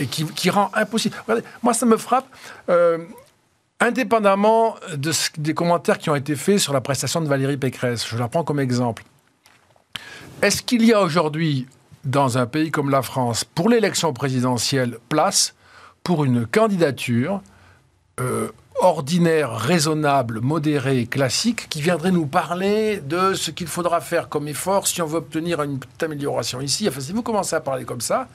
et 0.00 0.06
qui, 0.06 0.50
rend 0.50 0.70
impossible. 0.74 1.14
moi, 1.62 1.74
ça 1.74 1.86
me 1.86 1.96
frappe. 1.96 2.26
indépendamment 3.80 4.76
de 4.94 5.12
des 5.36 5.52
commentaires 5.52 5.98
qui 5.98 6.08
ont 6.08 6.14
été 6.14 6.36
faits 6.36 6.58
sur 6.58 6.72
la 6.72 6.80
prestation 6.80 7.20
de 7.20 7.28
Valérie 7.28 7.58
Pécresse, 7.58 8.06
je 8.08 8.16
la 8.16 8.28
prends 8.28 8.44
comme 8.44 8.60
exemple. 8.60 9.04
Est-ce 10.40 10.62
qu'il 10.62 10.84
y 10.84 10.92
a 10.92 11.02
aujourd'hui, 11.02 11.66
dans 12.04 12.38
un 12.38 12.46
pays 12.46 12.70
comme 12.70 12.88
la 12.88 13.02
France, 13.02 13.44
pour 13.44 13.68
l'élection 13.68 14.12
présidentielle, 14.14 14.98
place 15.08 15.54
pour 16.02 16.24
une 16.24 16.46
candidature 16.46 17.42
ordinaire, 18.80 19.52
raisonnable, 19.52 20.40
modéré, 20.40 21.06
classique, 21.06 21.68
qui 21.68 21.80
viendrait 21.80 22.10
nous 22.10 22.26
parler 22.26 22.98
de 22.98 23.34
ce 23.34 23.50
qu'il 23.50 23.66
faudra 23.66 24.00
faire 24.00 24.28
comme 24.28 24.48
effort 24.48 24.86
si 24.86 25.00
on 25.00 25.06
veut 25.06 25.18
obtenir 25.18 25.62
une 25.62 25.78
petite 25.78 26.02
amélioration 26.02 26.60
ici. 26.60 26.88
Enfin, 26.88 27.00
si 27.00 27.12
vous 27.12 27.22
commencez 27.22 27.56
à 27.56 27.60
parler 27.60 27.84
comme 27.84 28.00
ça, 28.00 28.28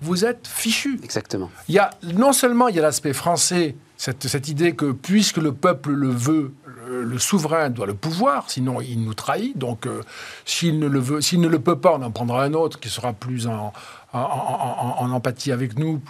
vous 0.00 0.24
êtes 0.24 0.48
fichu. 0.48 0.98
Exactement. 1.02 1.50
Il 1.68 1.74
y 1.74 1.78
a, 1.78 1.90
non 2.14 2.32
seulement 2.32 2.68
il 2.68 2.76
y 2.76 2.78
a 2.78 2.82
l'aspect 2.82 3.12
français, 3.12 3.76
cette, 3.96 4.26
cette 4.26 4.48
idée 4.48 4.74
que 4.74 4.90
puisque 4.90 5.36
le 5.36 5.52
peuple 5.52 5.90
le 5.90 6.08
veut, 6.08 6.52
le, 6.88 7.18
souverain 7.18 7.70
doit 7.70 7.86
le 7.86 7.94
pouvoir, 7.94 8.50
sinon 8.50 8.80
il 8.80 9.04
nous 9.04 9.14
trahit. 9.14 9.56
Donc, 9.56 9.86
euh, 9.86 10.02
s'il 10.44 10.80
ne 10.80 10.88
le 10.88 10.98
veut, 10.98 11.20
s'il 11.20 11.40
ne 11.40 11.48
le 11.48 11.60
peut 11.60 11.78
pas, 11.78 11.94
on 11.94 12.02
en 12.02 12.10
prendra 12.10 12.42
un 12.42 12.54
autre 12.54 12.80
qui 12.80 12.88
sera 12.88 13.12
plus 13.12 13.46
en, 13.46 13.72
en, 14.12 15.10
empathie 15.10 15.52
avec 15.52 15.78
nous, 15.78 16.00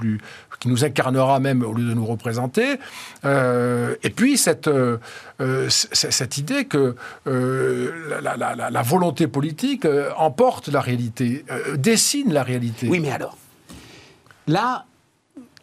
qui 0.61 0.69
nous 0.69 0.85
incarnera 0.85 1.41
même 1.41 1.63
au 1.63 1.73
lieu 1.73 1.89
de 1.89 1.95
nous 1.95 2.07
représenter. 2.07 2.79
Euh, 3.25 3.95
et 4.03 4.11
puis 4.11 4.37
cette, 4.37 4.69
euh, 4.69 4.99
cette 5.69 6.39
idée 6.39 6.65
que 6.65 6.97
la, 7.27 8.71
la, 8.71 8.83
volonté 8.83 9.27
politique 9.27 9.87
emporte 10.17 10.69
la 10.69 10.81
réalité, 10.81 11.45
dessine 11.77 12.33
la 12.33 12.43
réalité. 12.43 12.89
Oui, 12.89 13.01
mais 13.01 13.11
alors, 13.11 13.37
là, 14.47 14.85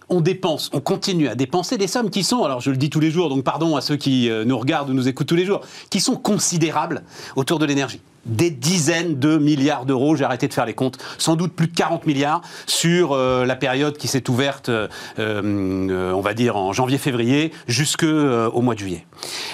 on 0.10 0.21
dépense, 0.21 0.69
on 0.73 0.82
continue 0.82 1.28
à 1.28 1.36
dépenser 1.36 1.78
des 1.78 1.88
sommes 1.88 2.10
qui 2.10 2.23
sont, 2.23 2.43
alors 2.43 2.62
je 2.62 2.71
le 2.71 2.78
dis 2.78 2.89
tous 2.89 2.99
les 2.99 3.12
jours, 3.12 3.30
donc 3.30 3.43
pardon 3.43 3.75
à 3.75 3.82
ceux 3.82 3.95
qui 3.95 4.30
euh, 4.30 4.43
nous 4.43 4.58
regardent 4.58 4.89
ou 4.89 4.93
nous 4.93 5.08
écoutent 5.08 5.28
tous 5.28 5.36
les 5.36 5.45
jours, 5.45 5.62
qui 5.89 5.99
sont 5.99 6.15
considérables 6.15 7.04
autour 7.36 7.60
de 7.60 7.65
l'énergie. 7.65 8.02
Des 8.30 8.50
dizaines 8.50 9.20
de 9.20 9.38
milliards 9.38 9.86
d'euros, 9.86 10.15
j'ai 10.15 10.24
arrêté 10.24 10.48
de 10.48 10.54
faire 10.54 10.65
les 10.65 10.74
comptes, 10.74 10.98
sans 11.18 11.36
doute 11.36 11.54
plus 11.54 11.68
de 11.68 11.76
40 11.76 12.06
milliards 12.06 12.42
sur 12.68 13.12
euh, 13.12 13.46
la 13.46 13.56
période 13.56 13.98
qui 13.98 14.08
s'est 14.08 14.30
ouverte, 14.30 14.70
euh, 14.70 16.13
on 16.13 16.22
va 16.22 16.34
dire 16.34 16.56
en 16.56 16.74
janvier-février, 16.74 17.52
jusqu'au 17.68 18.62
mois 18.62 18.76
de 18.76 18.80
juillet. 18.80 19.06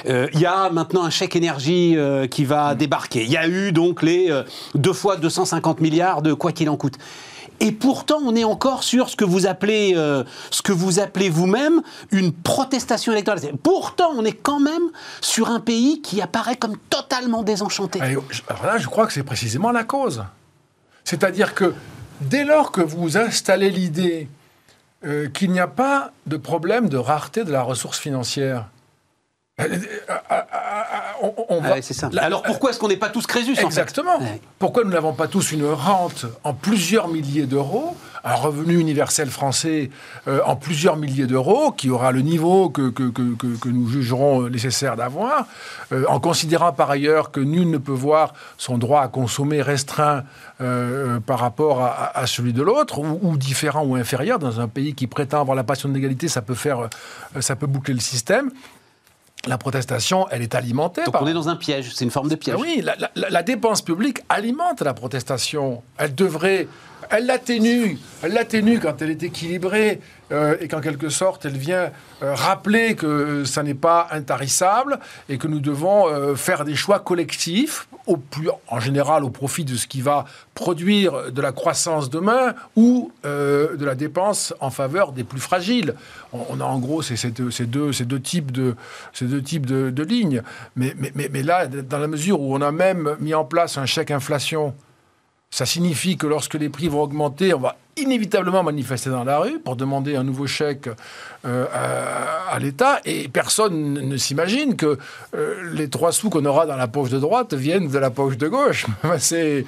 Il 0.08 0.40
y 0.40 0.46
a 0.46 0.70
maintenant 0.70 1.04
un 1.04 1.10
chèque 1.10 1.36
énergie 1.36 1.98
qui 2.30 2.46
va 2.46 2.76
débarquer. 2.76 3.24
Il 3.24 3.32
y 3.32 3.38
a 3.38 3.48
eu 3.48 3.72
donc 3.72 4.04
les 4.04 4.30
deux 4.76 4.94
fois 4.94 5.16
250 5.18 5.82
milliards 5.82 6.22
de 6.22 6.34
quoi 6.34 6.52
qu'il 6.52 6.70
en 6.70 6.78
coûte. 6.78 6.98
Et 7.60 7.72
pourtant, 7.72 8.20
on 8.24 8.36
est 8.36 8.44
encore 8.44 8.84
sur 8.84 9.10
ce 9.10 9.16
que 9.16 9.26
vous 9.26 9.48
appelez, 9.48 9.94
euh, 9.96 10.24
vous-même 11.30 11.82
une 12.12 12.32
protestation 12.34 13.12
électorale. 13.12 13.42
Pourtant, 13.64 14.12
on 14.16 14.26
est 14.26 14.34
quand 14.34 14.60
même 14.60 14.90
sur 15.22 15.50
un 15.50 15.60
pays 15.60 16.02
qui 16.02 16.22
apparaît 16.22 16.58
comme 16.58 16.78
totalement 16.90 17.44
désenchanté. 17.44 18.02
Alors 18.02 18.66
là, 18.66 18.78
je 18.78 18.88
crois 18.88 19.08
que 19.08 19.14
c'est 19.14 19.24
précisément 19.24 19.72
la 19.72 19.84
cause. 19.84 20.24
C'est-à-dire 21.04 21.54
que 21.54 21.74
dès 22.22 22.44
lors 22.44 22.72
que 22.72 22.82
vous 22.82 23.18
installez 23.18 23.70
l'idée 23.70 24.28
euh, 25.06 25.30
qu'il 25.30 25.52
n'y 25.52 25.60
a 25.60 25.68
pas 25.68 26.12
de 26.26 26.38
problème 26.38 26.90
de 26.90 26.98
rareté 26.98 27.44
de 27.44 27.52
la 27.52 27.62
ressource 27.62 28.00
financière, 28.00 28.70
euh, 29.62 29.68
on, 31.50 31.62
c'est 31.82 31.94
ça. 31.94 32.10
Alors 32.18 32.44
pourquoi 32.44 32.70
est-ce 32.70 32.80
qu'on 32.80 32.90
n'est 32.90 32.98
pas 32.98 33.10
tous 33.10 33.26
Crésus 33.26 33.58
Exactement. 33.58 34.20
Pourquoi 34.60 34.84
nous 34.84 34.92
n'avons 34.92 35.14
pas 35.14 35.28
tous 35.28 35.54
une 35.54 35.66
rente 35.66 36.26
en 36.44 36.54
plusieurs 36.54 37.08
milliers 37.08 37.46
d'euros, 37.46 37.96
un 38.26 38.36
revenu 38.36 38.78
universel 38.78 39.30
français 39.30 39.92
euh, 40.28 40.42
en 40.46 40.58
plusieurs 40.58 40.98
milliers 40.98 41.26
d'euros, 41.26 41.72
qui 41.72 41.90
aura 41.90 42.12
le 42.12 42.22
niveau 42.22 42.70
que, 42.70 42.90
que, 42.90 43.10
que, 43.10 43.70
nous 43.70 43.88
jugerons 43.88 44.50
nécessaire 44.50 44.98
d'avoir, 44.98 45.48
euh, 45.94 46.04
en 46.10 46.20
considérant 46.20 46.74
par 46.74 46.92
ailleurs 46.92 47.32
que 47.32 47.40
nul 47.40 47.70
ne 47.70 47.78
peut 47.78 47.94
voir 47.94 48.34
son 48.58 48.78
droit 48.78 49.02
à 49.02 49.08
consommer 49.08 49.62
restreint 49.62 50.24
par 51.26 51.40
rapport 51.40 51.82
à, 51.82 52.26
celui 52.28 52.54
de 52.54 52.62
l'autre, 52.62 53.00
ou, 53.00 53.20
ou, 53.22 53.38
différent 53.38 53.84
ou 53.84 53.96
inférieur, 53.96 54.40
dans 54.40 54.62
un 54.62 54.70
pays 54.70 54.96
qui 54.96 55.06
prétend 55.06 55.42
avoir 55.42 55.56
la 55.56 55.66
passion 55.66 55.90
de 55.90 55.94
l'égalité, 55.94 56.30
ça 56.30 56.42
peut 56.42 56.56
faire, 56.56 56.90
ça 57.42 57.58
peut 57.58 57.68
boucler 57.68 57.94
le 57.94 58.00
système 58.00 58.52
la 59.48 59.58
protestation, 59.58 60.28
elle 60.32 60.42
est 60.42 60.56
alimentée. 60.56 61.04
Donc 61.06 61.16
on 61.22 61.28
est 61.28 61.34
dans 61.34 61.50
un 61.50 61.56
piège, 61.56 61.92
c'est 61.94 62.06
une 62.06 62.12
forme 62.12 62.30
de 62.30 62.36
piège. 62.36 62.56
oui, 62.60 62.84
la, 63.16 63.44
dépense 63.44 63.82
publique 63.82 64.20
alimente 64.30 64.82
la 64.82 64.94
protestation. 64.94 65.84
Elle 65.98 66.16
devrait, 66.16 66.68
elle 67.10 67.26
l'atténue, 67.26 67.98
l'atténue 68.24 68.80
quand 68.80 69.02
elle 69.02 69.12
est 69.12 69.24
équilibrée 69.24 70.00
euh, 70.32 70.56
et 70.60 70.68
qu'en 70.68 70.82
quelque 70.82 71.10
sorte 71.10 71.46
elle 71.46 71.58
vient 71.58 71.92
euh, 72.24 72.34
rappeler 72.34 72.96
que 72.96 73.44
ça 73.46 73.62
n'est 73.62 73.76
pas 73.76 74.08
intarissable 74.12 75.00
et 75.30 75.38
que 75.38 75.48
nous 75.48 75.60
devons 75.60 76.08
euh, 76.08 76.36
faire 76.36 76.66
des 76.66 76.76
choix 76.76 77.00
collectifs, 77.00 77.88
en 78.68 78.80
général 78.80 79.24
au 79.24 79.30
profit 79.30 79.66
de 79.66 79.76
ce 79.76 79.88
qui 79.88 80.02
va 80.02 80.26
produire 80.54 81.32
de 81.32 81.42
la 81.42 81.52
croissance 81.52 82.10
demain 82.10 82.54
ou 82.76 83.12
de 83.24 83.84
la 83.84 83.96
dépense 83.96 84.54
en 84.60 84.70
faveur 84.70 85.12
des 85.12 85.24
plus 85.24 85.40
fragiles. 85.40 85.96
On, 86.32 86.60
a 86.62 86.64
en 86.64 86.78
gros 86.78 87.02
ces, 87.02 87.32
deux, 87.32 88.20
types 88.22 88.52
de, 88.52 90.04
lignes. 90.04 90.44
Mais 90.76 91.44
là, 91.44 91.66
dans 91.66 91.98
la 91.98 92.08
mesure 92.08 92.42
où 92.42 92.56
on 92.56 92.62
a 92.62 92.72
même 92.72 93.16
mis 93.20 93.34
en 93.34 93.44
place 93.44 93.80
un 93.80 93.88
chèque 93.88 94.12
inflation 94.12 94.76
ça 95.56 95.66
signifie 95.66 96.18
que 96.18 96.28
lorsque 96.28 96.56
les 96.56 96.68
prix 96.68 96.90
vont 96.90 97.02
augmenter, 97.02 97.54
on 97.54 97.60
va 97.60 97.78
inévitablement 97.96 98.62
manifester 98.62 99.10
dans 99.10 99.24
la 99.24 99.40
rue 99.40 99.58
pour 99.58 99.78
demander 99.78 100.18
un 100.18 100.26
nouveau 100.26 100.48
chèque 100.48 100.90
euh, 101.46 101.66
à, 102.52 102.60
l'État. 102.60 103.00
Et 103.06 103.30
personne 103.30 103.94
ne 103.94 104.18
s'imagine 104.18 104.76
que 104.76 104.98
euh, 105.34 105.72
les 105.72 105.90
trois 105.90 106.12
sous 106.12 106.30
qu'on 106.30 106.44
aura 106.44 106.66
dans 106.66 106.76
la 106.76 106.90
poche 106.90 107.10
de 107.10 107.20
droite 107.20 107.54
viennent 107.54 107.88
de 107.88 107.98
la 107.98 108.10
poche 108.10 108.36
de 108.36 108.50
gauche. 108.50 108.86
C'est... 109.18 109.66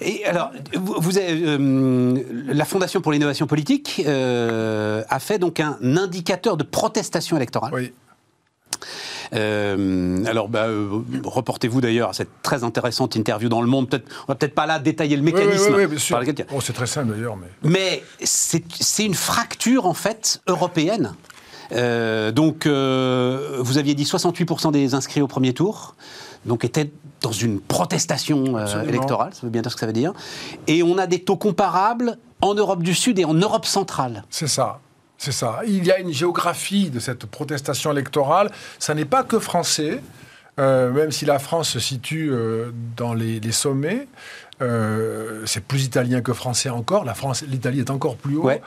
Et 0.00 0.24
alors, 0.24 0.52
vous, 0.76 1.18
avez, 1.18 1.32
euh, 1.32 2.22
la 2.46 2.64
Fondation 2.64 3.00
pour 3.00 3.10
l'innovation 3.10 3.48
politique 3.48 4.04
a 4.06 5.18
fait 5.18 5.40
donc 5.40 5.58
un 5.58 5.78
indicateur 5.96 6.56
de 6.56 6.62
protestation 6.62 7.36
électorale. 7.36 7.72
Oui. 7.74 7.92
Euh, 9.34 10.24
alors, 10.26 10.48
bah, 10.48 10.66
euh, 10.66 11.02
reportez-vous 11.24 11.80
d'ailleurs 11.80 12.10
à 12.10 12.12
cette 12.12 12.42
très 12.42 12.64
intéressante 12.64 13.16
interview 13.16 13.48
dans 13.48 13.60
Le 13.60 13.66
Monde. 13.66 13.88
Peut-être, 13.88 14.08
on 14.22 14.32
va 14.32 14.34
peut-être 14.34 14.54
pas 14.54 14.66
là 14.66 14.78
détailler 14.78 15.16
le 15.16 15.22
mécanisme. 15.22 15.74
Oui, 15.74 15.98
oh, 16.54 16.60
c'est 16.60 16.72
très 16.72 16.86
simple 16.86 17.12
d'ailleurs. 17.12 17.36
Mais, 17.36 17.48
mais 17.62 18.02
c'est 18.22 19.04
une 19.04 19.14
fracture 19.14 19.86
en 19.86 19.94
fait 19.94 20.40
européenne. 20.46 21.14
Euh, 21.72 22.30
donc, 22.30 22.66
vous 22.66 23.78
aviez 23.78 23.94
dit 23.94 24.04
68% 24.04 24.72
des 24.72 24.94
inscrits 24.94 25.22
au 25.22 25.28
premier 25.28 25.54
tour. 25.54 25.96
donc 26.44 26.64
était 26.64 26.90
dans 27.20 27.32
une 27.32 27.58
protestation 27.58 28.58
électorale, 28.86 29.32
ça 29.32 29.40
veut 29.44 29.50
bien 29.50 29.62
dire 29.62 29.70
ce 29.70 29.76
que 29.76 29.80
ça 29.80 29.86
veut 29.86 29.94
dire. 29.94 30.12
Et 30.66 30.82
on 30.82 30.98
a 30.98 31.06
des 31.06 31.20
taux 31.20 31.38
comparables 31.38 32.18
en 32.42 32.54
Europe 32.54 32.82
du 32.82 32.94
Sud 32.94 33.18
et 33.18 33.24
en 33.24 33.32
Europe 33.32 33.64
centrale. 33.64 34.24
C'est 34.28 34.46
ça. 34.46 34.80
C'est 35.24 35.32
ça. 35.32 35.60
Il 35.66 35.86
y 35.86 35.90
a 35.90 35.98
une 36.00 36.12
géographie 36.12 36.90
de 36.90 37.00
cette 37.00 37.24
protestation 37.24 37.90
électorale. 37.90 38.50
Ça 38.78 38.92
n'est 38.92 39.06
pas 39.06 39.22
que 39.22 39.38
français, 39.38 40.02
euh, 40.60 40.90
même 40.92 41.12
si 41.12 41.24
la 41.24 41.38
France 41.38 41.70
se 41.70 41.80
situe 41.80 42.28
euh, 42.30 42.72
dans 42.94 43.14
les, 43.14 43.40
les 43.40 43.52
sommets. 43.52 44.06
euh, 44.62 45.42
c'est 45.46 45.64
plus 45.64 45.84
italien 45.84 46.20
que 46.20 46.32
français 46.32 46.68
encore. 46.68 47.04
La 47.04 47.14
France, 47.14 47.42
l'Italie 47.48 47.80
est 47.80 47.90
encore 47.90 48.16
plus 48.16 48.36
haut. 48.36 48.44
Ouais. 48.44 48.60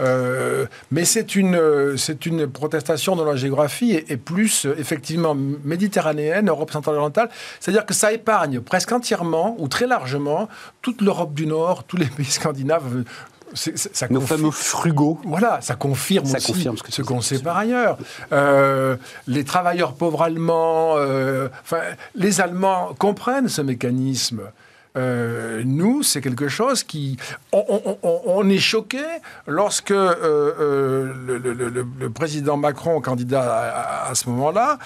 Euh, 0.00 0.66
mais 0.90 1.04
c'est 1.04 1.34
une, 1.36 1.96
c'est 1.96 2.26
une 2.26 2.46
protestation 2.46 3.16
dont 3.16 3.24
la 3.24 3.36
géographie 3.36 3.92
est, 3.92 4.10
est 4.10 4.16
plus 4.16 4.66
effectivement 4.78 5.34
méditerranéenne, 5.64 6.48
Europe 6.48 6.70
centrale 6.72 6.96
orientale. 6.96 7.30
C'est-à-dire 7.60 7.86
que 7.86 7.94
ça 7.94 8.12
épargne 8.12 8.60
presque 8.60 8.92
entièrement 8.92 9.54
ou 9.58 9.68
très 9.68 9.86
largement 9.86 10.48
toute 10.82 11.00
l'Europe 11.02 11.34
du 11.34 11.46
Nord, 11.46 11.84
tous 11.84 11.96
les 11.96 12.06
pays 12.16 12.26
scandinaves. 12.26 13.04
Ça 13.54 14.06
Nos 14.10 14.20
fameux 14.20 14.50
frugaux. 14.50 15.18
voilà, 15.24 15.60
ça 15.60 15.74
confirme 15.74 16.26
Ça 16.26 16.36
aussi 16.38 16.52
confirme 16.52 16.76
ce 16.88 17.02
qu'on 17.02 17.20
sait 17.20 17.38
par 17.40 17.56
ailleurs. 17.56 17.98
Euh, 18.32 18.96
les 19.26 19.44
travailleurs 19.44 19.94
pauvres 19.94 20.22
allemands, 20.22 20.94
euh, 20.96 21.48
enfin, 21.62 21.80
les 22.14 22.40
Allemands 22.40 22.94
comprennent 22.98 23.48
ce 23.48 23.60
mécanisme. 23.62 24.42
Euh, 24.96 25.62
nous, 25.64 26.02
c'est 26.02 26.20
quelque 26.20 26.48
chose 26.48 26.82
qui... 26.82 27.16
On, 27.52 27.64
on- 27.68 27.98
on- 28.02 28.20
on 28.26 28.48
est 28.48 28.58
choqué 28.58 28.98
lorsque 29.46 29.92
euh, 29.92 30.14
euh, 30.60 31.12
le, 31.26 31.38
le- 31.38 31.52
le- 31.68 31.86
le 31.98 32.10
président 32.10 32.56
Macron, 32.56 33.00
candidat 33.00 33.42
à, 33.42 34.06
à- 34.06 34.10
à 34.10 34.14
ce 34.16 34.28
moment-là, 34.30 34.78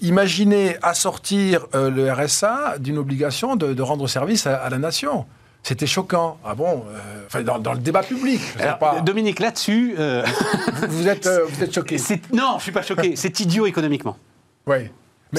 imaginait 0.00 0.78
assortir 0.82 1.66
le 1.74 2.10
RSA 2.10 2.76
d'une 2.78 2.96
obligation 2.98 3.56
de, 3.56 3.74
de 3.74 3.82
rendre 3.82 4.06
service 4.08 4.46
à, 4.46 4.56
à 4.56 4.70
la 4.70 4.78
nation. 4.78 5.26
C'était 5.64 5.86
choquant. 5.86 6.36
Ah 6.44 6.54
bon 6.54 6.84
euh, 7.34 7.42
dans, 7.42 7.58
dans 7.58 7.72
le 7.72 7.78
débat 7.78 8.02
public. 8.02 8.38
je 8.52 8.58
sais 8.58 8.64
Alors, 8.64 8.78
pas. 8.78 9.00
Dominique, 9.00 9.40
là-dessus, 9.40 9.94
euh, 9.98 10.22
Vous, 10.74 10.98
vous 10.98 11.08
êtes, 11.08 11.26
euh, 11.26 11.46
vous 11.48 11.64
êtes 11.64 11.74
choqué. 11.74 11.96
non, 12.32 12.56
je 12.58 12.64
suis 12.64 12.72
pas 12.72 12.82
choqué. 12.82 13.16
C'est 13.16 13.40
idiot 13.40 13.66
économiquement. 13.66 14.16
Oui. 14.66 14.90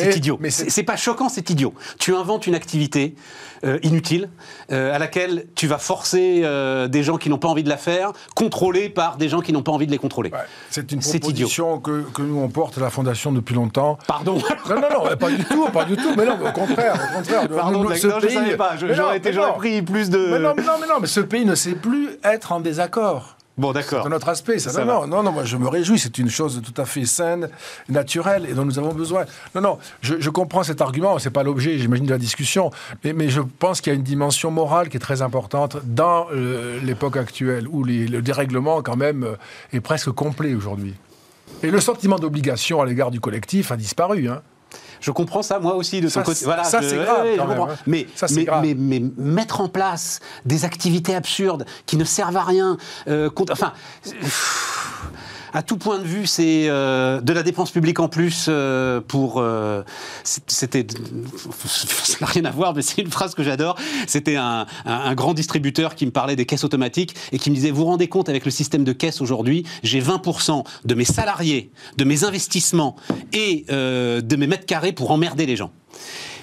C'est 0.04 0.18
idiot. 0.18 0.38
Mais 0.40 0.50
C'est 0.50 0.84
pas 0.84 0.96
choquant, 0.96 1.30
c'est 1.30 1.50
idiot. 1.50 1.74
Tu 2.00 2.14
inventes 2.16 2.48
une 2.48 2.56
activité 2.56 3.16
euh, 3.64 3.80
inutile 3.84 4.30
euh, 4.72 4.94
à 4.94 5.00
laquelle 5.00 5.46
tu 5.56 5.68
vas 5.68 5.78
forcer 5.78 6.42
euh, 6.44 6.88
des 6.88 7.04
gens 7.04 7.18
qui 7.18 7.30
n'ont 7.30 7.38
pas 7.38 7.48
envie 7.48 7.64
de 7.64 7.70
la 7.70 7.78
faire, 7.78 8.12
contrôlés 8.36 8.90
par 8.90 9.18
des 9.18 9.30
gens 9.30 9.42
qui 9.42 9.54
n'ont 9.54 9.64
pas 9.64 9.72
envie 9.72 9.86
de 9.88 9.92
les 9.92 9.98
contrôler. 9.98 10.30
ouais, 10.32 10.40
c'est 10.70 10.92
une 10.92 11.02
C'est 11.02 11.18
idiot. 11.18 11.30
proposition 11.48 11.80
que, 11.80 12.02
que 12.14 12.22
nous 12.22 12.38
on 12.40 12.50
porte 12.50 12.78
à 12.78 12.82
la 12.82 12.90
Fondation 12.90 13.32
depuis 13.32 13.56
longtemps. 13.56 13.98
Pardon. 14.08 14.38
Non, 14.70 14.76
non, 14.76 15.06
non, 15.10 15.16
pas 15.18 15.30
du 15.30 15.44
tout, 15.46 15.68
pas 15.70 15.86
du 15.86 15.96
tout. 15.96 16.14
Mais 16.18 16.26
non, 16.26 16.34
au 16.34 16.52
contraire, 16.52 16.96
au 17.12 17.18
contraire. 17.18 17.48
Pardon, 17.56 17.84
Nous, 17.84 17.90
Zach, 17.90 17.98
ce 18.00 18.08
non, 18.08 18.20
je 18.22 18.28
savais 18.28 18.58
pas. 18.58 18.78
Je- 18.78 18.86
Mais 18.88 18.96
non, 18.96 19.04
J'aurais 19.32 19.56
pris 19.56 19.82
plus 19.82 20.10
de. 20.10 20.18
Mais 20.18 20.40
non, 20.40 20.54
mais 20.56 20.64
non, 20.64 20.74
mais 20.82 20.88
non, 20.88 20.96
mais 21.02 21.08
ce 21.08 21.20
pays 21.22 21.46
ne 21.46 21.56
sait 21.56 21.76
plus 21.76 22.10
être 22.24 22.52
en 22.52 22.60
désaccord. 22.60 23.35
Bon, 23.58 23.72
d'accord. 23.72 24.04
C'est 24.04 24.10
notre 24.10 24.28
aspect. 24.28 24.60
Ça, 24.60 24.70
Ça 24.70 24.84
non, 24.84 25.02
non, 25.02 25.08
non, 25.08 25.24
non, 25.24 25.32
moi 25.32 25.46
je 25.46 25.56
me 25.56 25.68
réjouis. 25.70 25.98
C'est 25.98 26.18
une 26.18 26.30
chose 26.30 26.62
tout 26.62 26.80
à 26.82 26.86
fait 26.86 27.06
saine, 27.06 27.50
naturelle 27.88 28.46
et 28.50 28.54
dont 28.54 28.66
nous 28.66 28.78
avons 28.80 28.94
besoin. 28.94 29.24
Non, 29.56 29.62
non, 29.62 29.78
je, 30.02 30.16
je 30.20 30.30
comprends 30.30 30.64
cet 30.64 30.82
argument. 30.82 31.20
C'est 31.20 31.30
pas 31.30 31.44
l'objet, 31.44 31.78
j'imagine, 31.80 32.06
de 32.06 32.12
la 32.12 32.18
discussion. 32.18 32.70
Mais, 33.04 33.14
mais 33.14 33.30
je 33.30 33.40
pense 33.42 33.80
qu'il 33.80 33.94
y 33.94 33.96
a 33.96 33.98
une 33.98 34.04
dimension 34.04 34.52
morale 34.52 34.90
qui 34.90 34.98
est 34.98 35.00
très 35.00 35.22
importante 35.22 35.78
dans 35.86 36.28
euh, 36.34 36.80
l'époque 36.84 37.16
actuelle 37.16 37.68
où 37.70 37.84
les- 37.86 38.08
le 38.08 38.22
dérèglement, 38.22 38.82
quand 38.82 38.98
même, 38.98 39.24
euh, 39.24 39.36
est 39.72 39.80
presque 39.80 40.12
complet 40.12 40.54
aujourd'hui. 40.54 40.94
Et 41.64 41.72
le 41.72 41.80
sentiment 41.80 42.18
d'obligation 42.20 42.82
à 42.82 42.86
l'égard 42.86 43.10
du 43.12 43.22
collectif 43.22 43.72
a 43.72 43.78
disparu. 43.78 44.28
Hein. 44.28 44.42
Je 45.02 45.12
comprends 45.12 45.42
ça, 45.44 45.60
moi 45.60 45.76
aussi, 45.76 46.02
de 46.02 46.08
Ça, 46.08 46.24
côté. 46.24 46.46
Voilà, 46.46 46.64
ça, 46.64 46.82
je- 46.82 46.88
c'est 46.90 46.98
grave, 46.98 47.24
ouais, 47.24 47.34
je 47.34 47.38
quand 47.40 47.48
même, 47.48 47.58
comprends. 47.58 47.74
hein. 47.74 47.78
Mais, 47.88 48.08
Ça, 48.16 48.28
c'est 48.28 48.36
mais, 48.36 48.44
grave. 48.46 48.62
mais- 48.64 48.76
mais 48.76 49.02
mettre 49.18 49.62
en 49.62 49.68
place 49.70 50.20
des 50.46 50.66
activités 50.66 51.16
absurdes 51.16 51.66
qui 51.86 51.98
ne 51.98 52.04
servent 52.04 52.38
à 52.38 52.44
rien, 52.44 52.78
euh, 53.08 53.30
contre- 53.30 53.54
enfin. 53.54 53.74
pff, 54.04 55.02
À 55.56 55.64
tout 55.64 55.78
point 55.78 56.00
de 56.00 56.04
vue, 56.04 56.28
c'est 56.28 56.66
euh, 56.68 57.22
de 57.22 57.32
la 57.32 57.42
dépense 57.42 57.72
publique 57.72 58.02
en 58.02 58.10
plus 58.10 58.48
euh, 58.50 59.00
pour. 59.00 59.38
euh, 59.38 59.84
C'était. 60.26 60.86
Ça 61.66 62.18
n'a 62.20 62.28
rien 62.28 62.44
à 62.44 62.52
voir, 62.52 62.76
mais 62.76 62.82
c'est 62.82 63.02
une 63.02 63.10
phrase 63.10 63.36
que 63.36 63.42
j'adore. 63.42 63.78
C'était 64.06 64.36
un, 64.36 64.66
grand 65.16 65.34
distributeur 65.34 65.96
qui 65.96 66.06
me 66.06 66.12
parlait 66.12 66.36
des 66.36 66.46
caisses 66.46 66.66
automatiques 66.66 67.16
et 67.32 67.40
qui 67.40 67.52
me 67.52 67.56
disait 67.56 67.72
Vous 67.72 67.78
vous 67.78 67.86
rendez 67.86 68.10
compte, 68.10 68.28
avec 68.28 68.44
le 68.44 68.52
système 68.52 68.84
de 68.84 68.92
caisse 68.92 69.22
aujourd'hui, 69.22 69.66
j'ai 69.82 70.02
20% 70.02 70.66
de 70.84 70.94
mes 70.94 71.06
salariés, 71.06 71.72
de 71.96 72.04
mes 72.04 72.26
investissements 72.26 72.98
et 73.32 73.64
de 73.70 74.36
mes 74.36 74.48
mètres 74.48 74.66
carrés 74.66 74.92
pour 74.92 75.12
emmerder 75.12 75.46
les 75.46 75.56
gens. 75.56 75.72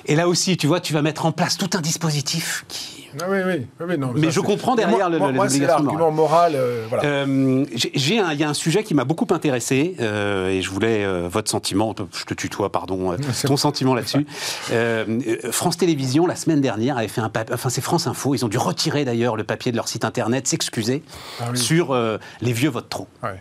Et 0.06 0.16
là 0.16 0.26
aussi, 0.26 0.56
tu 0.56 0.66
vois, 0.66 0.80
tu 0.80 0.94
vas 0.94 1.02
mettre 1.02 1.26
en 1.26 1.32
place 1.32 1.58
tout 1.58 1.70
un 1.74 1.82
dispositif 1.82 2.64
qui. 2.68 3.01
Ah 3.20 3.24
oui, 3.28 3.38
oui, 3.46 3.66
oui, 3.86 3.98
non, 3.98 4.12
Mais 4.14 4.24
ça, 4.24 4.30
je 4.30 4.40
comprends 4.40 4.74
derrière 4.74 5.10
moi, 5.10 5.28
le- 5.30 5.34
moi, 5.34 5.48
c'est 5.48 5.58
l'argument 5.60 6.10
moral. 6.10 6.52
euh, 6.54 6.86
voilà. 6.88 7.04
Euh, 7.04 7.64
j'ai- 7.74 7.92
j'ai 7.94 8.18
un- 8.18 8.32
Il 8.32 8.38
y 8.40 8.44
a 8.44 8.48
un 8.48 8.54
sujet 8.54 8.82
qui 8.84 8.94
m'a 8.94 9.04
beaucoup 9.04 9.26
intéressé 9.30 9.94
euh, 10.00 10.48
et 10.48 10.62
je 10.62 10.70
voulais 10.70 11.04
euh, 11.04 11.28
votre 11.30 11.50
sentiment, 11.50 11.94
je 12.12 12.24
te 12.24 12.34
tutoie, 12.34 12.70
pardon, 12.72 13.14
ton 13.46 13.56
sentiment 13.56 13.94
là-dessus. 13.94 14.26
France 15.52 15.76
Télévisions, 15.76 16.26
la 16.26 16.36
semaine 16.36 16.60
dernière, 16.60 16.96
avait 16.98 17.08
fait 17.08 17.20
un 17.20 17.28
papier, 17.28 17.54
enfin 17.54 17.68
c'est 17.68 17.80
France 17.82 18.06
Info, 18.06 18.34
ils 18.34 18.44
ont 18.44 18.48
dû 18.48 18.58
retirer 18.58 19.04
d'ailleurs 19.04 19.36
le 19.36 19.44
papier 19.44 19.70
de 19.72 19.76
leur 19.76 19.88
site 19.88 20.04
internet, 20.04 20.46
s'excuser 20.48 21.02
Ah 21.40 21.44
oui. 21.52 21.58
sur 21.58 21.96
les 22.40 22.52
vieux 22.52 22.70
votent 22.70 22.88
trop. 22.88 23.08
Ouais. 23.22 23.40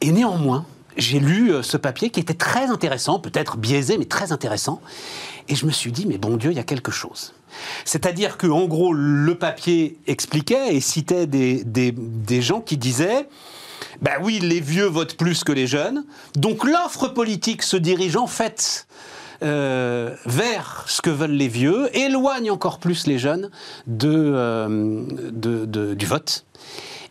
Et 0.00 0.12
néanmoins, 0.12 0.64
j'ai 0.96 1.18
lu 1.20 1.52
ce 1.62 1.76
papier 1.76 2.10
qui 2.10 2.20
était 2.20 2.34
très 2.34 2.66
intéressant, 2.66 3.18
peut-être 3.18 3.56
biaisé, 3.56 3.98
mais 3.98 4.04
très 4.06 4.32
intéressant. 4.32 4.80
Et 5.48 5.54
je 5.54 5.66
me 5.66 5.70
suis 5.70 5.92
dit, 5.92 6.06
mais 6.06 6.18
bon 6.18 6.36
Dieu, 6.36 6.50
il 6.50 6.56
y 6.56 6.60
a 6.60 6.64
quelque 6.64 6.90
chose. 6.92 7.32
C'est-à-dire 7.84 8.36
que, 8.36 8.46
en 8.46 8.66
gros, 8.66 8.92
le 8.92 9.34
papier 9.34 9.98
expliquait 10.06 10.74
et 10.74 10.80
citait 10.80 11.26
des, 11.26 12.42
gens 12.42 12.60
qui 12.60 12.76
disaient. 12.76 13.28
Ben 14.02 14.14
oui, 14.22 14.38
les 14.40 14.60
vieux 14.60 14.86
votent 14.86 15.16
plus 15.16 15.44
que 15.44 15.52
les 15.52 15.66
jeunes. 15.66 16.04
Donc 16.36 16.64
l'offre 16.64 17.08
politique 17.08 17.62
se 17.62 17.76
dirige 17.76 18.16
en 18.16 18.26
fait 18.26 18.86
euh, 19.42 20.14
vers 20.26 20.84
ce 20.86 21.00
que 21.00 21.08
veulent 21.08 21.30
les 21.30 21.48
vieux, 21.48 21.88
éloigne 21.96 22.50
encore 22.50 22.78
plus 22.78 23.06
les 23.06 23.18
jeunes 23.18 23.50
euh, 24.04 25.04
du 25.94 26.06
vote. 26.06 26.44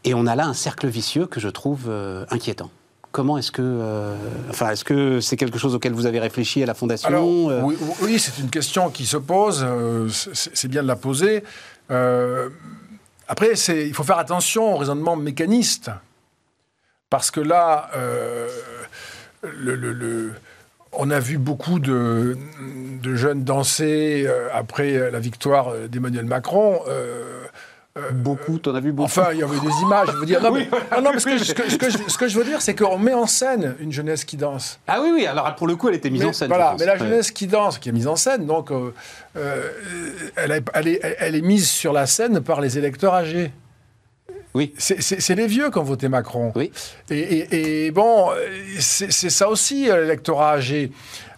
Et 0.04 0.14
on 0.14 0.28
a 0.28 0.36
là 0.36 0.46
un 0.46 0.54
cercle 0.54 0.88
vicieux 0.88 1.26
que 1.26 1.40
je 1.40 1.50
trouve 1.50 1.86
euh, 1.88 2.26
inquiétant. 2.30 2.70
Comment 3.12 3.40
est-ce 3.40 3.52
que, 3.52 3.62
euh, 3.64 4.16
enfin, 4.52 4.70
est-ce 4.70 4.84
que 4.84 5.20
c'est 5.20 5.36
quelque 5.36 5.58
chose 5.58 5.74
auquel 5.74 5.94
vous 5.94 6.06
avez 6.06 6.20
réfléchi 6.20 6.62
à 6.62 6.68
la 6.68 6.76
fondation 6.76 7.08
Alors, 7.10 7.24
euh, 7.26 7.62
oui, 7.64 7.76
oui, 8.04 8.20
c'est 8.20 8.40
une 8.40 8.52
question 8.52 8.90
qui 8.92 9.06
se 9.08 9.18
pose. 9.18 9.66
euh, 9.68 10.08
c'est 10.10 10.68
bien 10.68 10.84
de 10.84 10.88
la 10.88 10.96
poser. 10.96 11.44
Après, 13.28 13.54
il 13.54 13.94
faut 13.94 14.04
faire 14.04 14.18
attention 14.20 14.74
au 14.74 14.78
raisonnement 14.78 15.16
mécaniste. 15.16 15.92
Parce 17.10 17.32
que 17.32 17.40
là, 17.42 17.90
le- 19.44 19.76
le- 19.76 19.94
le- 19.94 20.34
on 20.94 21.10
a 21.12 21.20
vu 21.20 21.38
beaucoup 21.38 21.80
de, 21.80 22.38
de 23.02 23.16
jeunes 23.16 23.44
danser 23.44 24.26
euh, 24.28 24.50
après 24.54 25.12
la 25.12 25.20
victoire 25.20 25.74
d'Emmanuel 25.88 26.26
Macron. 26.26 26.82
euh, 26.88 27.39
Beaucoup, 28.12 28.58
t'en 28.60 28.74
as 28.76 28.80
vu 28.80 28.92
beaucoup. 28.92 29.06
Enfin, 29.06 29.30
il 29.34 29.40
y 29.40 29.44
avait 29.44 29.60
des 29.60 29.82
images. 29.84 30.10
Je 30.12 30.18
veux 30.18 30.26
dire, 30.26 30.42
non, 30.42 30.50
Oui, 30.54 30.68
mais, 30.72 30.78
voilà. 30.80 30.98
non, 30.98 31.02
non, 31.10 31.12
mais 31.14 31.20
ce, 31.20 31.26
que, 31.26 31.38
ce 31.38 31.54
que- 31.54 31.70
ce 31.70 31.78
que 31.78 31.90
je, 31.90 31.98
ce 32.08 32.18
que 32.18 32.28
je 32.28 32.38
veux 32.38 32.46
dire, 32.46 32.62
c'est 32.62 32.76
qu'on 32.76 32.98
met 32.98 33.14
en 33.14 33.28
scène 33.28 33.76
une 33.80 33.92
jeunesse 33.92 34.26
qui 34.26 34.38
danse. 34.38 34.80
Ah 34.88 35.00
oui, 35.02 35.10
oui, 35.14 35.26
alors 35.26 35.56
pour 35.56 35.68
le 35.68 35.76
coup, 35.76 35.90
elle 35.90 35.96
était 35.96 36.10
mise 36.10 36.22
Mais, 36.24 36.30
en 36.30 36.34
scène. 36.34 36.48
Voilà, 36.50 36.76
mais 36.80 36.86
la 36.86 36.98
jeunesse 36.98 37.32
qui 37.32 37.48
danse, 37.48 37.78
qui 37.78 37.90
est 37.90 37.94
mise 37.94 38.08
en 38.08 38.16
scène, 38.16 38.46
donc 38.46 38.72
euh, 38.72 38.94
euh, 39.38 39.70
elle, 40.36 40.52
est, 40.52 40.64
elle 40.74 40.88
est- 40.88 41.16
elle 41.20 41.36
est 41.36 41.42
mise 41.42 41.70
sur 41.70 41.94
la 41.94 42.06
scène 42.06 42.42
par 42.42 42.62
les 42.62 42.78
électeurs 42.78 43.14
âgés. 43.14 43.52
Oui. 44.56 44.74
C'est- 44.80 45.36
les 45.36 45.46
vieux 45.48 45.70
qui 45.70 45.78
ont 45.78 45.84
voté 45.84 46.10
Macron. 46.10 46.52
Oui. 46.56 46.72
Et, 47.12 47.20
et- 47.20 47.86
et 47.86 47.92
bon, 47.92 48.32
euh, 48.32 48.36
c'est 48.80 49.12
ça 49.12 49.48
aussi, 49.48 49.86
l'électorat 49.86 50.54
âgé. 50.54 50.92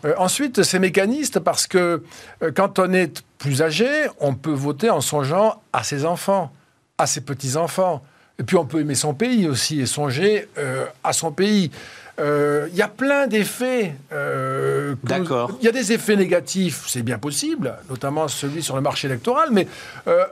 Euh, 0.05 0.13
ensuite, 0.17 0.63
c'est 0.63 0.79
mécaniste 0.79 1.39
parce 1.39 1.67
que 1.67 2.03
euh, 2.41 2.51
quand 2.55 2.79
on 2.79 2.93
est 2.93 3.23
plus 3.37 3.61
âgé, 3.61 3.87
on 4.19 4.33
peut 4.33 4.51
voter 4.51 4.89
en 4.89 5.01
songeant 5.01 5.61
à 5.73 5.83
ses 5.83 6.05
enfants, 6.05 6.51
à 6.97 7.07
ses 7.07 7.21
petits-enfants. 7.21 8.03
Et 8.39 8.43
puis 8.43 8.57
on 8.57 8.65
peut 8.65 8.79
aimer 8.79 8.95
son 8.95 9.13
pays 9.13 9.47
aussi 9.47 9.81
et 9.81 9.85
songer 9.85 10.47
euh, 10.57 10.85
à 11.03 11.13
son 11.13 11.31
pays. 11.31 11.71
Euh, 12.19 12.67
Il 12.71 12.77
y 12.77 12.81
a 12.81 12.87
plein 12.87 13.27
d'effets. 13.27 13.95
euh, 14.11 14.95
D'accord. 15.03 15.51
Il 15.61 15.65
y 15.65 15.69
a 15.69 15.71
des 15.71 15.91
effets 15.93 16.15
négatifs, 16.15 16.83
c'est 16.87 17.01
bien 17.03 17.17
possible, 17.17 17.75
notamment 17.89 18.27
celui 18.27 18.61
sur 18.63 18.75
le 18.75 18.81
marché 18.81 19.07
électoral, 19.07 19.49
mais 19.51 19.67
euh, 20.07 20.25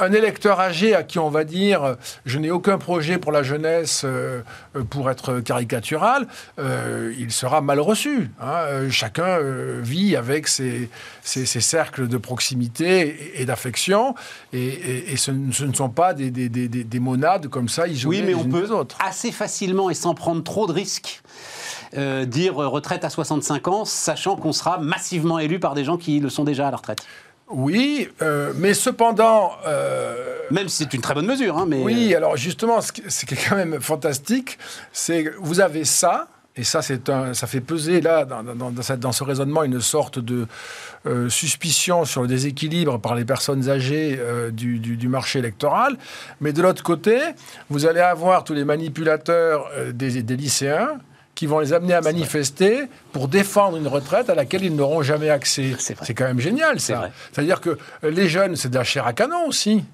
un, 0.00 0.12
électeur 0.12 0.58
âgé 0.58 0.94
à 0.94 1.02
qui 1.04 1.18
on 1.20 1.30
va 1.30 1.44
dire 1.44 1.96
je 2.26 2.38
n'ai 2.40 2.50
aucun 2.50 2.78
projet 2.78 3.18
pour 3.18 3.30
la 3.30 3.44
jeunesse 3.44 4.04
pour 4.90 5.08
être 5.10 5.38
caricatural, 5.40 6.26
il 6.58 7.30
sera 7.30 7.60
mal 7.60 7.78
reçu. 7.80 8.30
hein. 8.40 8.88
Chacun 8.90 9.38
vit 9.80 10.16
avec 10.16 10.48
ses, 10.48 10.90
ses- 11.22 11.46
ses 11.46 11.60
cercles 11.60 12.08
de 12.08 12.16
proximité 12.16 13.32
et, 13.36 13.42
et 13.42 13.44
d'affection, 13.44 14.14
et, 14.52 14.58
et- 14.66 15.12
et 15.12 15.16
ce, 15.16 15.30
ne- 15.30 15.52
ce 15.52 15.64
ne 15.64 15.72
sont 15.72 15.90
pas 15.90 16.12
des, 16.14 16.30
des- 16.30 16.48
des- 16.48 16.68
des- 16.68 16.84
des 16.84 17.00
monades 17.00 17.46
comme 17.48 17.68
ça 17.68 17.86
isolées 17.86 18.18
Oui, 18.18 18.22
mais 18.22 18.28
les 18.32 18.34
on 18.34 18.44
peut 18.44 18.68
autres. 18.70 18.96
assez 19.04 19.30
facilement 19.32 19.90
et 19.90 19.94
sans 19.94 20.14
prendre 20.14 20.42
trop 20.42 20.66
de 20.68 20.72
risques 20.72 21.22
euh, 21.96 22.24
dire 22.24 22.54
retraite 22.54 23.04
à 23.04 23.10
65 23.10 23.68
ans, 23.68 23.84
sachant 23.84 24.36
qu'on 24.36 24.52
sera 24.52 24.78
massivement 24.78 25.38
élu 25.38 25.58
par 25.58 25.74
des 25.74 25.84
gens 25.84 25.96
qui 25.96 26.20
le 26.20 26.28
sont 26.28 26.44
déjà 26.44 26.68
à 26.68 26.70
la 26.70 26.76
retraite. 26.76 27.00
Oui, 27.50 28.08
mais 28.56 28.74
cependant... 28.74 29.52
même 30.50 30.68
si 30.68 30.84
c'est 30.84 30.92
une 30.92 31.00
très 31.00 31.14
bonne 31.14 31.26
mesure. 31.26 31.56
Hein, 31.56 31.64
mais 31.66 31.82
oui, 31.82 32.14
alors 32.14 32.36
justement, 32.36 32.82
ce 32.82 32.92
qui 32.92 33.00
est 33.02 33.48
quand 33.48 33.56
même 33.56 33.80
fantastique, 33.80 34.58
c'est 34.92 35.24
que 35.24 35.34
vous 35.40 35.60
avez 35.60 35.86
ça, 35.86 36.28
et 36.58 36.64
ça, 36.64 36.80
un, 37.08 37.34
ça 37.34 37.46
fait 37.46 37.60
peser 37.60 38.00
là, 38.00 38.24
dans, 38.24 38.42
dans, 38.42 38.70
dans, 38.72 39.12
ce 39.12 39.24
raisonnement, 39.24 39.62
une 39.62 39.80
sorte 39.80 40.18
de 40.18 40.46
euh, 41.06 41.28
suspicion 41.28 42.04
sur 42.04 42.22
le 42.22 42.28
déséquilibre 42.28 42.98
par 42.98 43.14
les 43.14 43.24
personnes 43.24 43.70
âgées 43.70 44.18
euh, 44.20 44.50
du, 44.50 44.78
du, 44.78 45.08
marché 45.08 45.38
électoral. 45.38 45.96
Mais 46.40 46.52
de 46.52 46.60
l'autre 46.60 46.82
côté, 46.82 47.16
vous 47.70 47.86
allez 47.86 48.00
avoir 48.00 48.42
tous 48.42 48.54
les 48.54 48.64
manipulateurs 48.64 49.70
euh, 49.76 49.92
des, 49.92 50.22
des, 50.22 50.36
lycéens 50.36 50.98
qui 51.36 51.46
vont 51.46 51.60
les 51.60 51.72
amener 51.72 51.94
à 51.94 52.00
manifester 52.00 52.88
pour 53.12 53.28
défendre 53.28 53.76
une 53.76 53.86
retraite 53.86 54.28
à 54.28 54.34
laquelle 54.34 54.64
ils 54.64 54.74
n'auront 54.74 55.02
jamais 55.02 55.30
accès. 55.30 55.76
C'est 55.78 56.14
quand 56.14 56.24
même 56.24 56.40
génial, 56.40 56.80
ça. 56.80 57.10
C'est-à-dire 57.32 57.60
que 57.60 57.78
les 58.02 58.28
jeunes, 58.28 58.56
c'est 58.56 58.68
de 58.68 58.74
la 58.74 58.82
chair 58.82 59.06
à 59.06 59.12
canon 59.12 59.46
aussi. 59.46 59.84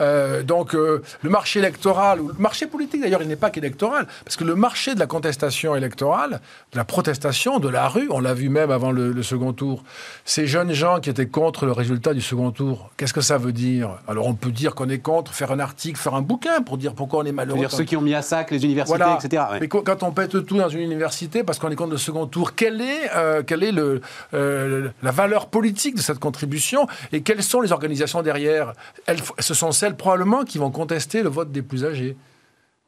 Euh, 0.00 0.44
donc 0.44 0.74
euh, 0.74 1.02
le 1.22 1.30
marché 1.30 1.58
électoral, 1.58 2.20
ou 2.20 2.28
le 2.28 2.34
marché 2.38 2.68
politique 2.68 3.00
d'ailleurs, 3.00 3.20
il 3.20 3.26
n'est 3.26 3.34
pas 3.34 3.50
qu'électoral, 3.50 4.06
parce 4.24 4.36
que 4.36 4.44
le 4.44 4.54
marché 4.54 4.94
de 4.94 5.00
la 5.00 5.06
contestation 5.06 5.74
électorale, 5.74 6.40
de 6.72 6.76
la 6.76 6.84
protestation, 6.84 7.58
de 7.58 7.68
la 7.68 7.88
rue, 7.88 8.06
on 8.10 8.20
l'a 8.20 8.32
vu 8.32 8.48
même 8.48 8.70
avant 8.70 8.92
le, 8.92 9.20
second 9.24 9.52
tour, 9.52 9.82
ces 10.24 10.46
jeunes 10.46 10.72
gens 10.72 11.00
qui 11.00 11.10
étaient 11.10 11.26
contre 11.26 11.66
le 11.66 11.72
résultat 11.72 12.14
du 12.14 12.20
second 12.20 12.52
tour, 12.52 12.90
qu'est-ce 12.96 13.12
que 13.12 13.20
ça 13.20 13.38
veut 13.38 13.52
dire? 13.52 13.90
Alors 14.06 14.28
on 14.28 14.34
peut 14.34 14.52
dire 14.52 14.76
qu'on 14.76 14.88
est 14.88 15.00
contre, 15.00 15.34
faire 15.34 15.50
un 15.50 15.58
article, 15.58 15.98
faire 15.98 16.14
un 16.14 16.22
bouquin 16.22 16.62
pour 16.62 16.78
dire 16.78 16.94
pourquoi 16.94 17.20
on 17.20 17.24
est 17.24 17.32
malheureux. 17.32 17.58
Dire 17.58 17.72
ceux 17.72 17.84
qui 17.84 17.96
ont 17.96 18.00
mis 18.00 18.14
à 18.14 18.22
sac 18.22 18.52
les 18.52 18.64
universités, 18.64 19.02
etc. 19.20 19.42
Mais 19.60 19.66
quand 19.66 20.04
on 20.04 20.12
pète 20.12 20.46
tout 20.46 20.56
dans 20.56 20.68
une 20.68 20.80
université 20.80 21.42
parce 21.42 21.58
qu'on 21.58 21.70
est 21.70 21.76
contre 21.76 21.92
le 21.92 21.98
second 21.98 22.26
tour, 22.26 22.54
quelle 22.54 22.80
est, 22.80 23.10
euh, 23.16 23.42
quelle 23.42 23.64
est 23.64 23.72
le, 23.72 24.00
la 24.32 25.10
valeur 25.10 25.46
politique 25.46 25.96
de 25.96 26.02
cette 26.02 26.20
contribution 26.20 26.86
et 27.10 27.22
quelles 27.22 27.42
sont 27.42 27.60
les 27.60 27.72
organisations 27.72 28.22
derrière? 28.22 28.74
Elles, 29.06 29.18
Ce 29.40 29.54
sont 29.54 29.72
celles 29.72 29.87
probablement 29.96 30.44
qui 30.44 30.58
vont 30.58 30.70
contester 30.70 31.22
le 31.22 31.28
vote 31.28 31.52
des 31.52 31.62
plus 31.62 31.84
âgés. 31.84 32.16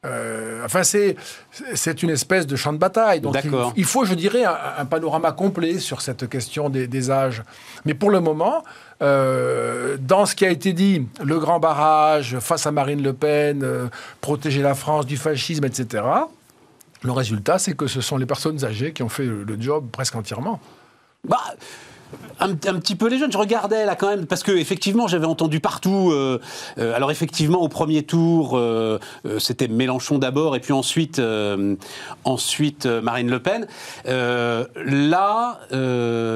Euh, 0.06 0.64
enfin, 0.64 0.82
c'est, 0.82 1.14
c'est 1.74 2.02
une 2.02 2.08
espèce 2.08 2.46
de 2.46 2.56
champ 2.56 2.72
de 2.72 2.78
bataille. 2.78 3.20
Donc, 3.20 3.36
il, 3.76 3.84
faut, 3.84 4.04
je 4.04 4.14
dirais, 4.14 4.44
un, 4.44 4.86
panorama 4.86 5.32
complet 5.32 5.78
sur 5.78 6.00
cette 6.00 6.28
question 6.28 6.70
des, 6.70 7.10
âges. 7.10 7.42
Mais 7.84 7.92
pour 7.92 8.10
le 8.10 8.20
moment, 8.20 8.64
euh, 9.02 9.98
dans 10.00 10.24
ce 10.24 10.34
qui 10.34 10.46
a 10.46 10.50
été 10.50 10.72
dit, 10.72 11.06
le 11.22 11.38
grand 11.38 11.60
barrage 11.60 12.38
face 12.38 12.66
à 12.66 12.72
Marine 12.72 13.02
Le 13.02 13.12
Pen, 13.12 13.62
euh, 13.62 13.88
protéger 14.22 14.62
la 14.62 14.74
France 14.74 15.04
du 15.04 15.18
fascisme, 15.18 15.64
etc., 15.66 16.02
le 17.02 17.12
résultat, 17.12 17.58
c'est 17.58 17.74
que 17.74 17.86
ce 17.86 18.00
sont 18.02 18.18
les 18.18 18.26
personnes 18.26 18.62
âgées 18.64 18.92
qui 18.92 19.02
ont 19.02 19.08
fait 19.08 19.24
le, 19.24 19.42
le 19.42 19.60
job 19.60 19.86
presque 19.90 20.16
entièrement. 20.16 20.60
Bah, 21.26 21.40
un, 22.40 22.54
petit 22.54 22.96
peu 22.96 23.08
les 23.08 23.18
jeunes. 23.18 23.32
Je 23.32 23.38
regardais 23.38 23.84
là 23.84 23.94
quand 23.94 24.08
même 24.08 24.26
parce 24.26 24.42
que 24.42 24.52
effectivement 24.52 25.06
j'avais 25.06 25.26
entendu 25.26 25.60
partout. 25.60 26.10
Euh, 26.10 26.40
euh, 26.78 26.94
alors 26.94 27.10
effectivement 27.10 27.60
au 27.60 27.68
premier 27.68 28.02
tour 28.02 28.56
euh, 28.56 28.98
c'était 29.38 29.68
Mélenchon 29.68 30.18
d'abord 30.18 30.56
et 30.56 30.60
puis 30.60 30.72
ensuite 30.72 31.20
ensuite 32.24 32.86
Marine 32.86 33.30
Le 33.30 33.40
Pen. 33.40 33.66
là 34.06 35.60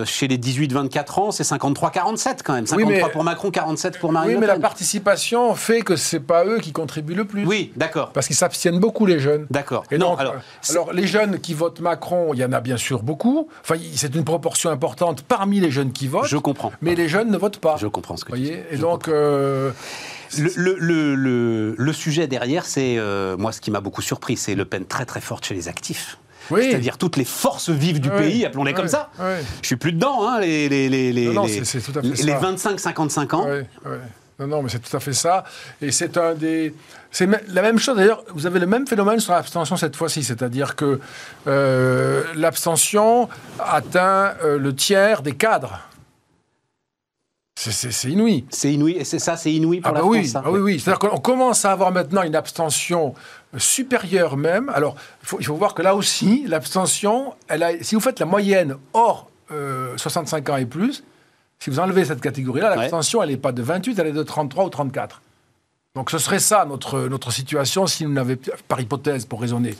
chez 0.04 0.28
les 0.28 0.38
18-24 0.38 1.20
ans 1.20 1.30
c'est 1.30 1.44
53-47 1.44 2.38
quand 2.44 2.54
même. 2.54 2.66
53 2.66 3.08
pour 3.10 3.24
Macron, 3.24 3.50
47 3.50 3.98
pour 3.98 4.12
Marine 4.12 4.28
Le 4.28 4.34
Pen. 4.34 4.42
Oui 4.42 4.46
mais 4.46 4.54
la 4.54 4.60
participation 4.60 5.54
fait 5.54 5.82
que 5.82 5.96
c'est 5.96 6.20
pas 6.20 6.44
eux 6.44 6.58
qui 6.60 6.72
contribuent 6.72 7.14
le 7.14 7.24
plus. 7.24 7.44
Oui 7.44 7.72
d'accord. 7.76 8.10
Parce 8.10 8.26
qu'ils 8.26 8.36
s'abstiennent 8.36 8.78
beaucoup 8.78 9.06
les 9.06 9.18
jeunes. 9.18 9.46
D'accord. 9.50 9.84
Et 9.90 9.98
non 9.98 10.16
alors, 10.16 10.36
alors 10.70 10.92
les 10.92 11.06
jeunes 11.06 11.38
qui 11.38 11.54
votent 11.54 11.80
Macron 11.80 12.30
il 12.34 12.40
y 12.40 12.44
en 12.44 12.52
a 12.52 12.60
bien 12.60 12.76
sûr 12.76 13.02
beaucoup. 13.02 13.48
Enfin 13.62 13.76
c'est 13.94 14.14
une 14.14 14.24
proportion 14.24 14.70
importante 14.70 15.22
parmi 15.22 15.60
les 15.60 15.63
jeunes 15.70 15.92
qui 15.92 16.08
votent. 16.08 16.26
Je 16.26 16.36
comprends. 16.36 16.72
Mais 16.80 16.94
les 16.94 17.08
jeunes 17.08 17.30
ne 17.30 17.36
votent 17.36 17.58
pas. 17.58 17.76
Je 17.76 17.86
comprends 17.86 18.16
ce 18.16 18.24
que 18.24 18.30
voyez 18.30 18.64
Et 18.70 18.76
donc. 18.76 19.08
Euh, 19.08 19.70
le, 20.36 20.76
le, 20.80 21.74
le, 21.76 21.92
sujet 21.92 22.26
derrière, 22.26 22.66
c'est, 22.66 22.96
euh, 22.98 23.36
moi, 23.36 23.52
ce 23.52 23.60
qui 23.60 23.70
m'a 23.70 23.80
beaucoup 23.80 24.02
surpris, 24.02 24.36
c'est 24.36 24.56
Le 24.56 24.64
Pen 24.64 24.84
très 24.84 25.04
très 25.04 25.20
forte 25.20 25.44
chez 25.44 25.54
les 25.54 25.68
actifs. 25.68 26.18
Oui. 26.50 26.70
C'est-à-dire 26.70 26.98
toutes 26.98 27.16
les 27.16 27.24
forces 27.24 27.70
vives 27.70 28.00
du 28.00 28.10
pays, 28.10 28.44
appelons-les 28.44 28.74
comme 28.74 28.88
ça. 28.88 29.10
Je 29.62 29.66
suis 29.66 29.76
plus 29.76 29.92
dedans, 29.92 30.26
hein, 30.26 30.40
les, 30.40 30.68
les, 30.68 30.88
les, 30.88 31.12
les, 31.12 31.28
les, 31.28 31.32
les 31.32 32.32
25-55 32.32 33.34
ans. 33.34 33.46
Non, 34.38 34.46
non, 34.48 34.62
mais 34.62 34.68
c'est 34.68 34.80
tout 34.80 34.96
à 34.96 35.00
fait 35.00 35.12
ça. 35.12 35.44
Et 35.80 35.92
c'est 35.92 36.16
un 36.16 36.34
des. 36.34 36.74
C'est 37.14 37.28
la 37.46 37.62
même 37.62 37.78
chose 37.78 37.96
d'ailleurs. 37.96 38.24
Vous 38.34 38.44
avez 38.44 38.58
le 38.58 38.66
même 38.66 38.88
phénomène 38.88 39.20
sur 39.20 39.34
l'abstention 39.34 39.76
cette 39.76 39.94
fois-ci, 39.94 40.24
c'est-à-dire 40.24 40.74
que 40.74 40.98
euh, 41.46 42.24
l'abstention 42.34 43.28
atteint 43.60 44.34
euh, 44.42 44.58
le 44.58 44.74
tiers 44.74 45.22
des 45.22 45.36
cadres. 45.36 45.78
C'est 47.54 48.10
inouï. 48.10 48.44
C'est 48.50 48.72
inouï, 48.72 48.96
et 48.96 49.04
c'est 49.04 49.20
ça, 49.20 49.36
c'est 49.36 49.52
inouï 49.52 49.80
pour 49.80 49.92
ah 49.92 49.94
la 49.94 50.00
bah 50.00 50.06
oui, 50.08 50.32
Ah 50.34 50.50
oui, 50.50 50.58
oui. 50.58 50.80
C'est-à-dire 50.80 50.98
qu'on 50.98 51.20
commence 51.20 51.64
à 51.64 51.70
avoir 51.70 51.92
maintenant 51.92 52.24
une 52.24 52.34
abstention 52.34 53.14
supérieure 53.56 54.36
même. 54.36 54.68
Alors, 54.70 54.96
il 55.22 55.28
faut, 55.28 55.36
il 55.38 55.46
faut 55.46 55.54
voir 55.54 55.74
que 55.74 55.82
là 55.82 55.94
aussi, 55.94 56.44
l'abstention, 56.48 57.34
elle 57.46 57.62
a, 57.62 57.80
si 57.80 57.94
vous 57.94 58.00
faites 58.00 58.18
la 58.18 58.26
moyenne 58.26 58.74
hors 58.92 59.30
65 59.96 60.48
euh, 60.48 60.52
ans 60.52 60.56
et 60.56 60.66
plus, 60.66 61.04
si 61.60 61.70
vous 61.70 61.78
enlevez 61.78 62.06
cette 62.06 62.20
catégorie-là, 62.20 62.74
l'abstention, 62.74 63.22
elle 63.22 63.30
n'est 63.30 63.36
pas 63.36 63.52
de 63.52 63.62
28, 63.62 64.00
elle 64.00 64.08
est 64.08 64.12
de 64.12 64.22
33 64.24 64.64
ou 64.64 64.68
34. 64.68 65.22
Donc 65.96 66.10
ce 66.10 66.18
serait 66.18 66.40
ça 66.40 66.64
notre, 66.64 67.02
notre 67.02 67.30
situation 67.30 67.86
si 67.86 68.04
nous 68.04 68.12
n'avions, 68.12 68.36
par 68.66 68.80
hypothèse 68.80 69.26
pour 69.26 69.40
raisonner. 69.40 69.76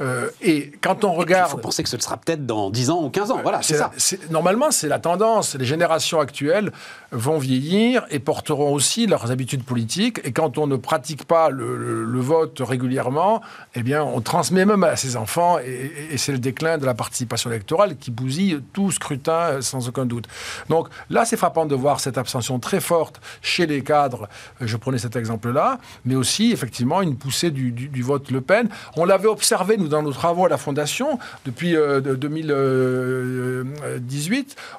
Euh, 0.00 0.30
et 0.40 0.72
quand 0.80 1.04
on 1.04 1.12
regarde... 1.12 1.50
Il 1.50 1.56
faut 1.56 1.58
penser 1.58 1.82
que 1.82 1.90
ce 1.90 1.98
sera 1.98 2.16
peut-être 2.16 2.46
dans 2.46 2.70
10 2.70 2.88
ans 2.88 3.04
ou 3.04 3.10
15 3.10 3.32
ans, 3.32 3.40
voilà, 3.42 3.60
c'est 3.60 3.76
ça. 3.76 3.90
normalement, 4.30 4.70
c'est 4.70 4.88
la 4.88 4.98
tendance. 4.98 5.56
Les 5.56 5.66
générations 5.66 6.20
actuelles 6.20 6.72
vont 7.12 7.36
vieillir 7.36 8.06
et 8.08 8.18
porteront 8.18 8.72
aussi 8.72 9.06
leurs 9.06 9.30
habitudes 9.30 9.62
politiques. 9.62 10.22
Et 10.24 10.32
quand 10.32 10.56
on 10.56 10.66
ne 10.66 10.76
pratique 10.76 11.24
pas 11.24 11.50
le, 11.50 12.18
vote 12.18 12.62
régulièrement, 12.64 13.42
eh 13.74 13.82
bien, 13.82 14.02
on 14.02 14.22
transmet 14.22 14.64
même 14.64 14.84
à 14.84 14.96
ses 14.96 15.16
enfants 15.16 15.58
et, 15.58 15.92
et 16.12 16.16
c'est 16.16 16.32
le 16.32 16.38
déclin 16.38 16.78
de 16.78 16.86
la 16.86 16.94
participation 16.94 17.50
électorale 17.50 17.98
qui 17.98 18.10
bousille 18.10 18.62
tout 18.72 18.90
scrutin 18.90 19.60
sans 19.60 19.86
aucun 19.86 20.06
doute. 20.06 20.28
Donc 20.70 20.88
là, 21.10 21.26
c'est 21.26 21.36
frappant 21.36 21.66
de 21.66 21.74
voir 21.74 22.00
cette 22.00 22.16
abstention 22.16 22.58
très 22.58 22.80
forte 22.80 23.20
chez 23.42 23.66
les 23.66 23.82
cadres. 23.82 24.30
Je 24.62 24.76
prenais 24.78 24.96
cet 24.96 25.14
exemple-là 25.14 25.57
mais 26.04 26.14
aussi 26.14 26.52
effectivement 26.52 27.02
une 27.02 27.16
poussée 27.16 27.50
du, 27.50 28.02
vote 28.02 28.30
Le 28.30 28.40
Pen. 28.40 28.68
On 28.96 29.04
l'avait 29.04 29.28
observé, 29.28 29.76
nous, 29.76 29.88
dans 29.88 30.02
nos 30.02 30.12
travaux 30.12 30.46
à 30.46 30.48
la 30.48 30.56
Fondation, 30.56 31.18
depuis 31.44 31.72
2018, 31.72 32.50
euh, 32.50 33.64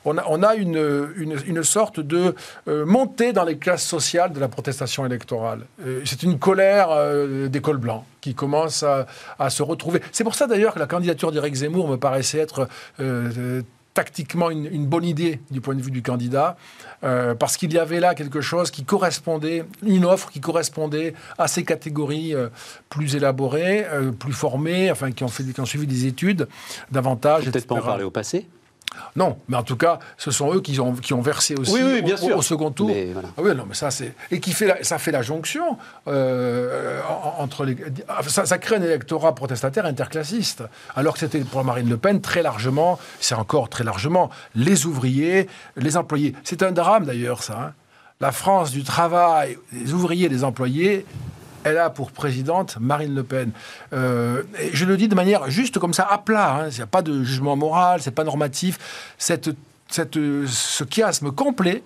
on 0.06 0.18
a, 0.18 0.24
on 0.28 0.44
a 0.44 0.56
une, 0.56 1.10
une, 1.18 1.64
sorte 1.64 2.00
de 2.00 2.36
euh, 2.68 2.86
montée 2.86 3.34
dans 3.34 3.44
les 3.44 3.58
classes 3.58 3.86
sociales 3.86 4.34
de 4.34 4.40
la 4.40 4.48
protestation 4.48 5.06
électorale. 5.06 5.66
Euh, 5.86 6.02
c'est 6.06 6.24
une 6.24 6.40
colère 6.40 6.90
des 7.50 7.62
cols 7.62 7.78
blancs 7.78 8.04
qui 8.22 8.34
commence 8.34 8.84
à, 8.84 9.06
à 9.38 9.50
se 9.50 9.64
retrouver. 9.64 10.02
C'est 10.12 10.24
pour 10.24 10.36
ça 10.36 10.48
d'ailleurs 10.48 10.74
que 10.74 10.80
la 10.80 10.88
candidature 10.88 11.32
d'Éric 11.32 11.56
Zemmour 11.56 11.88
me 11.88 11.98
paraissait 11.98 12.40
être 12.40 12.68
tactiquement 14.00 14.50
une, 14.50 14.86
bonne 14.86 15.04
idée 15.04 15.42
du 15.52 15.60
point 15.60 15.76
de 15.76 15.82
vue 15.82 15.92
du 15.92 16.02
candidat, 16.02 16.56
euh, 17.04 17.36
parce 17.36 17.58
qu'il 17.58 17.74
y 17.74 17.78
avait 17.78 18.00
là 18.00 18.16
quelque 18.16 18.40
chose 18.40 18.72
qui 18.72 18.86
correspondait, 18.86 19.66
une 19.86 20.06
offre 20.06 20.30
qui 20.32 20.40
correspondait 20.40 21.14
à 21.38 21.50
ces 21.50 21.66
catégories 21.66 22.34
euh, 22.34 22.48
plus 22.88 23.18
élaborées, 23.18 23.86
euh, 23.92 24.14
plus 24.14 24.32
formées, 24.32 24.90
enfin 24.90 25.12
qui 25.12 25.26
ont, 25.26 25.28
fait, 25.28 25.44
qui 25.44 25.60
ont 25.60 25.66
suivi 25.66 25.86
des 25.86 26.06
études 26.06 26.48
davantage. 26.92 27.52
Peut-être 27.52 27.68
pas 27.68 27.76
en 27.76 27.82
parler 27.82 28.06
au 28.06 28.10
passé 28.10 28.48
non, 29.16 29.38
mais 29.48 29.58
en 29.58 29.64
tout 29.64 29.76
cas, 29.76 30.00
ce 30.18 30.32
sont 30.32 30.54
eux 30.54 30.62
qui 30.62 30.80
ont, 30.80 30.94
qui 30.94 31.14
ont 31.14 31.22
versé 31.22 31.56
aussi 31.56 31.76
au, 32.34 32.42
second 32.42 32.72
tour. 32.72 32.92
Ah 33.38 33.42
oui, 33.42 33.56
non, 33.56 33.66
mais 33.68 33.76
ça 33.76 33.92
c'est 33.92 34.14
et 34.32 34.40
qui 34.40 34.52
fait 34.52 34.84
ça 34.84 34.98
fait 34.98 35.12
la 35.12 35.22
jonction 35.22 35.78
euh, 36.08 37.02
entre 37.38 37.66
les. 37.66 37.78
Ça, 38.28 38.58
crée 38.58 38.78
un 38.78 38.82
électorat 38.82 39.36
protestataire 39.36 39.86
interclassiste, 39.86 40.64
alors 40.96 41.14
que 41.14 41.20
c'était 41.20 41.40
pour 41.42 41.64
Marine 41.64 41.90
Le 41.90 41.98
Pen 41.98 42.22
très 42.22 42.42
largement, 42.42 43.00
c'est 43.20 43.36
encore 43.36 43.70
très 43.70 43.84
largement 43.84 44.30
les 44.56 44.86
ouvriers, 44.86 45.48
les 45.76 45.98
employés. 45.98 46.34
C'est 46.44 46.64
un 46.64 46.72
drame 46.72 47.06
d'ailleurs 47.06 47.44
ça. 47.44 47.60
Hein. 47.62 47.74
La 48.22 48.32
France 48.32 48.72
du 48.72 48.84
travail, 48.84 49.58
les 49.72 49.94
ouvriers, 49.94 50.28
les 50.28 50.44
employés, 50.44 51.06
elle 51.64 51.78
a 51.78 51.90
pour 51.90 52.12
présidente 52.12 52.78
Marine 52.80 53.16
Le 53.16 53.24
Pen. 53.24 53.52
Euh, 53.94 54.44
et 54.60 54.70
je 54.74 54.86
le 54.86 54.98
dis 54.98 55.08
de 55.08 55.16
manière 55.16 55.50
juste 55.50 55.80
comme 55.80 55.94
ça, 55.94 56.08
à 56.10 56.18
plat. 56.18 56.68
Il 56.72 56.76
n'y 56.76 56.82
a 56.82 56.88
pas 56.88 57.02
de 57.02 57.24
jugement 57.24 57.56
moral, 57.56 58.02
c'est 58.02 58.12
pas 58.12 58.24
normatif. 58.24 58.78
Cette, 59.18 59.50
ce 59.90 60.84
chiasme 60.90 61.32
complet 61.32 61.84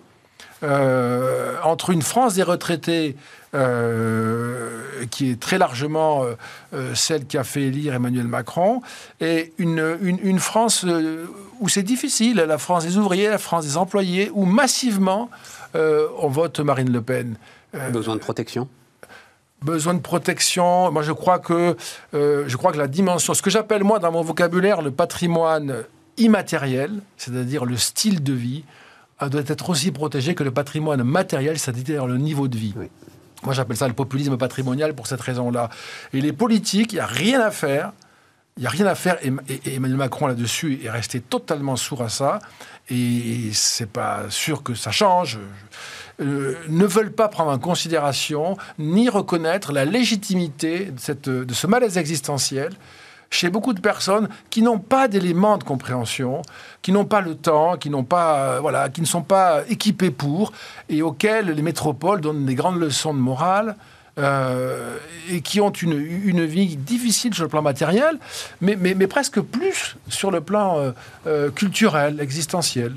euh, 0.63 1.55
entre 1.63 1.89
une 1.89 2.01
France 2.01 2.35
des 2.35 2.43
retraités 2.43 3.17
euh, 3.55 5.05
qui 5.11 5.31
est 5.31 5.39
très 5.39 5.57
largement 5.57 6.25
celle 6.93 7.25
qui 7.25 7.37
a 7.37 7.43
fait 7.43 7.63
élire 7.63 7.93
Emmanuel 7.93 8.27
Macron, 8.27 8.81
et 9.21 9.53
une, 9.57 9.97
une, 10.01 10.19
une 10.23 10.39
France 10.39 10.85
où 11.59 11.69
c'est 11.69 11.83
difficile, 11.83 12.37
la 12.37 12.57
France 12.57 12.83
des 12.85 12.97
ouvriers, 12.97 13.29
la 13.29 13.37
France 13.37 13.65
des 13.65 13.77
employés, 13.77 14.31
où 14.33 14.45
massivement 14.45 15.29
on 15.75 16.29
vote 16.29 16.59
Marine 16.61 16.91
Le 16.91 17.01
Pen. 17.01 17.35
Besoin 17.91 18.15
de 18.15 18.21
protection? 18.21 18.67
Besoin 19.63 19.93
de 19.93 19.99
protection. 19.99 20.91
Moi, 20.91 21.01
je 21.01 21.11
crois 21.11 21.39
que, 21.39 21.75
euh, 22.13 22.43
je 22.47 22.57
crois 22.57 22.71
que 22.71 22.77
la 22.77 22.87
dimension, 22.87 23.33
ce 23.33 23.41
que 23.41 23.49
j'appelle 23.49 23.83
moi 23.83 23.99
dans 23.99 24.11
mon 24.11 24.21
vocabulaire 24.21 24.81
le 24.81 24.91
patrimoine 24.91 25.83
immatériel, 26.17 27.01
c'est-à-dire 27.17 27.65
le 27.65 27.77
style 27.77 28.21
de 28.21 28.33
vie, 28.33 28.63
euh, 29.21 29.29
doit 29.29 29.41
être 29.47 29.69
aussi 29.69 29.91
protégé 29.91 30.35
que 30.35 30.43
le 30.43 30.51
patrimoine 30.51 31.03
matériel, 31.03 31.57
c'est-à-dire 31.59 32.05
le 32.05 32.17
niveau 32.17 32.47
de 32.47 32.57
vie. 32.57 32.73
Moi, 33.43 33.53
j'appelle 33.53 33.77
ça 33.77 33.87
le 33.87 33.93
populisme 33.93 34.37
patrimonial 34.37 34.93
pour 34.93 35.07
cette 35.07 35.21
raison-là. 35.21 35.69
Et 36.13 36.21
les 36.21 36.33
politiques, 36.33 36.93
il 36.93 36.95
n'y 36.95 37.01
a 37.01 37.05
rien 37.05 37.41
à 37.41 37.51
faire. 37.51 37.91
Il 38.57 38.61
n'y 38.61 38.67
a 38.67 38.69
rien 38.69 38.85
à 38.85 38.95
faire. 38.95 39.17
Et, 39.23 39.75
Emmanuel 39.75 39.97
Macron, 39.97 40.27
là-dessus, 40.27 40.79
est 40.83 40.89
resté 40.89 41.19
totalement 41.19 41.75
sourd 41.75 42.03
à 42.03 42.09
ça. 42.09 42.39
Et 42.89 43.49
c'est 43.51 43.89
pas 43.89 44.29
sûr 44.29 44.63
que 44.63 44.75
ça 44.75 44.91
change. 44.91 45.39
Euh, 46.21 46.53
ne 46.69 46.85
veulent 46.85 47.11
pas 47.11 47.27
prendre 47.27 47.49
en 47.49 47.57
considération 47.57 48.55
ni 48.77 49.09
reconnaître 49.09 49.71
la 49.71 49.83
légitimité 49.83 50.85
de, 50.85 50.99
cette, 50.99 51.27
de 51.27 51.53
ce 51.53 51.65
malaise 51.65 51.97
existentiel 51.97 52.71
chez 53.31 53.49
beaucoup 53.49 53.73
de 53.73 53.81
personnes 53.81 54.29
qui 54.51 54.61
n'ont 54.61 54.77
pas 54.77 55.07
d'éléments 55.07 55.57
de 55.57 55.63
compréhension, 55.63 56.43
qui 56.83 56.91
n'ont 56.91 57.05
pas 57.05 57.21
le 57.21 57.33
temps, 57.33 57.77
qui 57.77 57.89
n'ont 57.89 58.03
pas, 58.03 58.37
euh, 58.37 58.59
voilà, 58.59 58.89
qui 58.89 59.01
ne 59.01 59.07
sont 59.07 59.23
pas 59.23 59.63
équipés 59.67 60.11
pour, 60.11 60.53
et 60.87 61.01
auxquels 61.01 61.47
les 61.47 61.61
métropoles 61.63 62.21
donnent 62.21 62.45
des 62.45 62.53
grandes 62.53 62.79
leçons 62.79 63.13
de 63.13 63.19
morale. 63.19 63.75
Euh, 64.19 64.99
et 65.31 65.41
qui 65.41 65.59
ont 65.59 65.71
une, 65.71 66.45
vie 66.45 66.75
difficile 66.75 67.33
sur 67.33 67.41
le 67.41 67.49
plan 67.49 67.63
matériel, 67.63 68.19
mais 68.61 69.07
presque 69.07 69.41
plus 69.41 69.95
sur 70.07 70.29
le 70.29 70.39
plan 70.39 70.93
culturel, 71.55 72.21
existentiel. 72.21 72.93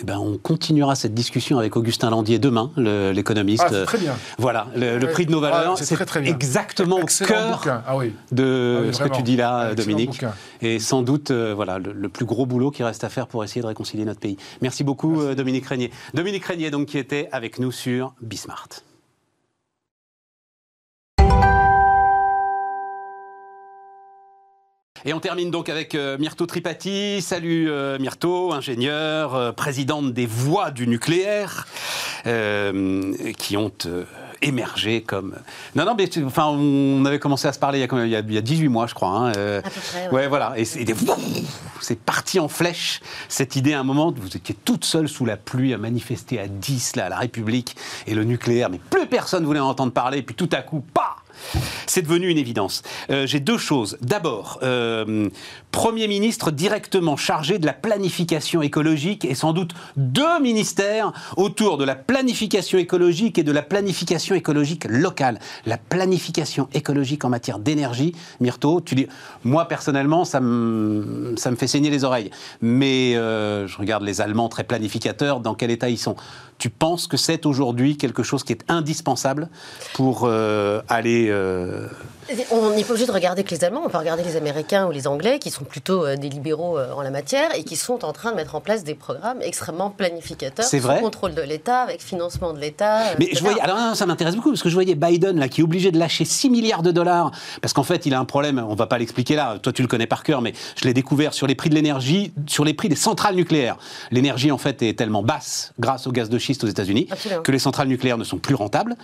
Eh 0.00 0.04
ben, 0.04 0.18
on 0.18 0.38
continuera 0.38 0.94
cette 0.94 1.14
discussion 1.14 1.58
avec 1.58 1.76
Augustin 1.76 2.10
Landier 2.10 2.38
demain, 2.38 2.70
l'économiste. 2.76 3.66
Ah, 3.68 3.84
très 3.84 3.98
bien. 3.98 4.14
Voilà, 4.38 4.68
le, 4.76 4.98
prix 5.06 5.26
de 5.26 5.32
nos 5.32 5.40
valeurs, 5.40 5.78
c'est 5.78 5.98
exactement 6.24 6.96
au 6.96 7.06
cœur 7.06 7.64
ah 7.86 7.96
de 8.30 8.86
ah 8.88 8.92
ce 8.92 9.02
que 9.02 9.08
tu 9.08 9.22
dis 9.22 9.36
là, 9.36 9.74
Dominique. 9.74 10.24
Et 10.60 10.78
sans 10.78 11.02
doute, 11.02 11.30
euh, 11.30 11.54
voilà, 11.54 11.78
le, 11.78 12.08
plus 12.08 12.24
gros 12.24 12.46
boulot 12.46 12.70
qui 12.70 12.82
reste 12.82 13.04
à 13.04 13.08
faire 13.08 13.26
pour 13.26 13.44
essayer 13.44 13.60
de 13.60 13.66
réconcilier 13.66 14.04
notre 14.04 14.20
pays. 14.20 14.36
Merci 14.60 14.84
beaucoup, 14.84 15.20
euh, 15.20 15.34
Dominique 15.34 15.66
Régnier. 15.66 15.90
Dominique 16.14 16.44
Régnier, 16.44 16.70
donc, 16.70 16.86
qui 16.86 16.98
était 16.98 17.28
avec 17.32 17.58
nous 17.58 17.72
sur 17.72 18.14
Bismart. 18.20 18.68
Et 25.04 25.14
on 25.14 25.20
termine 25.20 25.50
donc 25.50 25.68
avec 25.68 25.94
euh, 25.94 26.18
Myrto 26.18 26.44
Tripati. 26.46 27.22
Salut 27.22 27.70
euh, 27.70 27.98
Myrto, 27.98 28.52
ingénieur, 28.52 29.34
euh, 29.34 29.52
présidente 29.52 30.12
des 30.12 30.26
voix 30.26 30.70
du 30.70 30.88
nucléaire, 30.88 31.66
qui 33.38 33.56
ont 33.56 33.72
émergé 34.42 35.02
comme. 35.02 35.36
Non, 35.76 35.84
non, 35.84 35.94
mais 35.96 36.10
enfin, 36.24 36.46
on 36.46 37.04
avait 37.04 37.18
commencé 37.18 37.46
à 37.46 37.52
se 37.52 37.58
parler 37.58 37.78
il 37.78 38.10
y 38.10 38.16
a, 38.16 38.20
il 38.20 38.32
y 38.32 38.38
a 38.38 38.40
18 38.42 38.68
mois, 38.68 38.86
je 38.86 38.94
crois. 38.94 39.10
Hein, 39.10 39.28
à 39.30 39.62
peu 39.62 39.70
près. 39.70 40.08
Ouais, 40.10 40.26
voilà. 40.26 40.52
Et 40.56 40.64
c'est 40.64 41.98
parti 41.98 42.40
en 42.40 42.48
flèche, 42.48 43.00
cette 43.28 43.56
idée 43.56 43.74
à 43.74 43.80
un 43.80 43.84
moment, 43.84 44.12
vous 44.14 44.36
étiez 44.36 44.54
toute 44.64 44.84
seule 44.84 45.08
sous 45.08 45.24
la 45.24 45.36
pluie 45.36 45.72
à 45.72 45.78
manifester 45.78 46.38
à 46.40 46.48
10, 46.48 46.96
là, 46.96 47.06
à 47.06 47.08
la 47.08 47.16
République, 47.16 47.76
et 48.06 48.14
le 48.14 48.24
nucléaire, 48.24 48.68
mais 48.68 48.80
plus 48.90 49.06
personne 49.06 49.44
voulait 49.44 49.60
en 49.60 49.68
entendre 49.68 49.92
parler, 49.92 50.18
et 50.18 50.22
puis 50.22 50.34
tout 50.34 50.50
à 50.52 50.60
coup, 50.62 50.80
pas 50.80 51.16
c'est 51.86 52.02
devenu 52.02 52.28
une 52.28 52.38
évidence. 52.38 52.82
Euh, 53.10 53.26
j'ai 53.26 53.40
deux 53.40 53.58
choses. 53.58 53.98
D'abord, 54.00 54.58
euh, 54.62 55.28
Premier 55.70 56.08
ministre 56.08 56.50
directement 56.50 57.16
chargé 57.16 57.58
de 57.58 57.66
la 57.66 57.72
planification 57.72 58.62
écologique 58.62 59.24
et 59.24 59.34
sans 59.34 59.52
doute 59.52 59.74
deux 59.96 60.40
ministères 60.40 61.12
autour 61.36 61.76
de 61.78 61.84
la 61.84 61.94
planification 61.94 62.78
écologique 62.78 63.38
et 63.38 63.42
de 63.42 63.52
la 63.52 63.62
planification 63.62 64.34
écologique 64.34 64.86
locale. 64.88 65.38
La 65.66 65.76
planification 65.76 66.68
écologique 66.72 67.24
en 67.24 67.28
matière 67.28 67.58
d'énergie, 67.58 68.14
Myrto, 68.40 68.80
tu 68.80 68.94
dis, 68.94 69.06
moi 69.44 69.68
personnellement, 69.68 70.24
ça 70.24 70.40
me, 70.40 71.34
ça 71.36 71.50
me 71.50 71.56
fait 71.56 71.66
saigner 71.66 71.90
les 71.90 72.04
oreilles. 72.04 72.30
Mais 72.60 73.14
euh, 73.16 73.66
je 73.66 73.76
regarde 73.78 74.02
les 74.02 74.20
Allemands 74.20 74.48
très 74.48 74.64
planificateurs, 74.64 75.40
dans 75.40 75.54
quel 75.54 75.70
état 75.70 75.88
ils 75.88 75.98
sont? 75.98 76.16
Tu 76.58 76.70
penses 76.70 77.06
que 77.06 77.16
c'est 77.16 77.46
aujourd'hui 77.46 77.96
quelque 77.96 78.22
chose 78.22 78.44
qui 78.44 78.52
est 78.52 78.64
indispensable 78.68 79.48
pour 79.94 80.22
euh, 80.24 80.82
aller... 80.88 81.28
Euh, 81.30 81.88
on 82.50 82.70
n'est 82.70 82.84
pas 82.84 82.90
obligé 82.90 83.06
de 83.06 83.12
regarder 83.12 83.44
que 83.44 83.50
les 83.50 83.64
Allemands, 83.64 83.82
on 83.84 83.88
peut 83.88 83.98
regarder 83.98 84.22
les 84.22 84.36
Américains 84.36 84.86
ou 84.86 84.90
les 84.90 85.06
Anglais, 85.06 85.38
qui 85.38 85.50
sont 85.50 85.64
plutôt 85.64 86.04
euh, 86.04 86.16
des 86.16 86.28
libéraux 86.28 86.78
euh, 86.78 86.92
en 86.92 87.02
la 87.02 87.10
matière 87.10 87.54
et 87.54 87.64
qui 87.64 87.76
sont 87.76 88.04
en 88.04 88.12
train 88.12 88.30
de 88.30 88.36
mettre 88.36 88.54
en 88.54 88.60
place 88.60 88.84
des 88.84 88.94
programmes 88.94 89.38
extrêmement 89.42 89.90
planificateurs, 89.90 90.64
sous 90.64 90.78
vrai 90.78 91.00
contrôle 91.00 91.34
de 91.34 91.42
l'État, 91.42 91.80
avec 91.80 92.02
financement 92.02 92.52
de 92.52 92.58
l'État. 92.58 93.00
Mais 93.18 93.30
je 93.32 93.40
voyais, 93.40 93.60
alors 93.60 93.94
ça 93.94 94.06
m'intéresse 94.06 94.36
beaucoup 94.36 94.50
parce 94.50 94.62
que 94.62 94.68
je 94.68 94.74
voyais 94.74 94.94
Biden 94.94 95.38
là 95.38 95.48
qui 95.48 95.60
est 95.60 95.64
obligé 95.64 95.90
de 95.90 95.98
lâcher 95.98 96.24
6 96.24 96.50
milliards 96.50 96.82
de 96.82 96.90
dollars 96.90 97.30
parce 97.60 97.72
qu'en 97.72 97.82
fait 97.82 98.06
il 98.06 98.14
a 98.14 98.20
un 98.20 98.24
problème. 98.24 98.64
On 98.68 98.74
va 98.74 98.86
pas 98.86 98.98
l'expliquer 98.98 99.34
là. 99.34 99.58
Toi 99.62 99.72
tu 99.72 99.82
le 99.82 99.88
connais 99.88 100.06
par 100.06 100.22
cœur, 100.22 100.42
mais 100.42 100.52
je 100.76 100.84
l'ai 100.84 100.94
découvert 100.94 101.32
sur 101.32 101.46
les 101.46 101.54
prix 101.54 101.70
de 101.70 101.74
l'énergie, 101.74 102.32
sur 102.46 102.64
les 102.64 102.74
prix 102.74 102.88
des 102.88 102.96
centrales 102.96 103.34
nucléaires. 103.34 103.78
L'énergie 104.10 104.50
en 104.50 104.58
fait 104.58 104.82
est 104.82 104.98
tellement 104.98 105.22
basse 105.22 105.72
grâce 105.78 106.06
au 106.06 106.12
gaz 106.12 106.28
de 106.28 106.38
schiste 106.38 106.64
aux 106.64 106.68
États-Unis 106.68 107.08
que 107.42 107.52
les 107.52 107.58
centrales 107.58 107.88
nucléaires 107.88 108.18
ne 108.18 108.24
sont 108.24 108.38
plus 108.38 108.54
rentables. 108.54 108.96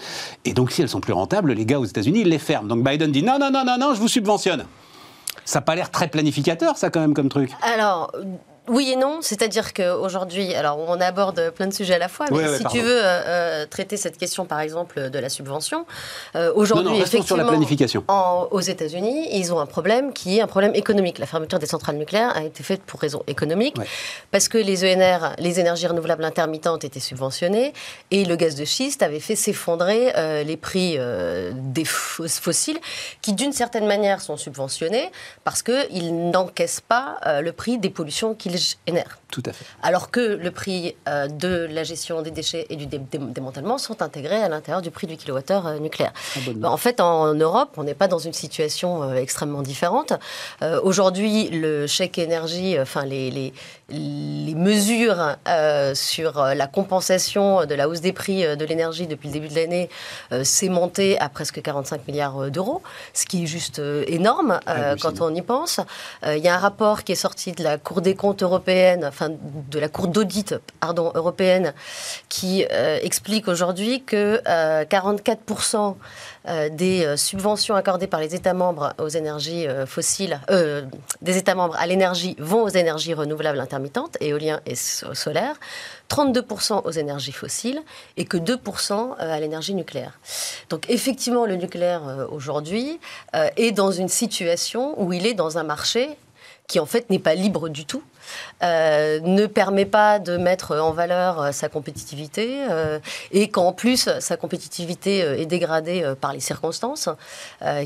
Et 0.45 0.53
donc 0.53 0.73
si 0.73 0.83
elles 0.83 0.89
sont 0.89 1.01
plus 1.01 1.13
rentables, 1.13 1.53
les 1.53 1.67
gars 1.67 1.81
aux 1.81 1.85
États-Unis 1.85 2.21
ils 2.21 2.29
les 2.29 2.39
ferment. 2.39 2.69
Donc 2.69 2.85
Biden 2.85 3.14
dit 3.15 3.23
non 3.23 3.39
non 3.39 3.51
non 3.51 3.65
non 3.65 3.79
non 3.79 3.95
je 3.95 4.01
vous 4.01 4.09
subventionne. 4.09 4.67
Ça 5.45 5.59
n'a 5.59 5.63
pas 5.63 5.75
l'air 5.75 5.91
très 5.91 6.09
planificateur, 6.09 6.79
ça, 6.79 6.89
quand 6.89 7.01
même, 7.01 7.13
comme 7.13 7.29
truc. 7.29 7.51
Alors, 7.63 8.11
oui 8.69 8.91
et 8.93 8.97
non, 8.97 9.19
c'est-à-dire 9.21 9.75
qu'aujourd'hui, 9.75 10.55
alors 10.55 10.79
on 10.79 10.99
aborde 10.99 11.51
plein 11.51 11.67
de 11.67 11.75
sujets 11.75 11.95
à 11.95 11.99
la 11.99 12.09
fois, 12.09 12.27
mais 12.31 12.57
si 12.57 12.65
tu 12.65 12.81
veux 12.81 13.05
euh, 13.05 13.23
euh, 13.27 13.67
traiter 13.67 13.99
cette 13.99 14.17
question, 14.17 14.47
par 14.47 14.61
exemple, 14.61 15.11
de 15.11 15.19
la 15.19 15.29
subvention, 15.29 15.85
euh, 16.35 16.51
aujourd'hui, 16.55 16.97
effectivement, 16.97 17.25
sur 17.25 17.37
la 17.37 17.45
planification. 17.45 18.05
aux 18.09 18.61
États-Unis, 18.61 19.29
ils 19.33 19.53
ont 19.53 19.61
un 19.61 19.67
problème 19.67 20.15
qui 20.15 20.39
est 20.39 20.41
un 20.41 20.47
problème 20.47 20.75
économique. 20.75 21.19
La 21.19 21.27
fermeture 21.27 21.59
des 21.59 21.67
centrales 21.67 21.97
nucléaires 21.97 22.35
a 22.35 22.43
été 22.43 22.63
faite 22.63 22.83
pour 22.83 23.01
raison 23.01 23.23
économique, 23.27 23.77
parce 24.31 24.49
que 24.49 24.57
les 24.57 24.83
ENR, 24.85 25.35
les 25.39 25.61
énergies 25.61 25.87
renouvelables 25.87 26.25
intermittentes, 26.25 26.85
étaient 26.85 27.01
subventionnées, 27.01 27.75
et 28.11 28.25
le 28.25 28.37
gaz 28.37 28.55
de 28.55 28.65
schiste 28.65 29.03
avait 29.03 29.21
fait 29.21 29.37
s'effondrer 29.37 30.13
les 30.45 30.57
prix 30.57 30.99
des 31.53 31.85
fossiles, 31.85 32.79
qui 33.21 33.35
d'une 33.35 33.53
certaine 33.53 33.87
manière 33.87 34.23
sont 34.23 34.39
subventionnés, 34.39 35.11
parce 35.45 35.63
qu'ils 35.63 36.31
n'encaissent 36.31 36.81
pas 36.81 37.19
le 37.43 37.53
prix 37.53 37.77
des 37.77 37.91
pollutions 37.91 38.35
qu'ils 38.35 38.54
Ilgener 38.55 39.19
tout 39.35 39.43
à 39.47 39.53
fait. 39.53 39.65
Alors 39.83 40.13
que 40.13 40.21
le 40.21 40.51
prix 40.53 40.95
euh, 41.09 41.27
de 41.27 41.67
la 41.69 41.83
gestion 41.83 42.23
des 42.23 42.31
déchets 42.31 42.67
et 42.71 42.77
du 42.77 42.87
démantèlement 42.87 43.79
sont 43.79 44.01
intégrés 44.01 44.41
à 44.41 44.49
l'intérieur 44.49 44.81
du 44.81 44.93
prix 44.93 45.09
du 45.09 45.17
kilowattheure 45.17 45.67
euh, 45.67 45.79
nucléaire. 45.81 46.13
Bah, 46.55 46.71
en 46.71 46.77
fait, 46.77 47.01
en 47.01 47.35
Europe, 47.35 47.71
on 47.77 47.83
n'est 47.83 47.95
pas 47.95 48.07
dans 48.07 48.21
une 48.21 48.33
situation 48.33 49.03
euh, 49.03 49.15
extrêmement 49.17 49.63
différente. 49.63 50.13
Aujourd'hui, 50.83 51.49
le 51.49 51.87
chèque 51.89 52.19
énergie, 52.19 52.79
enfin 52.79 53.05
les, 53.05 53.31
les, 53.31 53.53
les 53.89 54.55
mesures 54.55 55.37
sur 55.95 56.43
la 56.43 56.67
compensation 56.67 57.67
de 57.67 57.75
la 57.75 57.89
hausse 57.89 58.01
des 58.01 58.13
prix 58.13 58.43
de 58.57 58.65
l'énergie 58.65 59.07
depuis 59.07 59.29
le 59.29 59.33
début 59.35 59.49
de 59.49 59.55
l'année 59.55 59.89
s'est 60.43 60.69
monté 60.69 61.19
à 61.19 61.29
presque 61.29 61.61
45 61.61 62.07
milliards 62.07 62.51
d'euros, 62.51 62.83
ce 63.13 63.27
qui 63.27 63.45
est 63.45 63.47
juste 63.47 63.81
énorme 64.07 64.61
quand 65.01 65.21
on 65.21 65.35
y 65.35 65.43
pense. 65.43 65.81
Il 66.27 66.39
y 66.39 66.49
a 66.49 66.55
un 66.55 66.59
rapport 66.59 67.05
qui 67.05 67.13
est 67.13 67.17
sorti 67.17 67.53
de 67.53 67.63
la 67.63 67.79
Cour 67.79 68.01
des 68.01 68.15
comptes 68.15 68.43
européenne, 68.43 69.05
enfin 69.05 69.24
de 69.29 69.79
la 69.79 69.89
Cour 69.89 70.09
d'audit 70.09 70.55
européenne, 71.15 71.73
qui 72.29 72.67
euh, 72.71 72.99
explique 73.03 73.49
aujourd'hui 73.49 74.03
que 74.03 74.43
44% 74.85 75.77
euh, 75.77 75.93
euh, 76.47 76.69
des 76.69 77.17
subventions 77.17 77.75
accordées 77.75 78.07
par 78.07 78.21
les 78.21 78.35
États 78.35 78.55
membres 78.55 78.93
aux 78.99 79.09
énergies 79.09 79.67
fossiles, 79.87 80.41
des 81.23 81.37
États 81.37 81.55
membres 81.55 81.77
à 81.79 81.87
l'énergie 81.87 82.37
vont 82.39 82.63
aux 82.63 82.69
énergies 82.69 83.15
renouvelables 83.15 83.61
intermittentes, 83.61 84.17
éolien 84.21 84.61
et 84.67 84.75
solaire, 84.75 85.57
32% 86.11 86.83
aux 86.85 86.91
énergies 86.91 87.33
fossiles 87.33 87.81
et 88.17 88.25
que 88.25 88.37
2% 88.37 89.17
à 89.17 89.41
l'énergie 89.41 89.75
nucléaire. 89.75 90.19
Donc 90.69 90.89
effectivement, 90.91 91.47
le 91.47 91.57
nucléaire 91.57 92.29
aujourd'hui 92.31 93.01
est 93.33 93.73
dans 93.73 93.91
une 93.91 94.09
situation 94.09 95.01
où 95.03 95.13
il 95.13 95.27
est 95.27 95.35
dans 95.35 95.59
un 95.59 95.65
marché 95.65 96.19
qui 96.67 96.81
en 96.81 96.87
fait 96.87 97.11
n'est 97.11 97.19
pas 97.19 97.35
libre 97.35 97.69
du 97.69 97.85
tout, 97.85 98.03
euh, 98.63 99.21
ne 99.21 99.47
permet 99.47 99.85
pas 99.85 100.19
de 100.19 100.37
mettre 100.37 100.77
en 100.77 100.93
valeur 100.93 101.41
euh, 101.41 101.53
sa 101.53 101.69
compétitivité 101.69 102.65
euh, 102.71 102.99
et 103.31 103.51
qu'en 103.51 103.73
plus 103.73 104.09
sa 104.21 104.37
compétitivité 104.37 105.19
est 105.19 105.47
dégradée 105.47 106.15
par 106.21 106.33
les 106.33 106.41
circonstances 106.41 107.09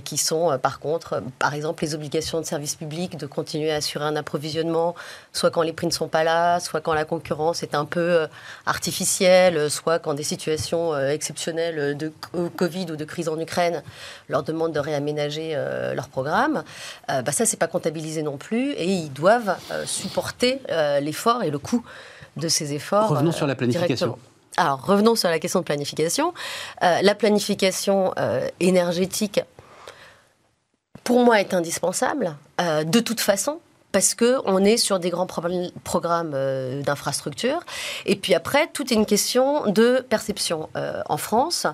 qui 0.04 0.18
sont 0.18 0.58
par 0.62 0.78
contre 0.78 1.22
par 1.38 1.54
exemple 1.54 1.84
les 1.84 1.94
obligations 1.94 2.40
de 2.40 2.46
service 2.46 2.74
public 2.74 3.16
de 3.16 3.26
continuer 3.26 3.70
à 3.72 3.76
assurer 3.76 4.04
un 4.04 4.16
approvisionnement 4.16 4.94
soit 5.32 5.50
quand 5.50 5.62
les 5.62 5.72
prix 5.72 5.86
ne 5.86 5.92
sont 5.92 6.08
pas 6.08 6.24
là 6.24 6.60
soit 6.60 6.80
quand 6.80 6.94
la 6.94 7.04
concurrence 7.04 7.62
est 7.62 7.74
un 7.74 7.84
peu 7.84 8.26
artificielle 8.66 9.70
soit 9.70 9.98
quand 9.98 10.14
des 10.14 10.22
situations 10.22 10.96
exceptionnelles 10.98 11.96
de 11.96 12.12
Covid 12.56 12.86
ou 12.92 12.96
de 12.96 13.04
crise 13.04 13.28
en 13.28 13.38
Ukraine 13.38 13.82
leur 14.28 14.42
demandent 14.42 14.72
de 14.72 14.80
réaménager 14.80 15.54
leur 15.94 16.08
programme 16.08 16.62
bah 17.08 17.32
ça 17.32 17.46
c'est 17.46 17.58
pas 17.58 17.68
comptabilisé 17.68 18.22
non 18.22 18.36
plus 18.36 18.72
et 18.72 18.86
ils 18.86 19.12
doivent 19.12 19.56
supporter 19.86 20.27
euh, 20.70 21.00
l'effort 21.00 21.42
et 21.42 21.50
le 21.50 21.58
coût 21.58 21.84
de 22.36 22.48
ces 22.48 22.74
efforts. 22.74 23.08
Revenons 23.08 23.32
sur 23.32 23.46
la 23.46 23.54
planification. 23.54 24.18
Alors 24.56 24.84
revenons 24.84 25.14
sur 25.14 25.28
la 25.28 25.38
question 25.38 25.60
de 25.60 25.64
planification. 25.64 26.34
la 26.80 27.14
planification 27.14 28.12
énergétique, 28.58 29.40
pour 31.04 31.24
moi, 31.24 31.40
est 31.40 31.54
indispensable. 31.54 32.34
de 32.58 33.00
toute 33.00 33.20
façon, 33.20 33.60
parce 33.92 34.14
qu'on 34.14 34.64
est 34.64 34.76
sur 34.76 34.98
des 34.98 35.10
grands 35.10 35.26
programmes 35.26 36.32
euh, 36.34 36.82
d'infrastructure. 36.82 37.60
Et 38.06 38.16
puis 38.16 38.34
après, 38.34 38.68
tout 38.72 38.92
est 38.92 38.96
une 38.96 39.06
question 39.06 39.70
de 39.70 40.04
perception. 40.08 40.68
Euh, 40.76 41.02
en 41.08 41.16
France, 41.16 41.66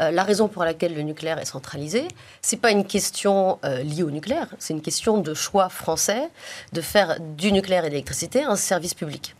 euh, 0.00 0.10
la 0.10 0.22
raison 0.22 0.48
pour 0.48 0.64
laquelle 0.64 0.94
le 0.94 1.02
nucléaire 1.02 1.38
est 1.38 1.46
centralisé, 1.46 2.08
c'est 2.42 2.60
pas 2.60 2.70
une 2.70 2.84
question 2.84 3.58
liée 3.62 4.02
au 4.02 4.10
nucléaire, 4.10 4.48
c'est 4.58 4.74
une 4.74 4.80
question 4.80 5.18
de 5.18 5.34
choix 5.34 5.68
français 5.68 6.30
de 6.72 6.80
faire 6.80 7.18
du 7.20 7.52
nucléaire 7.52 7.84
et 7.84 7.88
de 7.88 7.92
l'électricité 7.92 8.42
un 8.42 8.56
service 8.56 8.94
public. 8.94 9.34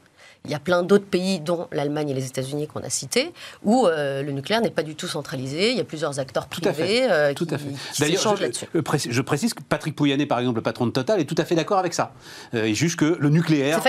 Il 0.44 0.50
y 0.50 0.54
a 0.54 0.58
plein 0.58 0.82
d'autres 0.82 1.06
pays, 1.06 1.38
dont 1.38 1.68
l'Allemagne 1.70 2.10
et 2.10 2.14
les 2.14 2.26
États-Unis 2.26 2.66
qu'on 2.66 2.80
a 2.80 2.90
cités, 2.90 3.32
où 3.62 3.86
euh, 3.86 4.24
le 4.24 4.32
nucléaire 4.32 4.60
n'est 4.60 4.72
pas 4.72 4.82
du 4.82 4.96
tout 4.96 5.06
centralisé. 5.06 5.70
Il 5.70 5.76
y 5.76 5.80
a 5.80 5.84
plusieurs 5.84 6.18
acteurs 6.18 6.48
privés 6.48 7.06
euh, 7.08 7.32
qui, 7.32 7.46
s'échangent 7.92 8.40
là-dessus. 8.40 8.66
Euh, 8.74 8.82
je 9.08 9.22
précise 9.22 9.54
que 9.54 9.62
Patrick 9.62 9.94
Pouyanné, 9.94 10.26
par 10.26 10.40
exemple, 10.40 10.56
le 10.56 10.62
patron 10.62 10.86
de 10.86 10.90
Total, 10.90 11.20
est 11.20 11.26
tout 11.26 11.36
à 11.38 11.44
fait 11.44 11.54
d'accord 11.54 11.78
avec 11.78 11.94
ça. 11.94 12.12
il 12.52 12.74
juge 12.74 12.96
que 12.96 13.16
le 13.20 13.28
nucléaire, 13.28 13.80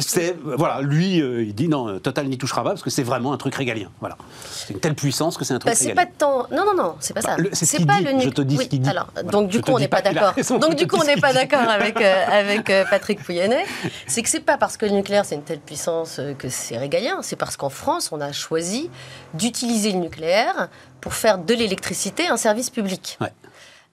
c'est 0.00 0.36
voilà, 0.42 0.82
lui, 0.82 1.16
il 1.16 1.54
dit 1.54 1.68
non, 1.68 1.98
Total 1.98 2.26
n'y 2.28 2.36
touchera 2.36 2.62
pas 2.62 2.70
parce 2.70 2.82
que 2.82 2.90
c'est 2.90 3.02
vraiment 3.02 3.32
un 3.32 3.38
truc 3.38 3.54
régalien. 3.54 3.88
Voilà, 4.00 4.18
c'est 4.50 4.74
une 4.74 4.80
telle 4.80 4.94
puissance 4.94 5.38
que 5.38 5.46
c'est 5.46 5.54
un 5.54 5.58
truc 5.58 5.72
bah, 5.72 5.78
régalien. 5.78 6.04
Pas 6.04 6.10
tant... 6.18 6.46
Non, 6.50 6.66
non, 6.66 6.74
non, 6.76 6.94
c'est 7.00 7.14
pas 7.14 7.22
ça. 7.22 7.36
Bah, 7.38 7.44
c'est 7.52 7.86
pas 7.86 8.02
le 8.02 8.20
Je 8.20 8.28
te 8.28 8.42
dis 8.42 8.58
ce 8.58 8.64
qu'il 8.64 8.82
dit. 8.82 8.90
Alors, 8.90 9.08
donc 9.24 9.48
du 9.48 9.62
coup, 9.62 9.72
on 9.72 9.78
n'est 9.78 9.88
pas 9.88 10.02
d'accord. 10.02 10.34
Donc 10.60 10.74
du 10.74 10.86
coup, 10.86 10.96
on 11.00 11.04
n'est 11.04 11.16
pas 11.16 11.32
d'accord 11.32 11.68
avec 11.68 11.96
avec 12.28 12.70
Patrick 12.90 13.24
Pouyanné. 13.24 13.64
C'est 14.06 14.22
que 14.22 14.28
c'est 14.28 14.40
pas 14.40 14.58
parce 14.58 14.76
que 14.76 14.84
le 14.84 14.92
nucléaire 14.92 15.24
c'est 15.24 15.36
une 15.36 15.42
telle 15.42 15.60
puissance 15.60 16.01
que 16.38 16.48
c'est 16.48 16.76
régalien, 16.76 17.20
c'est 17.22 17.36
parce 17.36 17.56
qu'en 17.56 17.70
France, 17.70 18.10
on 18.12 18.20
a 18.20 18.32
choisi 18.32 18.90
d'utiliser 19.34 19.92
le 19.92 19.98
nucléaire 19.98 20.68
pour 21.00 21.14
faire 21.14 21.38
de 21.38 21.54
l'électricité 21.54 22.28
un 22.28 22.36
service 22.36 22.70
public. 22.70 23.18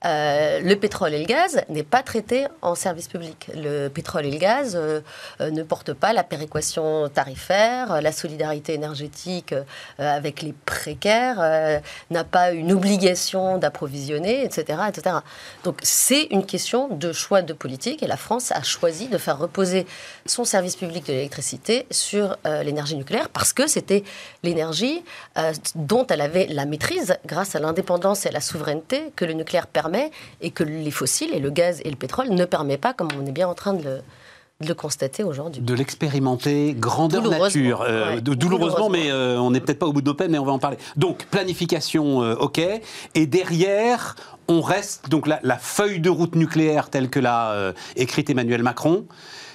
Euh, 0.05 0.61
le 0.61 0.75
pétrole 0.77 1.13
et 1.13 1.19
le 1.19 1.25
gaz 1.25 1.61
n'est 1.67 1.83
pas 1.83 2.03
traité 2.03 2.45
en 2.61 2.73
service 2.75 3.09
public. 3.09 3.51
Le 3.53 3.89
pétrole 3.89 4.25
et 4.25 4.31
le 4.31 4.37
gaz 4.37 4.75
euh, 4.75 5.01
euh, 5.41 5.51
ne 5.51 5.61
portent 5.61 5.93
pas 5.93 6.13
la 6.13 6.23
péréquation 6.23 7.09
tarifaire, 7.09 8.01
la 8.01 8.11
solidarité 8.13 8.73
énergétique 8.73 9.53
avec 9.97 10.41
les 10.41 10.53
précaires, 10.65 11.81
n'a 12.09 12.23
pas 12.23 12.51
une 12.51 12.71
obligation 12.71 13.57
d'approvisionner, 13.57 14.43
etc., 14.43 14.79
etc. 14.87 15.17
Donc 15.63 15.79
c'est 15.83 16.23
une 16.31 16.45
question 16.45 16.87
de 16.89 17.11
choix 17.11 17.41
de 17.41 17.53
politique 17.53 18.03
et 18.03 18.07
la 18.07 18.17
France 18.17 18.51
a 18.51 18.61
choisi 18.63 19.07
de 19.07 19.17
faire 19.17 19.37
reposer 19.37 19.85
son 20.25 20.45
service 20.45 20.75
public 20.75 21.05
de 21.07 21.13
l'électricité 21.13 21.85
sur 21.91 22.37
l'énergie 22.45 22.95
nucléaire 22.95 23.29
parce 23.29 23.53
que 23.53 23.67
c'était 23.67 24.03
l'énergie 24.43 25.03
dont 25.75 26.05
elle 26.07 26.21
avait 26.21 26.47
la 26.47 26.65
maîtrise 26.65 27.17
grâce 27.25 27.55
à 27.55 27.59
l'indépendance 27.59 28.25
et 28.25 28.29
à 28.29 28.31
la 28.31 28.41
souveraineté 28.41 29.11
que 29.15 29.25
le 29.25 29.33
nucléaire 29.33 29.67
permet 29.67 29.88
et 30.41 30.51
que 30.51 30.63
les 30.63 30.91
fossiles 30.91 31.33
et 31.33 31.39
le 31.39 31.49
gaz 31.49 31.81
et 31.83 31.89
le 31.89 31.95
pétrole 31.95 32.29
ne 32.29 32.45
permettent 32.45 32.81
pas, 32.81 32.93
comme 32.93 33.09
on 33.19 33.25
est 33.25 33.31
bien 33.31 33.47
en 33.47 33.53
train 33.53 33.73
de 33.73 34.01
le, 34.61 34.73
constater 34.73 35.23
aujourd'hui. 35.23 35.61
De 35.61 35.73
l'expérimenter 35.73 36.75
grandeur 36.77 37.27
nature. 37.29 37.83
Euh, 37.87 38.19
douloureusement, 38.19 38.89
mais 38.89 39.09
euh, 39.11 39.39
on 39.39 39.51
n'est 39.51 39.61
peut-être 39.61 39.79
pas 39.79 39.87
au 39.87 39.93
bout 39.93 40.01
de 40.01 40.07
nos 40.07 40.15
peines, 40.15 40.31
mais 40.31 40.39
on 40.39 40.45
va 40.45 40.51
en 40.51 40.59
parler. 40.59 40.77
Donc, 40.97 41.25
planification, 41.25 42.21
euh, 42.21 42.35
ok. 42.35 42.61
Et 43.15 43.25
derrière, 43.25 44.15
on 44.47 44.61
reste, 44.61 45.09
donc 45.09 45.27
la, 45.27 45.39
la, 45.43 45.57
feuille 45.57 45.99
de 45.99 46.09
route 46.09 46.35
nucléaire 46.35 46.89
telle 46.89 47.09
que 47.09 47.19
l'a 47.19 47.73
écrite 47.95 48.29
Emmanuel 48.29 48.63
Macron, 48.63 49.05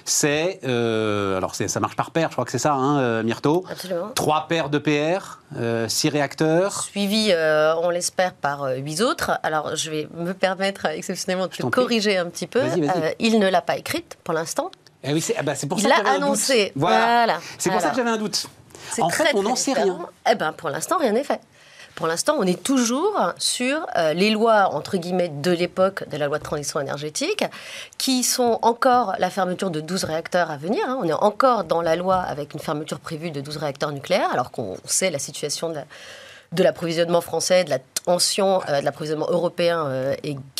c'est, 0.07 0.59
euh, 0.63 1.35
alors 1.35 1.55
ça 1.55 1.79
marche 1.79 1.95
par 1.95 2.11
paire, 2.11 2.29
je 2.29 2.35
crois 2.35 2.45
que 2.45 2.51
c'est 2.51 2.59
ça, 2.59 2.73
hein, 2.73 2.99
euh, 2.99 3.23
Myrto 3.23 3.65
Absolument. 3.69 4.11
Trois 4.13 4.47
paires 4.47 4.69
de 4.69 4.77
PR, 4.77 5.39
euh, 5.57 5.87
six 5.87 6.09
réacteurs. 6.09 6.83
Suivi, 6.83 7.33
on 7.81 7.89
l'espère, 7.89 8.33
par 8.33 8.67
huit 8.77 9.01
autres. 9.01 9.39
Alors 9.41 9.75
je 9.75 9.89
vais 9.89 10.07
me 10.15 10.33
permettre 10.33 10.85
exceptionnellement 10.85 11.47
de 11.47 11.69
corriger 11.69 12.17
un 12.17 12.27
petit 12.27 12.47
peu. 12.47 12.61
il 13.19 13.39
ne 13.39 13.47
l'a 13.47 13.61
pas 13.61 13.77
écrite 13.77 14.17
pour 14.23 14.35
l'instant. 14.35 14.69
Eh 15.03 15.13
oui, 15.13 15.21
c'est 15.21 15.35
ah 15.37 15.43
bah, 15.43 15.53
pour 15.67 15.79
ça 15.79 15.89
que 15.89 15.95
j'avais 15.95 16.09
annoncé. 16.09 16.71
Voilà. 16.75 17.39
C'est 17.57 17.71
pour 17.71 17.81
ça 17.81 17.89
que 17.89 17.95
j'avais 17.95 18.09
un 18.09 18.17
doute. 18.17 18.47
En 18.99 19.09
fait, 19.09 19.33
on 19.33 19.43
n'en 19.43 19.55
sait 19.55 19.73
rien. 19.73 19.97
Eh 20.29 20.35
ben, 20.35 20.53
pour 20.53 20.69
l'instant, 20.69 20.97
rien 20.97 21.13
n'est 21.13 21.23
fait. 21.23 21.41
Pour 21.95 22.07
l'instant, 22.07 22.35
on 22.37 22.43
est 22.43 22.61
toujours 22.61 23.33
sur 23.37 23.87
euh, 23.95 24.13
les 24.13 24.29
lois, 24.29 24.69
entre 24.73 24.97
guillemets, 24.97 25.29
de 25.29 25.51
l'époque 25.51 26.07
de 26.09 26.17
la 26.17 26.27
loi 26.27 26.39
de 26.39 26.43
transition 26.43 26.81
énergétique, 26.81 27.45
qui 27.97 28.23
sont 28.23 28.59
encore 28.63 29.15
la 29.17 29.29
fermeture 29.29 29.71
de 29.71 29.79
12 29.79 30.03
réacteurs 30.03 30.51
à 30.51 30.57
venir. 30.57 30.83
Hein. 30.87 30.99
On 31.01 31.07
est 31.07 31.13
encore 31.13 31.63
dans 31.63 31.81
la 31.81 31.95
loi 31.95 32.17
avec 32.17 32.53
une 32.53 32.59
fermeture 32.59 32.99
prévue 32.99 33.31
de 33.31 33.39
12 33.39 33.55
réacteurs 33.57 33.93
nucléaires, 33.93 34.29
alors 34.33 34.51
qu'on 34.51 34.75
sait 34.83 35.09
la 35.09 35.19
situation 35.19 35.69
de 35.69 35.79
l'approvisionnement 36.63 37.21
français, 37.21 37.63
de 37.63 37.69
la 37.69 37.79
tension 37.79 38.61
euh, 38.69 38.79
de 38.79 38.85
l'approvisionnement 38.85 39.27
européen 39.29 39.85
euh, 39.87 40.15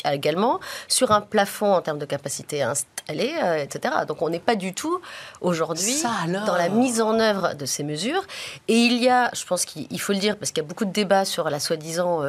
également, 0.06 0.60
sur 0.88 1.12
un 1.12 1.22
plafond 1.22 1.74
en 1.74 1.82
termes 1.82 2.00
de 2.00 2.06
capacité 2.06 2.64
installée, 2.64 3.34
etc. 3.60 3.94
Donc 4.08 4.22
on 4.22 4.30
n'est 4.30 4.40
pas 4.40 4.56
du 4.56 4.74
tout 4.74 5.00
aujourd'hui 5.42 6.02
dans 6.46 6.56
la 6.56 6.70
mise 6.70 7.02
en 7.02 7.20
œuvre 7.20 7.54
de 7.54 7.66
ces 7.66 7.84
mesures. 7.84 8.26
Et 8.68 8.78
il 8.78 9.04
y 9.04 9.10
a, 9.10 9.30
je 9.36 9.46
pense 9.46 9.66
qu'il 9.66 10.00
faut 10.00 10.14
le 10.14 10.20
dire, 10.20 10.38
parce 10.38 10.52
qu'il 10.52 10.64
y 10.64 10.66
a 10.66 10.68
beaucoup 10.68 10.86
de 10.86 10.92
débats 10.92 11.26
sur 11.26 11.50
la 11.50 11.60
soi-disant 11.60 12.24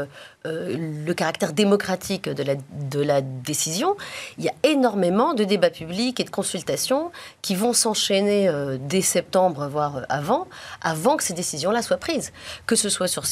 euh, 0.47 0.77
le 1.07 1.15
caractère 1.15 1.53
démocratique 1.53 2.29
de 2.29 2.43
la, 2.43 2.55
de 2.55 3.01
la 3.01 3.21
décision, 3.21 3.97
il 4.39 4.45
y 4.45 4.49
a 4.49 4.53
énormément 4.63 5.35
de 5.35 5.45
débats 5.45 5.71
publics 5.71 6.21
et 6.21 6.25
de 6.25 6.31
consultations 6.31 7.11
qui 7.43 7.55
vont 7.55 7.73
s'enchaîner 7.73 8.49
euh, 8.49 8.77
dès 8.81 9.01
septembre, 9.01 9.67
voire 9.69 9.97
euh, 9.97 10.03
avant, 10.09 10.47
avant 10.83 11.17
que 11.17 11.25
ces 11.25 11.33
décisions-là 11.33 11.83
soient 11.83 11.97
prises. 11.97 12.33
Que 12.67 12.77
ce 12.77 12.89
soit 12.89 13.09
sur 13.09 13.27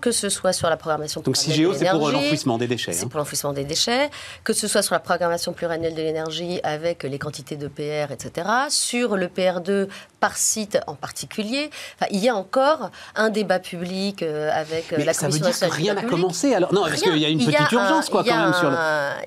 Que 0.00 0.10
ce 0.10 0.28
soit 0.28 0.52
sur 0.52 0.68
la 0.68 0.76
programmation 0.76 1.20
Donc 1.20 1.36
CIGEO, 1.36 1.74
c'est 1.74 1.88
pour 1.90 2.10
l'enfouissement 2.10 2.58
des 2.58 2.66
déchets. 2.66 2.92
C'est 2.92 3.04
hein. 3.04 3.08
pour 3.08 3.18
l'enfouissement 3.18 3.52
des 3.52 3.64
déchets. 3.64 4.10
Que 4.44 4.52
ce 4.52 4.68
soit 4.68 4.82
sur 4.82 4.94
la 4.94 5.00
programmation 5.00 5.52
pluriannuelle 5.52 5.94
de 5.94 6.02
l'énergie 6.02 6.60
avec 6.62 7.02
les 7.02 7.18
quantités 7.18 7.56
de 7.56 7.68
PR, 7.68 8.12
etc. 8.12 8.48
Sur 8.68 9.16
le 9.16 9.26
PR2 9.26 9.88
par 10.22 10.36
site 10.36 10.78
en 10.86 10.94
particulier. 10.94 11.68
Enfin, 11.96 12.06
il 12.12 12.20
y 12.20 12.28
a 12.28 12.34
encore 12.34 12.90
un 13.16 13.28
débat 13.28 13.58
public 13.58 14.22
avec 14.22 14.92
la 14.92 15.12
Commission 15.12 15.22
ça 15.22 15.28
veut 15.28 15.38
dire 15.38 15.58
que 15.58 15.74
rien 15.74 15.94
n'a 15.94 16.02
commencé 16.02 16.54
alors 16.54 16.72
Non, 16.72 16.82
parce 16.82 17.02
qu'il 17.02 17.18
y 17.18 17.24
a 17.24 17.28
une 17.28 17.38
petite 17.38 17.72
urgence, 17.72 18.08
quoi, 18.08 18.24
quand 18.24 18.36
même. 18.36 18.54
Sur 18.54 18.70
le... 18.70 18.76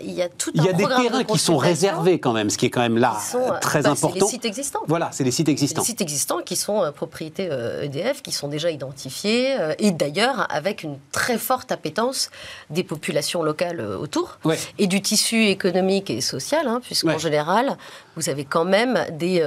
Il 0.01 0.13
y 0.13 0.21
a 0.21 0.29
tout 0.29 0.51
Il 0.53 0.63
y 0.63 0.69
a 0.69 0.73
des 0.73 0.85
terrains 0.85 1.23
qui 1.23 1.37
sont 1.37 1.57
réservés, 1.57 2.19
quand 2.19 2.33
même, 2.33 2.49
ce 2.49 2.57
qui 2.57 2.67
est 2.67 2.69
quand 2.69 2.81
même 2.81 2.97
là 2.97 3.17
euh, 3.35 3.59
très 3.59 3.81
bah, 3.81 3.91
important. 3.91 4.13
C'est 4.13 4.25
les 4.25 4.31
sites 4.31 4.45
existants. 4.45 4.81
Voilà, 4.87 5.09
c'est 5.11 5.23
les 5.23 5.31
sites 5.31 5.49
existants. 5.49 5.81
Les 5.81 5.85
sites 5.85 6.01
existants 6.01 6.41
qui 6.41 6.55
sont 6.55 6.83
euh, 6.83 6.91
propriété 6.91 7.49
EDF, 7.81 8.19
e 8.19 8.21
qui 8.21 8.31
sont 8.31 8.47
déjà 8.47 8.71
identifiés, 8.71 9.59
euh, 9.59 9.73
et 9.79 9.91
d'ailleurs 9.91 10.47
avec 10.49 10.83
une 10.83 10.97
très 11.11 11.37
forte 11.37 11.71
appétence 11.71 12.29
des 12.69 12.83
populations 12.83 13.43
locales 13.43 13.81
autour, 13.81 14.37
et 14.77 14.87
du 14.87 15.01
tissu 15.01 15.45
économique 15.45 16.09
et 16.09 16.21
social, 16.21 16.67
hein, 16.67 16.79
puisqu'en 16.83 17.17
général, 17.17 17.77
vous 18.15 18.29
avez 18.29 18.45
quand 18.45 18.65
même 18.65 19.05
des 19.11 19.41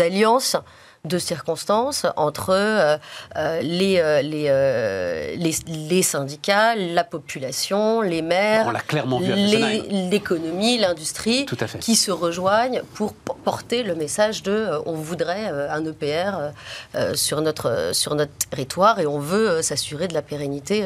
alliances 0.00 0.53
eso. 0.54 0.64
De 1.04 1.18
circonstances 1.18 2.06
entre 2.16 2.50
euh, 2.50 2.96
euh, 3.36 3.60
les, 3.60 3.98
euh, 3.98 4.22
les, 4.22 5.54
les, 5.66 6.02
syndicats, 6.02 6.74
la 6.74 7.04
population, 7.04 8.00
les 8.00 8.22
maires, 8.22 8.72
l'économie, 9.90 10.78
l'industrie, 10.78 11.46
qui 11.80 11.96
se 11.96 12.10
rejoignent 12.10 12.82
pour 12.94 13.12
porter 13.12 13.82
le 13.82 13.94
message 13.94 14.42
de 14.42 14.70
on 14.86 14.94
voudrait 14.94 15.46
un 15.46 15.84
EPR 15.84 16.52
sur, 17.14 17.42
notre, 17.42 17.90
sur 17.92 18.14
notre 18.14 18.32
territoire 18.50 18.98
et 18.98 19.06
on 19.06 19.18
veut 19.18 19.60
s'assurer 19.60 20.08
de 20.08 20.14
la 20.14 20.22
pérennité 20.22 20.84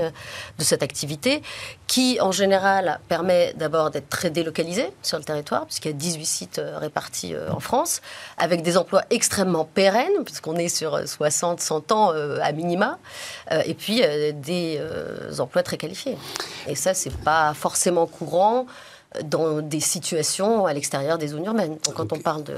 de 0.59 0.65
cette 0.65 0.83
activité 0.83 1.43
qui, 1.87 2.19
en 2.21 2.33
général, 2.33 2.99
permet 3.09 3.55
d'abord 3.57 3.91
d'être 3.91 4.09
très 4.09 4.31
délocalisé 4.31 4.91
sur 5.03 5.19
le 5.19 5.25
territoire, 5.25 5.67
puisqu'il 5.67 5.89
y 5.89 5.95
a 5.95 5.97
18 5.97 6.25
sites 6.25 6.61
répartis 6.77 7.35
en 7.51 7.61
France, 7.61 8.01
avec 8.37 8.63
des 8.63 8.77
emplois 8.77 9.05
extrêmement 9.11 9.65
pérennes 9.65 10.08
puisqu'on 10.25 10.57
est 10.57 10.69
sur 10.69 11.07
60, 11.07 11.61
100 11.61 11.93
ans 11.93 12.13
euh, 12.13 12.39
à 12.43 12.53
minima, 12.53 12.99
euh, 13.53 13.63
et 13.67 13.75
puis 13.75 14.03
euh, 14.03 14.33
des 14.33 14.81
emplois 15.39 15.63
très 15.63 15.77
qualifiés. 15.77 16.17
Et 16.67 16.75
ça, 16.75 16.95
c'est 16.95 17.15
pas 17.15 17.55
forcément 17.55 18.07
courant 18.07 18.67
dans 19.25 19.63
des 19.63 19.81
situations 19.81 20.67
à 20.67 20.73
l'extérieur 20.73 21.19
des 21.19 21.29
zones 21.29 21.45
urbaines. 21.45 21.79
Donc, 21.85 21.95
quand 21.95 22.13
on 22.13 22.19
parle 22.19 22.45
de 22.45 22.57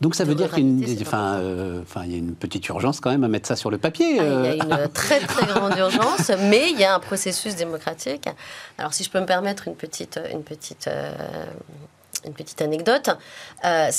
donc 0.00 0.16
ça 0.16 0.24
veut 0.24 0.34
dire 0.34 0.52
qu'il 0.52 0.64
y, 0.64 0.66
a 0.66 2.16
une 2.16 2.34
petite 2.34 2.68
urgence 2.68 3.00
quand 3.00 3.10
même 3.10 3.22
à 3.22 3.28
mettre 3.28 3.46
ça 3.46 3.54
sur 3.54 3.70
le 3.70 3.78
papier. 3.78 4.18
Ah, 4.18 4.24
il 4.24 4.56
y 4.56 4.60
a 4.60 4.84
une 4.84 4.88
très 4.92 5.20
très 5.20 5.46
grande 5.46 5.78
urgence, 5.78 6.32
mais 6.50 6.72
il 6.72 6.78
y 6.78 6.84
a 6.84 6.96
un 6.96 6.98
processus 6.98 7.54
démocratique. 7.54 8.28
Alors 8.76 8.92
si 8.92 9.04
je 9.04 9.10
peux 9.10 9.20
me 9.20 9.24
permettre 9.24 9.68
une 9.68 9.76
petite, 9.76 10.20
une 10.32 10.42
petite 10.42 10.90
une 12.24 12.32
petite 12.32 12.60
anecdote, 12.62 13.10
euh, 13.64 13.90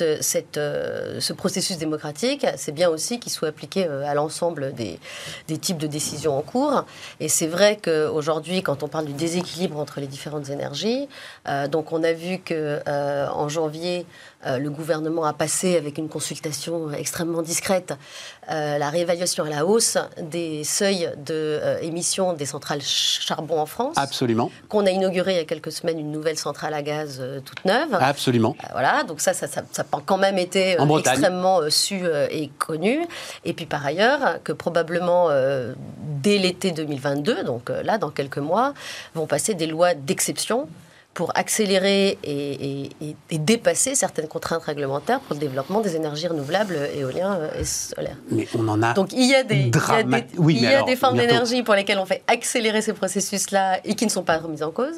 euh, 0.00 1.20
ce 1.20 1.32
processus 1.32 1.78
démocratique, 1.78 2.46
c'est 2.56 2.72
bien 2.72 2.88
aussi 2.88 3.20
qu'il 3.20 3.32
soit 3.32 3.48
appliqué 3.48 3.86
euh, 3.86 4.06
à 4.06 4.14
l'ensemble 4.14 4.72
des, 4.72 4.98
des, 5.46 5.58
types 5.58 5.78
de 5.78 5.86
décisions 5.86 6.36
en 6.36 6.42
cours. 6.42 6.84
Et 7.20 7.28
c'est 7.28 7.46
vrai 7.46 7.78
qu'aujourd'hui, 7.82 8.62
quand 8.62 8.82
on 8.82 8.88
parle 8.88 9.06
du 9.06 9.12
déséquilibre 9.12 9.78
entre 9.78 10.00
les 10.00 10.06
différentes 10.06 10.50
énergies, 10.50 11.08
donc 11.70 11.92
on 11.92 12.02
a 12.02 12.12
vu 12.12 12.38
que 12.38 12.80
en 12.86 13.48
janvier, 13.48 14.06
le 14.46 14.68
gouvernement 14.70 15.24
a 15.24 15.32
passé 15.32 15.76
avec 15.76 15.98
une 15.98 16.08
consultation 16.08 16.92
extrêmement 16.92 17.42
discrète 17.42 17.94
la 18.48 18.88
réévaluation 18.88 19.44
à 19.44 19.48
la 19.48 19.66
hausse 19.66 19.98
des 20.20 20.64
seuils 20.64 21.10
d'émission 21.16 22.32
de, 22.32 22.38
des 22.38 22.46
centrales 22.46 22.82
charbon 22.82 23.58
en 23.58 23.66
France. 23.66 23.94
Absolument. 23.96 24.50
Qu'on 24.68 24.86
a 24.86 24.90
inauguré 24.90 25.32
il 25.32 25.36
y 25.36 25.40
a 25.40 25.44
quelques 25.44 25.72
semaines 25.72 25.98
une 25.98 26.12
nouvelle 26.12 26.38
centrale 26.38 26.74
à 26.74 26.82
gaz 26.82 27.22
toute 27.44 27.64
neuve. 27.64 27.96
Absolument. 28.00 28.56
voilà, 28.72 29.04
donc 29.04 29.20
ça, 29.20 29.32
ça, 29.32 29.46
ça, 29.48 29.62
a 29.80 30.00
quand 30.04 30.18
même 30.18 30.38
été 30.38 30.78
euh, 30.80 30.98
extrêmement 30.98 31.60
euh, 31.60 31.70
su 31.70 32.00
euh, 32.02 32.26
et 32.30 32.48
connu. 32.58 33.06
Et 33.44 33.52
puis 33.52 33.66
par 33.66 33.84
ailleurs, 33.84 34.42
que 34.44 34.52
probablement 34.52 35.28
dès 36.22 36.38
l'été 36.38 36.72
2022, 36.72 37.44
donc 37.44 37.70
là, 37.70 37.98
dans 37.98 38.10
quelques 38.10 38.38
mois, 38.38 38.74
vont 39.14 39.26
passer 39.26 39.54
des 39.54 39.66
lois 39.66 39.94
d'exception 39.94 40.68
pour 41.14 41.32
accélérer 41.36 42.16
et, 42.22 42.90
dépasser 43.32 43.96
certaines 43.96 44.28
contraintes 44.28 44.62
réglementaires 44.62 45.18
pour 45.20 45.34
le 45.34 45.40
développement 45.40 45.80
des 45.80 45.96
énergies 45.96 46.28
renouvelables, 46.28 46.78
éoliens 46.96 47.40
et 47.58 47.64
solaires. 47.64 48.16
Mais 48.30 48.46
on 48.56 48.68
en 48.68 48.82
a. 48.82 48.92
Donc 48.92 49.12
il 49.12 49.28
y 49.28 49.34
a 49.34 49.42
des, 49.42 49.56
il 49.56 49.76
y 49.76 49.90
a 49.90 50.02
des, 50.04 50.26
il 50.38 50.60
y 50.60 50.66
a 50.66 50.82
des 50.84 50.94
formes 50.94 51.16
d'énergie 51.16 51.64
pour 51.64 51.74
lesquelles 51.74 51.98
on 51.98 52.06
fait 52.06 52.22
accélérer 52.28 52.82
ces 52.82 52.92
processus-là 52.92 53.80
et 53.84 53.94
qui 53.94 54.04
ne 54.04 54.10
sont 54.10 54.22
pas 54.22 54.38
remises 54.38 54.62
en 54.62 54.70
cause. 54.70 54.94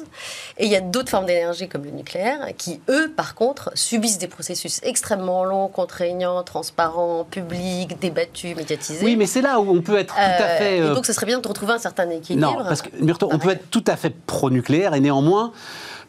Et 0.59 0.65
il 0.65 0.71
y 0.71 0.75
a 0.75 0.81
d'autres 0.81 1.09
formes 1.09 1.25
d'énergie 1.25 1.67
comme 1.67 1.83
le 1.85 1.91
nucléaire 1.91 2.49
qui, 2.55 2.81
eux, 2.89 3.11
par 3.15 3.33
contre, 3.33 3.71
subissent 3.73 4.19
des 4.19 4.27
processus 4.27 4.79
extrêmement 4.83 5.43
longs, 5.43 5.69
contraignants, 5.69 6.43
transparents, 6.43 7.23
publics, 7.23 7.99
débattus, 7.99 8.55
médiatisés. 8.55 9.05
Oui, 9.05 9.15
mais 9.15 9.25
c'est 9.25 9.41
là 9.41 9.59
où 9.59 9.75
on 9.75 9.81
peut 9.81 9.97
être 9.97 10.13
tout 10.13 10.19
à 10.19 10.43
euh, 10.43 10.57
fait. 10.57 10.77
Et 10.77 10.81
donc 10.81 11.05
ce 11.05 11.13
serait 11.13 11.25
bien 11.25 11.39
de 11.39 11.47
retrouver 11.47 11.73
un 11.73 11.79
certain 11.79 12.09
équilibre. 12.09 12.59
Non, 12.59 12.63
parce 12.63 12.83
que 12.83 12.89
Murto, 12.99 13.27
on 13.31 13.39
peut 13.39 13.51
être 13.51 13.71
tout 13.71 13.83
à 13.87 13.95
fait 13.95 14.13
pro-nucléaire 14.27 14.93
et 14.93 14.99
néanmoins 14.99 15.51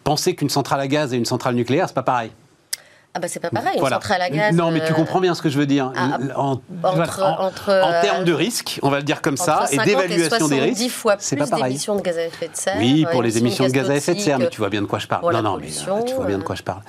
penser 0.05 0.34
qu'une 0.34 0.50
centrale 0.50 0.80
à 0.80 0.88
gaz 0.88 1.12
et 1.12 1.16
une 1.16 1.24
centrale 1.24 1.55
nucléaire, 1.55 1.88
c'est 1.88 1.94
pas 1.94 2.03
pareil. 2.03 2.30
Ah 3.14 3.20
bah 3.20 3.28
c'est 3.28 3.40
pas 3.40 3.50
pareil, 3.50 3.78
une 3.78 3.86
centrale 3.86 4.22
à 4.22 4.30
gaz. 4.30 4.57
Non, 4.57 4.70
mais 4.70 4.80
tu 4.80 4.92
euh, 4.92 4.94
comprends 4.94 5.20
bien 5.20 5.34
ce 5.34 5.42
que 5.42 5.50
je 5.50 5.59
veux 5.59 5.66
dire. 5.66 5.92
Ah, 5.94 6.18
en, 6.34 6.62
entre, 6.82 7.22
en, 7.22 8.00
termes 8.00 8.24
de 8.24 8.32
risque, 8.32 8.80
on 8.82 8.88
va 8.88 8.98
le 8.98 9.03
dire 9.03 9.20
comme 9.20 9.36
ça, 9.36 9.66
et 9.70 9.76
d'évaluation 9.76 10.48
des 10.48 10.61
risques, 10.61 10.90
fois 10.90 11.16
c'est 11.18 11.36
pas 11.36 11.46
pareil. 11.46 11.64
d'émissions 11.64 11.94
de 11.94 12.00
gaz 12.00 12.16
à 12.16 12.24
effet 12.24 12.48
de 12.48 12.57
serre. 12.57 12.76
Oui, 12.78 13.05
pour 13.12 13.22
les 13.22 13.36
émissions 13.36 13.66
de 13.66 13.70
gaz 13.70 13.90
à 13.90 13.96
effet 13.96 14.14
de 14.14 14.20
serre, 14.20 14.38
mais 14.38 14.48
tu 14.48 14.59
vois 14.59 14.70
bien 14.70 14.80
de 14.80 14.86
quoi 14.86 14.98
je 14.98 15.07
parle. 15.07 15.30
Non, 15.30 15.42
non, 15.42 15.59
mais 15.59 15.68
tu 16.07 16.14
vois 16.14 16.24
bien 16.24 16.38
de 16.38 16.42
quoi 16.42 16.57
je 16.57 16.62
parle. 16.62 16.80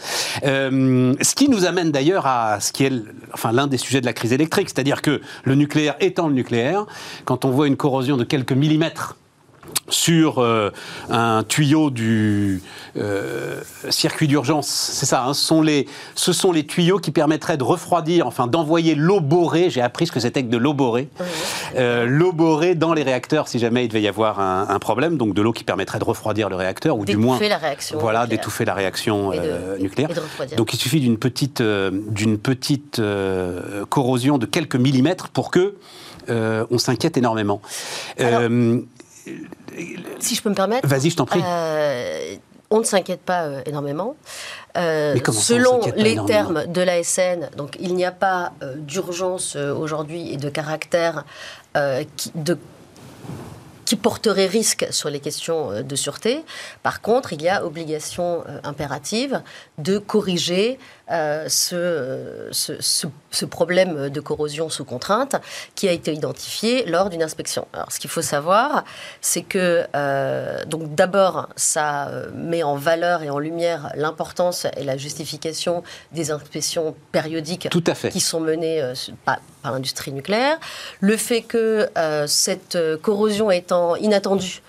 Euh, 0.46 1.14
ce 1.22 1.36
qui 1.36 1.50
nous 1.50 1.66
amène 1.66 1.92
d'ailleurs 1.92 2.26
à 2.26 2.62
ce 2.62 2.72
qui 2.72 2.86
est, 2.86 2.94
enfin, 3.34 3.52
l'un 3.52 3.68
des 3.68 3.78
sujets 3.78 4.00
de 4.00 4.06
la 4.06 4.14
crise 4.14 4.32
électrique, 4.32 4.70
c'est-à-dire 4.70 5.02
que 5.02 5.20
le 5.44 5.56
nucléaire 5.56 5.96
étant 6.00 6.30
le 6.30 6.34
nucléaire, 6.34 6.86
quand 7.26 7.44
on 7.44 7.50
voit 7.50 7.68
une 7.68 7.78
corrosion 7.78 8.16
de 8.16 8.24
quelques 8.24 8.54
millimètres 8.54 9.18
sur 9.90 10.40
euh, 10.40 10.72
un 11.10 11.44
tuyau 11.44 11.90
du 11.90 12.62
euh, 12.98 13.62
circuit 13.90 14.28
d'urgence. 14.28 14.68
C'est 14.68 15.06
ça, 15.06 15.26
hein, 15.26 15.34
ce, 15.34 15.44
sont 15.44 15.62
les, 15.62 15.88
ce 16.16 16.32
sont 16.32 16.52
les 16.52 16.66
tuyaux 16.66 17.00
qui 17.00 17.12
permettraient 17.12 17.58
de 17.58 17.64
refroidir, 17.64 18.26
enfin 18.26 18.48
d'envoyer 18.48 18.96
l'eau 18.96 19.20
borée, 19.20 19.70
j'ai 19.70 19.82
appris 19.82 20.08
ce 20.08 20.12
que 20.12 20.20
c'était 20.20 20.44
que 20.44 20.50
de 20.50 20.58
l'eau 20.58 20.74
borée, 20.74 21.10
euh, 21.76 22.06
l'eau 22.06 22.32
borée 22.32 22.76
dans 22.76 22.94
les 22.94 23.04
réacteurs 23.04 23.48
si 23.48 23.60
jamais 23.60 23.86
il 23.86 23.88
devait 23.90 24.02
y 24.02 24.08
avoir 24.08 24.40
un, 24.40 24.80
problème, 24.80 25.18
donc 25.18 25.34
de 25.34 25.42
l'eau 25.42 25.54
qui 25.54 25.64
permettrait 25.64 26.00
de 26.00 26.04
refroidir 26.04 26.50
le 26.50 26.56
réacteur, 26.56 26.98
ou 26.98 27.06
du 27.06 27.16
moins... 27.16 27.40
la 27.40 27.58
réaction. 27.58 27.98
Voilà, 28.00 28.28
d'étouffer 28.28 28.66
la 28.66 28.74
réaction 28.74 29.32
nucléaire. 29.80 30.10
donc 30.58 30.74
il 30.74 30.78
suffit 30.78 31.00
d'une 31.00 31.18
petite, 31.18 31.62
d'une 31.62 32.38
petite 32.38 33.02
corrosion 33.90 34.38
de 34.38 34.46
quelques 34.46 34.76
millimètres 34.76 35.30
pour 35.30 35.52
que 35.52 35.76
on 36.28 36.78
s'inquiète 36.78 37.18
énormément 37.18 37.62
si 40.20 40.36
je 40.36 40.42
peux 40.42 40.50
me 40.50 40.56
permettre. 40.56 40.88
Vas-y, 40.88 41.10
je 41.10 41.16
t'en 41.16 41.26
prie. 41.26 41.42
Euh, 41.44 42.36
on 42.70 42.80
ne 42.80 42.84
s'inquiète 42.84 43.22
pas 43.22 43.44
euh, 43.44 43.62
énormément. 43.66 44.16
Euh, 44.78 45.16
selon 45.32 45.82
les 45.96 46.18
termes 46.26 46.66
de 46.66 46.82
l'ASN, 46.82 47.50
donc 47.56 47.78
il 47.80 47.94
n'y 47.94 48.06
a 48.06 48.12
pas 48.12 48.54
d'urgence 48.78 49.56
aujourd'hui 49.56 50.34
et 50.34 50.38
de 50.38 50.50
caractère 50.50 51.26
qui, 52.18 52.32
de 52.36 52.58
qui 53.86 53.98
porterait 53.98 54.48
risque 54.48 54.88
sur 54.92 55.10
les 55.10 55.20
questions 55.20 55.82
de 55.84 55.96
sûreté. 55.96 56.44
Par 56.82 57.02
contre, 57.02 57.34
il 57.34 57.42
y 57.42 57.50
a 57.50 57.66
obligation 57.66 58.44
impérative 58.64 59.42
de 59.78 59.98
corriger 59.98 60.80
euh, 61.14 61.46
ce, 61.48 62.50
ce, 62.52 63.46
problème 63.46 64.10
de 64.10 64.20
corrosion 64.20 64.70
sous 64.70 64.86
contrainte 64.86 65.36
qui 65.76 65.88
a 65.88 65.92
été 65.92 66.12
identifié 66.14 66.86
lors 66.86 67.10
d'une 67.10 67.22
inspection. 67.22 67.68
Alors, 67.74 67.92
ce 67.92 68.00
qu'il 68.00 68.10
faut 68.10 68.22
savoir, 68.22 68.84
c'est 69.22 69.44
que, 69.44 69.86
euh, 69.96 70.66
donc 70.66 70.96
d'abord, 70.96 71.50
ça 71.56 72.10
met 72.34 72.64
en 72.64 72.76
valeur 72.76 73.22
et 73.22 73.30
en 73.30 73.38
lumière 73.38 73.92
l'importance 73.96 74.66
et 74.78 74.84
la 74.84 74.98
justification 74.98 75.84
des 76.14 76.32
inspections 76.32 76.96
périodiques 77.12 77.70
Tout 77.70 77.84
à 77.86 77.94
fait. 77.94 78.10
qui 78.10 78.20
sont 78.20 78.40
menées 78.40 78.82
euh, 78.82 78.94
par, 79.26 79.40
par 79.62 79.74
l'industrie 79.74 80.14
nucléaire. 80.14 80.58
Le 81.00 81.18
fait 81.18 81.42
que 81.42 81.90
cette 82.28 82.78
corrosion 83.02 83.52
étant 83.52 83.96
inattendue, 83.96 84.62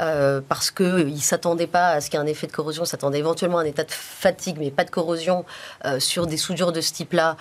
euh, 0.00 0.40
parce 0.46 0.70
qu'ils 0.70 1.14
ne 1.14 1.18
s'attendaient 1.18 1.66
pas 1.66 1.88
à 1.88 2.00
ce 2.00 2.10
qu'il 2.10 2.18
y 2.18 2.22
ait 2.22 2.24
un 2.24 2.28
effet 2.28 2.46
de 2.46 2.52
corrosion, 2.52 2.84
s'attendaient 2.84 3.18
éventuellement 3.18 3.58
à 3.58 3.62
un 3.62 3.66
état 3.66 3.84
de 3.84 3.90
fatigue, 3.90 4.56
mais 4.58 4.70
pas 4.70 4.84
de 4.84 4.90
corrosion 4.90 5.44
euh, 5.84 6.00
sur 6.00 6.26
des 6.26 6.36
soudures 6.36 6.72
de 6.72 6.80
ce 6.80 6.92
type-là. 6.92 7.36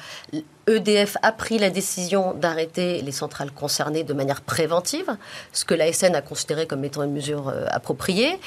EDF 0.68 1.18
a 1.22 1.32
pris 1.32 1.57
la 1.57 1.70
décision 1.70 2.34
d'arrêter 2.34 3.01
les 3.01 3.11
centrales 3.11 3.51
concernées 3.51 4.03
de 4.03 4.13
manière 4.13 4.41
préventive, 4.41 5.16
ce 5.53 5.66
que 5.66 5.74
l'ASN 5.74 6.16
a 6.16 6.22
considéré 6.22 6.66
comme 6.68 6.84
étant 6.84 7.03
une 7.03 7.13
mesure 7.13 7.49
euh, 7.49 7.66
appropriée, 7.70 8.39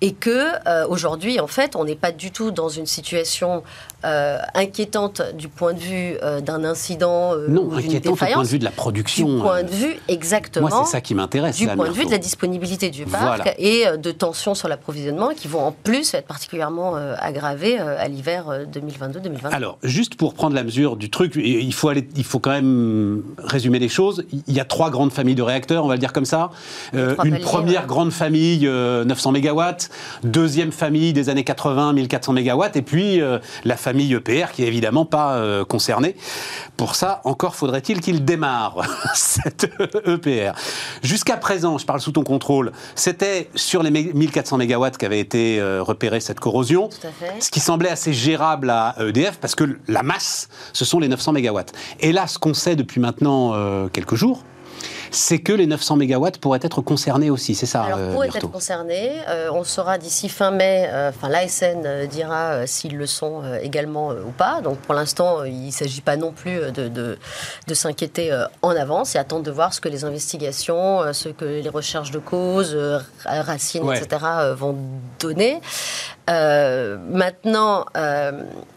et 0.00 0.12
que 0.12 0.52
aujourd'hui, 0.88 1.40
en 1.40 1.46
fait, 1.46 1.76
on 1.76 1.84
n'est 1.84 1.96
pas 1.96 2.12
du 2.12 2.30
tout 2.30 2.50
dans 2.50 2.68
une 2.68 2.86
situation 2.86 3.62
inquiétante 4.02 5.22
du 5.34 5.48
point 5.48 5.74
de 5.74 5.78
vue 5.78 6.16
d'un 6.44 6.64
incident 6.64 7.36
non, 7.48 7.62
ou 7.62 7.80
d'une 7.80 8.00
défaillance. 8.00 8.02
du 8.02 8.16
point 8.16 8.42
de 8.42 8.48
vue 8.48 8.58
de 8.58 8.64
la 8.64 8.70
production. 8.70 9.36
Du 9.36 9.40
point 9.40 9.62
de 9.62 9.70
vue, 9.70 9.96
exactement. 10.08 10.68
Moi, 10.68 10.82
c'est 10.84 10.92
ça 10.92 11.00
qui 11.00 11.14
m'intéresse. 11.14 11.56
Du 11.56 11.68
point 11.68 11.88
de 11.88 11.94
vue 11.94 12.04
de 12.04 12.10
la 12.10 12.18
disponibilité 12.18 12.90
du 12.90 13.04
parc 13.04 13.54
et 13.58 13.86
euh, 13.86 13.96
de 13.96 14.10
tensions 14.10 14.54
sur 14.54 14.68
l'approvisionnement 14.68 15.30
qui 15.34 15.48
vont 15.48 15.64
en 15.64 15.72
plus 15.72 16.14
être 16.14 16.26
particulièrement 16.26 16.96
euh, 16.96 17.14
aggravées 17.18 17.80
euh, 17.80 17.96
à 17.98 18.08
l'hiver 18.08 18.46
2022-2023. 18.72 19.52
Alors, 19.52 19.78
juste 19.82 20.16
pour 20.16 20.34
prendre 20.34 20.54
la 20.54 20.64
mesure 20.64 20.96
du 20.96 21.10
truc, 21.10 21.36
il 21.62 21.72
faut, 21.74 21.88
aller, 21.88 22.08
il 22.16 22.24
faut 22.24 22.38
quand 22.38 22.50
même 22.50 23.22
résumer 23.38 23.78
les 23.78 23.88
choses. 23.88 24.24
Il 24.46 24.54
y 24.54 24.60
a 24.60 24.64
trois 24.64 24.90
grandes 24.90 25.12
familles 25.12 25.34
de 25.34 25.42
réacteurs, 25.42 25.84
on 25.84 25.88
va 25.88 25.94
le 25.94 26.00
dire 26.00 26.12
comme 26.12 26.24
ça. 26.24 26.50
une 26.92 27.38
première 27.40 27.86
grande 27.86 28.12
famille, 28.12 28.68
900 28.68 29.32
MW, 29.32 29.62
deuxième 30.24 30.72
famille 30.72 31.12
des 31.12 31.28
années 31.28 31.44
80, 31.44 31.92
1400 31.94 32.32
MW, 32.32 32.64
et 32.74 32.82
puis 32.82 33.20
la 33.64 33.76
famille 33.76 34.12
EPR 34.14 34.52
qui 34.52 34.64
est 34.64 34.68
évidemment 34.68 35.04
pas 35.04 35.64
concernée. 35.64 36.16
Pour 36.76 36.94
ça, 36.94 37.20
encore 37.24 37.54
faudrait-il 37.54 38.00
qu'il 38.00 38.24
démarre 38.24 38.82
cette 39.14 39.70
EPR. 40.06 40.52
Jusqu'à 41.02 41.36
présent, 41.36 41.78
je 41.78 41.86
parle 41.86 42.00
sous 42.00 42.12
ton 42.12 42.24
contrôle, 42.24 42.72
c'était 42.94 43.48
sur 43.54 43.82
les 43.82 43.90
1400 43.90 44.58
MW 44.58 44.90
qu'avait 44.98 45.20
été 45.20 45.60
euh, 45.60 45.82
repérée 45.82 46.20
cette 46.20 46.40
corrosion, 46.40 46.88
ce 47.40 47.50
qui 47.50 47.60
semblait 47.60 47.90
assez 47.90 48.12
gérable 48.12 48.70
à 48.70 48.94
EDF 49.00 49.38
parce 49.38 49.54
que 49.54 49.78
la 49.88 50.02
masse, 50.02 50.48
ce 50.72 50.84
sont 50.84 50.98
les 50.98 51.08
900 51.08 51.32
MW. 51.32 51.51
Et 52.00 52.12
là, 52.12 52.26
ce 52.26 52.38
qu'on 52.38 52.54
sait 52.54 52.76
depuis 52.76 53.00
maintenant 53.00 53.54
euh, 53.54 53.88
quelques 53.88 54.14
jours, 54.14 54.44
c'est 55.12 55.38
que 55.38 55.52
les 55.52 55.66
900 55.66 55.96
MW 55.98 56.30
pourraient 56.40 56.60
être 56.62 56.80
concernés 56.80 57.30
aussi, 57.30 57.54
c'est 57.54 57.66
ça 57.66 57.82
Alors, 57.82 57.98
euh, 57.98 58.12
pourraient 58.14 58.28
être 58.28 58.50
concernés. 58.50 59.12
Euh, 59.28 59.50
on 59.52 59.62
saura 59.62 59.98
d'ici 59.98 60.28
fin 60.28 60.50
mai, 60.50 60.88
euh, 60.88 61.10
enfin 61.10 61.28
l'ASN 61.28 62.06
dira 62.06 62.66
s'ils 62.66 62.96
le 62.96 63.06
sont 63.06 63.42
également 63.62 64.10
ou 64.10 64.30
pas. 64.36 64.60
Donc 64.62 64.78
pour 64.78 64.94
l'instant, 64.94 65.44
il 65.44 65.66
ne 65.66 65.70
s'agit 65.70 66.00
pas 66.00 66.16
non 66.16 66.32
plus 66.32 66.72
de, 66.72 66.88
de, 66.88 67.74
s'inquiéter 67.74 68.30
en 68.62 68.70
avance 68.70 69.14
et 69.14 69.18
attendre 69.18 69.44
de 69.44 69.50
voir 69.50 69.72
ce 69.72 69.80
que 69.80 69.88
les 69.88 70.04
investigations, 70.04 71.12
ce 71.12 71.28
que 71.28 71.44
les 71.44 71.68
recherches 71.68 72.10
de 72.10 72.18
causes, 72.18 72.76
racines, 73.24 73.90
etc., 73.92 74.24
vont 74.56 74.76
donner. 75.20 75.60
Maintenant, 76.28 77.84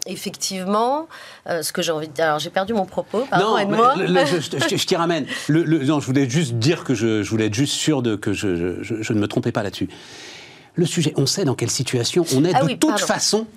effectivement, 0.06 1.08
ce 1.48 1.72
que 1.72 1.82
j'ai 1.82 1.91
envie 1.91 2.08
de 2.08 2.14
dire. 2.14 2.26
Alors 2.26 2.39
j'ai 2.39 2.50
perdu 2.50 2.74
mon 2.74 2.86
propos, 2.86 3.26
pardon, 3.30 3.58
aide-moi. 3.58 3.96
Je, 4.26 4.39
je, 4.39 4.78
je 4.78 4.86
t'y 4.86 4.96
ramène. 4.96 5.26
Le, 5.48 5.84
non, 5.86 6.00
je 6.00 6.06
voulais 6.06 6.30
juste 6.30 6.54
dire 6.54 6.84
que 6.84 6.93
je, 6.93 7.22
voulais 7.24 7.48
être 7.48 7.54
juste 7.54 7.74
sûr 7.74 8.02
de, 8.02 8.16
que 8.16 8.34
je, 8.34 8.48
ne 8.48 9.20
me 9.20 9.28
trompais 9.28 9.52
pas 9.52 9.64
là-dessus. 9.64 9.89
Le 10.76 10.86
sujet. 10.86 11.13
On 11.17 11.26
sait 11.26 11.45
dans 11.45 11.55
quelle 11.55 11.69
situation 11.71 12.26
on 12.36 12.43
est 12.45 12.51
Ah 12.53 12.61
de 12.61 12.65
oui, 12.65 12.78
toute 12.78 12.89
pardon. 12.91 13.05
façon. 13.05 13.47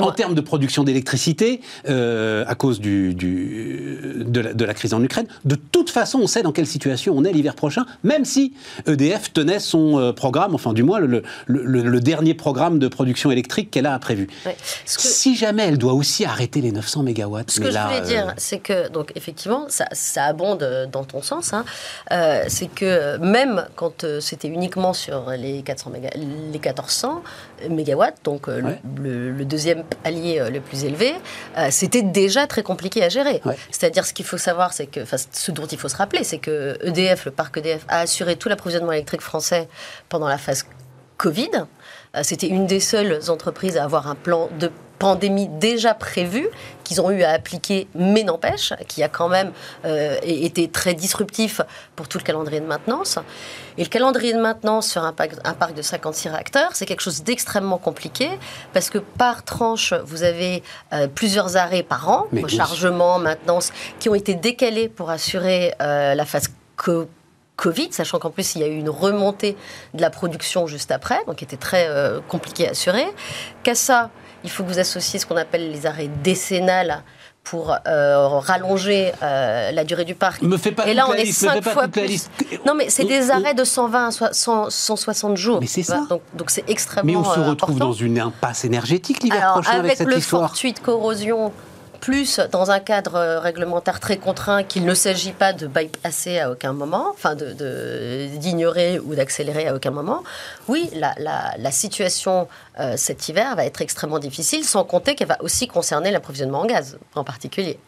En 0.00 0.12
termes 0.12 0.34
de 0.34 0.42
production 0.42 0.84
d'électricité, 0.84 1.62
euh, 1.88 2.44
à 2.46 2.54
cause 2.54 2.78
du, 2.78 3.14
du- 3.14 4.22
de, 4.26 4.40
la, 4.40 4.52
de 4.52 4.64
la 4.66 4.74
crise 4.74 4.92
en 4.92 5.02
Ukraine, 5.02 5.26
de 5.46 5.54
toute 5.54 5.88
façon, 5.88 6.18
on 6.20 6.26
sait 6.26 6.42
dans 6.42 6.52
quelle 6.52 6.66
situation 6.66 7.14
on 7.16 7.24
est 7.24 7.32
l'hiver 7.32 7.54
prochain, 7.54 7.86
même 8.04 8.26
si 8.26 8.52
EDF 8.86 9.32
tenait 9.32 9.60
son 9.60 9.98
euh, 9.98 10.12
programme, 10.12 10.54
enfin 10.54 10.74
du 10.74 10.82
moins 10.82 10.98
le, 11.00 11.06
le- 11.06 11.22
le- 11.64 11.82
le 11.84 12.00
dernier 12.00 12.34
programme 12.34 12.78
de 12.78 12.88
production 12.88 13.30
électrique 13.30 13.70
qu'elle 13.70 13.86
a 13.86 13.98
prévu. 13.98 14.28
Ouais. 14.44 14.56
Ce 14.84 14.98
que- 14.98 15.04
Si 15.04 15.34
jamais 15.36 15.62
elle 15.62 15.78
doit 15.78 15.94
aussi 15.94 16.26
arrêter 16.26 16.60
les 16.60 16.72
900 16.72 17.02
mégawatts, 17.04 17.50
Ce 17.52 17.60
mais 17.60 17.68
que 17.68 17.72
là, 17.72 17.88
je 17.90 17.94
voulais 18.02 18.06
euh, 18.18 18.24
dire, 18.24 18.34
c'est 18.36 18.58
que, 18.58 18.90
donc 18.90 19.12
effectivement, 19.14 19.64
ça, 19.70 19.86
ça 19.92 20.24
abonde 20.24 20.68
dans 20.92 21.04
ton 21.04 21.22
sens, 21.22 21.54
hein, 21.54 21.64
c'est 22.48 22.68
que 22.74 23.16
même 23.18 23.64
quand 23.74 24.04
c'était 24.20 24.48
uniquement 24.48 24.92
sur 24.92 25.30
les, 25.30 25.62
400 25.62 25.88
méga, 25.90 26.10
les 26.14 26.58
1400 26.64 27.22
mégawatts, 27.68 28.16
donc 28.24 28.48
euh, 28.48 28.58
le- 28.60 28.66
Ouais. 28.66 28.80
le, 29.00 29.30
le 29.32 29.44
deuxième 29.44 29.84
palier 30.02 30.38
euh, 30.40 30.50
le 30.50 30.60
plus 30.60 30.84
élevé, 30.84 31.12
euh, 31.58 31.68
c'était 31.70 32.02
déjà 32.02 32.46
très 32.46 32.62
compliqué 32.62 33.02
à 33.02 33.08
gérer. 33.08 33.40
Ouais. 33.44 33.56
C'est-à-dire, 33.70 34.04
ce 34.06 34.12
qu'il 34.12 34.24
faut 34.24 34.38
savoir, 34.38 34.72
c'est 34.72 34.86
que, 34.86 35.00
enfin, 35.00 35.16
ce 35.30 35.50
dont 35.50 35.66
il 35.66 35.78
faut 35.78 35.88
se 35.88 35.96
rappeler, 35.96 36.24
c'est 36.24 36.38
que 36.38 36.78
EDF, 36.82 37.24
le 37.26 37.30
parc 37.30 37.56
EDF, 37.58 37.84
a 37.88 38.00
assuré 38.00 38.36
tout 38.36 38.48
l'approvisionnement 38.48 38.92
électrique 38.92 39.20
français 39.22 39.68
pendant 40.08 40.28
la 40.28 40.38
phase 40.38 40.64
Covid. 41.18 41.50
C'était 42.22 42.48
une 42.48 42.66
des 42.66 42.80
seules 42.80 43.30
entreprises 43.30 43.76
à 43.76 43.84
avoir 43.84 44.06
un 44.08 44.14
plan 44.14 44.48
de 44.58 44.70
pandémie 45.06 45.48
déjà 45.48 45.94
prévu 45.94 46.46
qu'ils 46.84 47.00
ont 47.00 47.10
eu 47.10 47.24
à 47.24 47.30
appliquer, 47.32 47.88
mais 47.96 48.22
n'empêche, 48.22 48.72
qui 48.86 49.02
a 49.02 49.08
quand 49.08 49.28
même 49.28 49.50
euh, 49.84 50.16
été 50.22 50.68
très 50.68 50.94
disruptif 50.94 51.60
pour 51.96 52.06
tout 52.06 52.18
le 52.18 52.22
calendrier 52.22 52.60
de 52.60 52.66
maintenance. 52.66 53.18
Et 53.78 53.82
le 53.82 53.88
calendrier 53.88 54.32
de 54.32 54.40
maintenance 54.40 54.88
sur 54.88 55.02
un 55.02 55.12
parc, 55.12 55.32
un 55.44 55.54
parc 55.54 55.74
de 55.74 55.82
56 55.82 56.28
réacteurs, 56.28 56.70
c'est 56.74 56.86
quelque 56.86 57.00
chose 57.02 57.24
d'extrêmement 57.24 57.78
compliqué 57.78 58.28
parce 58.72 58.90
que 58.90 58.98
par 58.98 59.42
tranche, 59.44 59.92
vous 60.04 60.22
avez 60.22 60.62
euh, 60.92 61.08
plusieurs 61.08 61.56
arrêts 61.56 61.82
par 61.82 62.08
an, 62.08 62.26
Mais 62.30 62.42
rechargement, 62.42 63.18
maintenance, 63.18 63.72
qui 63.98 64.08
ont 64.08 64.14
été 64.14 64.34
décalés 64.36 64.88
pour 64.88 65.10
assurer 65.10 65.74
euh, 65.82 66.14
la 66.14 66.24
phase 66.24 66.48
co- 66.76 67.08
Covid, 67.56 67.88
sachant 67.92 68.18
qu'en 68.18 68.30
plus 68.30 68.54
il 68.56 68.62
y 68.62 68.64
a 68.64 68.66
eu 68.68 68.76
une 68.76 68.88
remontée 68.88 69.56
de 69.94 70.00
la 70.00 70.10
production 70.10 70.66
juste 70.66 70.90
après, 70.90 71.18
donc 71.26 71.36
qui 71.36 71.44
était 71.44 71.56
très 71.58 71.86
euh, 71.88 72.20
compliqué 72.28 72.66
à 72.66 72.70
assurer. 72.70 73.06
Qu'à 73.62 73.74
ça, 73.74 74.10
il 74.44 74.50
faut 74.50 74.62
que 74.64 74.68
vous 74.68 74.78
associez 74.78 75.18
ce 75.18 75.26
qu'on 75.26 75.36
appelle 75.36 75.70
les 75.70 75.86
arrêts 75.86 76.10
décennales 76.22 77.02
pour 77.44 77.74
euh, 77.88 78.28
rallonger 78.38 79.12
euh, 79.20 79.72
la 79.72 79.82
durée 79.84 80.04
du 80.04 80.14
parc. 80.14 80.42
Me 80.42 80.56
fais 80.56 80.70
pas 80.70 80.86
Et 80.86 80.94
là, 80.94 81.06
on 81.08 81.12
est 81.14 81.24
liste, 81.24 81.40
cinq 81.44 81.62
fois 81.68 81.88
plus. 81.88 82.28
Non, 82.64 82.74
mais 82.74 82.88
c'est 82.88 83.02
On- 83.04 83.08
des 83.08 83.30
on- 83.30 83.34
arrêts 83.34 83.54
de 83.54 83.64
120 83.64 84.06
à 84.06 84.10
so- 84.12 84.26
100 84.32 84.70
160 84.70 85.36
jours. 85.36 85.58
Mais 85.60 85.66
c'est 85.66 85.82
ça. 85.82 86.04
Donc, 86.08 86.22
donc 86.34 86.50
c'est 86.50 86.62
extrêmement 86.70 87.10
Mais 87.10 87.16
on 87.16 87.24
se 87.24 87.40
euh, 87.40 87.48
retrouve 87.48 87.70
important. 87.74 87.86
dans 87.86 87.92
une 87.92 88.20
impasse 88.20 88.64
énergétique 88.64 89.24
l'hiver 89.24 89.52
prochain 89.54 89.70
avec, 89.72 89.84
avec 89.86 89.96
cette 89.98 90.06
le 90.06 90.18
histoire. 90.18 90.42
fortuit 90.42 90.72
de 90.72 90.78
corrosion, 90.78 91.52
plus 92.02 92.40
dans 92.50 92.72
un 92.72 92.80
cadre 92.80 93.14
euh, 93.14 93.38
réglementaire 93.38 94.00
très 94.00 94.16
contraint 94.16 94.64
qu'il 94.64 94.84
ne 94.84 94.92
s'agit 94.92 95.30
pas 95.32 95.52
de 95.52 95.68
bypasser 95.68 96.40
à 96.40 96.50
aucun 96.50 96.72
moment, 96.72 97.06
enfin 97.14 97.36
de- 97.36 97.52
de- 97.52 98.26
d'ignorer 98.36 98.98
ou 98.98 99.14
d'accélérer 99.14 99.68
à 99.68 99.74
aucun 99.76 99.92
moment, 99.92 100.24
oui, 100.68 100.90
la 100.92 101.70
situation 101.70 102.48
euh, 102.80 102.94
cet 102.96 103.28
hiver 103.28 103.54
va 103.54 103.64
être 103.64 103.80
extrêmement 103.82 104.18
difficile, 104.18 104.64
sans 104.64 104.82
compter 104.84 105.14
qu'elle 105.14 105.28
va 105.28 105.40
aussi 105.42 105.68
concerner 105.68 106.10
l'approvisionnement 106.10 106.60
en 106.62 106.66
gaz 106.66 106.98
en 107.14 107.22
particulier. 107.22 107.78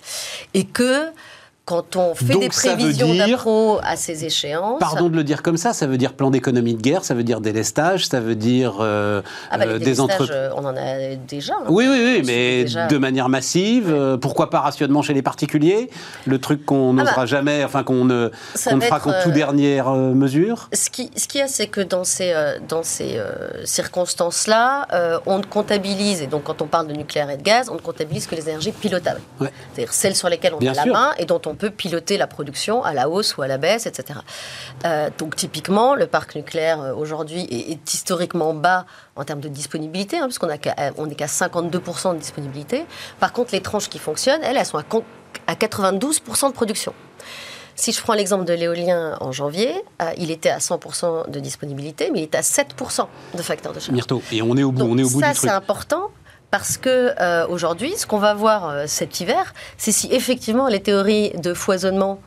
Et 0.54 0.64
que 0.64 1.10
quand 1.66 1.96
on 1.96 2.14
fait 2.14 2.26
Donc, 2.26 2.42
des 2.42 2.48
prévisions 2.50 3.14
d'appro 3.14 3.78
à 3.82 3.96
ces 3.96 4.26
échéances... 4.26 4.78
Pardon 4.80 5.08
de 5.08 5.16
le 5.16 5.24
dire 5.24 5.42
comme 5.42 5.56
ça, 5.56 5.72
ça 5.72 5.86
veut 5.86 5.96
dire 5.96 6.12
plan 6.12 6.30
d'économie 6.30 6.74
de 6.74 6.82
guerre, 6.82 7.04
ça 7.04 7.14
veut 7.14 7.22
dire 7.24 7.40
délestage, 7.40 8.06
ça 8.06 8.20
veut 8.20 8.34
dire 8.34 8.76
euh, 8.80 9.22
Ah 9.50 9.56
bah, 9.56 9.64
les 9.64 9.72
euh, 9.72 9.78
des 9.78 9.98
entreprises. 10.00 10.28
euh, 10.30 10.50
on 10.56 10.64
en 10.66 10.76
a 10.76 11.14
déjà. 11.16 11.54
hein. 11.54 11.64
Oui, 11.68 11.86
oui, 11.88 11.98
oui, 12.18 12.22
mais 12.26 12.64
déjà- 12.64 12.86
de 12.86 12.98
manière 12.98 13.30
massive. 13.30 13.90
euh, 13.90 14.18
pourquoi 14.18 14.50
pas 14.50 14.60
rationnement 14.60 15.00
chez 15.00 15.14
les 15.14 15.22
particuliers 15.22 15.88
Le 16.26 16.38
truc 16.38 16.66
qu'on 16.66 16.92
Ah 16.92 16.96
bah, 16.96 17.02
n'osera 17.04 17.24
jamais, 17.26 17.64
enfin 17.64 17.82
qu'on 17.82 18.04
ne, 18.04 18.28
fera 18.54 19.00
qu'en 19.00 19.12
toute 19.22 19.32
dernière 19.32 19.88
euh, 19.88 20.12
mesure. 20.12 20.68
Ce 20.74 20.90
qui, 20.90 21.10
ce 21.16 21.26
qu'il 21.26 21.40
y 21.40 21.42
a, 21.42 21.48
c'est 21.48 21.68
que 21.68 21.80
dans 21.80 22.04
ces, 22.04 22.34
dans 22.68 22.82
ces 22.82 23.18
circonstances-là, 23.64 25.20
on 25.26 25.38
ne 25.38 25.44
comptabilise, 25.44 26.22
et 26.22 26.26
donc 26.26 26.44
quand 26.44 26.62
on 26.62 26.66
parle 26.66 26.88
de 26.88 26.92
nucléaire 26.94 27.30
et 27.30 27.36
de 27.36 27.42
gaz, 27.42 27.68
on 27.70 27.74
ne 27.74 27.80
comptabilise 27.80 28.26
que 28.26 28.34
les 28.34 28.48
énergies 28.48 28.72
pilotables. 28.72 29.20
Ouais. 29.40 29.50
C'est-à-dire 29.72 29.92
celles 29.92 30.16
sur 30.16 30.28
lesquelles 30.28 30.54
on 30.54 30.58
Bien 30.58 30.72
a 30.72 30.74
la 30.74 30.82
sûr. 30.82 30.92
main 30.92 31.12
et 31.18 31.24
dont 31.24 31.40
on 31.46 31.53
peut 31.54 31.70
piloter 31.70 32.16
la 32.16 32.26
production 32.26 32.82
à 32.84 32.92
la 32.92 33.08
hausse 33.08 33.36
ou 33.36 33.42
à 33.42 33.46
la 33.48 33.58
baisse, 33.58 33.86
etc. 33.86 34.20
Euh, 34.84 35.10
donc 35.18 35.36
typiquement, 35.36 35.94
le 35.94 36.06
parc 36.06 36.34
nucléaire 36.34 36.80
euh, 36.80 36.94
aujourd'hui 36.94 37.46
est, 37.50 37.72
est 37.72 37.94
historiquement 37.94 38.54
bas 38.54 38.86
en 39.16 39.24
termes 39.24 39.40
de 39.40 39.48
disponibilité, 39.48 40.18
hein, 40.18 40.24
puisqu'on 40.26 40.46
n'est 40.48 40.58
qu'à 40.58 40.74
on 40.96 41.08
est 41.08 41.14
qu'à 41.14 41.26
52% 41.26 42.14
de 42.14 42.18
disponibilité. 42.18 42.84
Par 43.20 43.32
contre, 43.32 43.52
les 43.52 43.60
tranches 43.60 43.88
qui 43.88 43.98
fonctionnent, 43.98 44.42
elles, 44.42 44.56
elles 44.56 44.66
sont 44.66 44.78
à, 44.78 44.82
con- 44.82 45.04
à 45.46 45.54
92% 45.54 46.48
de 46.48 46.52
production. 46.52 46.92
Si 47.76 47.90
je 47.90 48.00
prends 48.00 48.14
l'exemple 48.14 48.44
de 48.44 48.52
l'éolien 48.52 49.16
en 49.20 49.32
janvier, 49.32 49.74
euh, 50.00 50.12
il 50.16 50.30
était 50.30 50.50
à 50.50 50.58
100% 50.58 51.28
de 51.28 51.40
disponibilité, 51.40 52.10
mais 52.12 52.20
il 52.20 52.22
était 52.24 52.38
à 52.38 52.42
7% 52.42 53.06
de 53.36 53.42
facteur 53.42 53.72
de 53.72 53.80
charge. 53.80 53.90
Myrto, 53.92 54.22
et 54.30 54.42
on 54.42 54.56
est 54.56 54.62
au 54.62 54.70
bout, 54.70 54.78
Donc 54.78 54.90
on 54.92 54.98
est 54.98 55.02
au 55.02 55.08
bout 55.10 55.20
ça, 55.20 55.30
du 55.32 55.34
truc. 55.34 55.50
c'est 55.50 55.54
important 55.56 56.10
parce 56.50 56.76
que 56.76 57.12
euh, 57.20 57.46
aujourd'hui, 57.48 57.94
ce 57.96 58.06
qu'on 58.06 58.18
va 58.18 58.34
voir 58.34 58.68
euh, 58.68 58.84
cet 58.86 59.20
hiver, 59.20 59.54
c'est 59.76 59.92
si 59.92 60.08
effectivement 60.12 60.68
les 60.68 60.80
théories 60.80 61.30
de 61.30 61.52
foisonnement, 61.54 62.20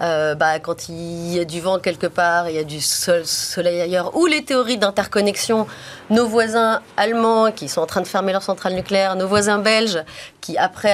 euh, 0.00 0.34
bah, 0.34 0.58
quand 0.58 0.88
il 0.88 1.32
y 1.34 1.38
a 1.38 1.44
du 1.44 1.60
vent 1.60 1.78
quelque 1.78 2.08
part, 2.08 2.48
il 2.48 2.56
y 2.56 2.58
a 2.58 2.64
du 2.64 2.80
sol- 2.80 3.24
soleil 3.24 3.80
ailleurs, 3.80 4.16
ou 4.16 4.26
les 4.26 4.42
théories 4.44 4.76
d'interconnexion, 4.78 5.68
nos 6.10 6.26
voisins 6.26 6.80
allemands 6.96 7.52
qui 7.52 7.68
sont 7.68 7.80
en 7.80 7.86
train 7.86 8.00
de 8.00 8.06
fermer 8.08 8.32
leurs 8.32 8.42
centrales 8.42 8.74
nucléaires, 8.74 9.14
nos 9.14 9.28
voisins 9.28 9.58
belges 9.58 10.02
qui, 10.40 10.58
après 10.58 10.92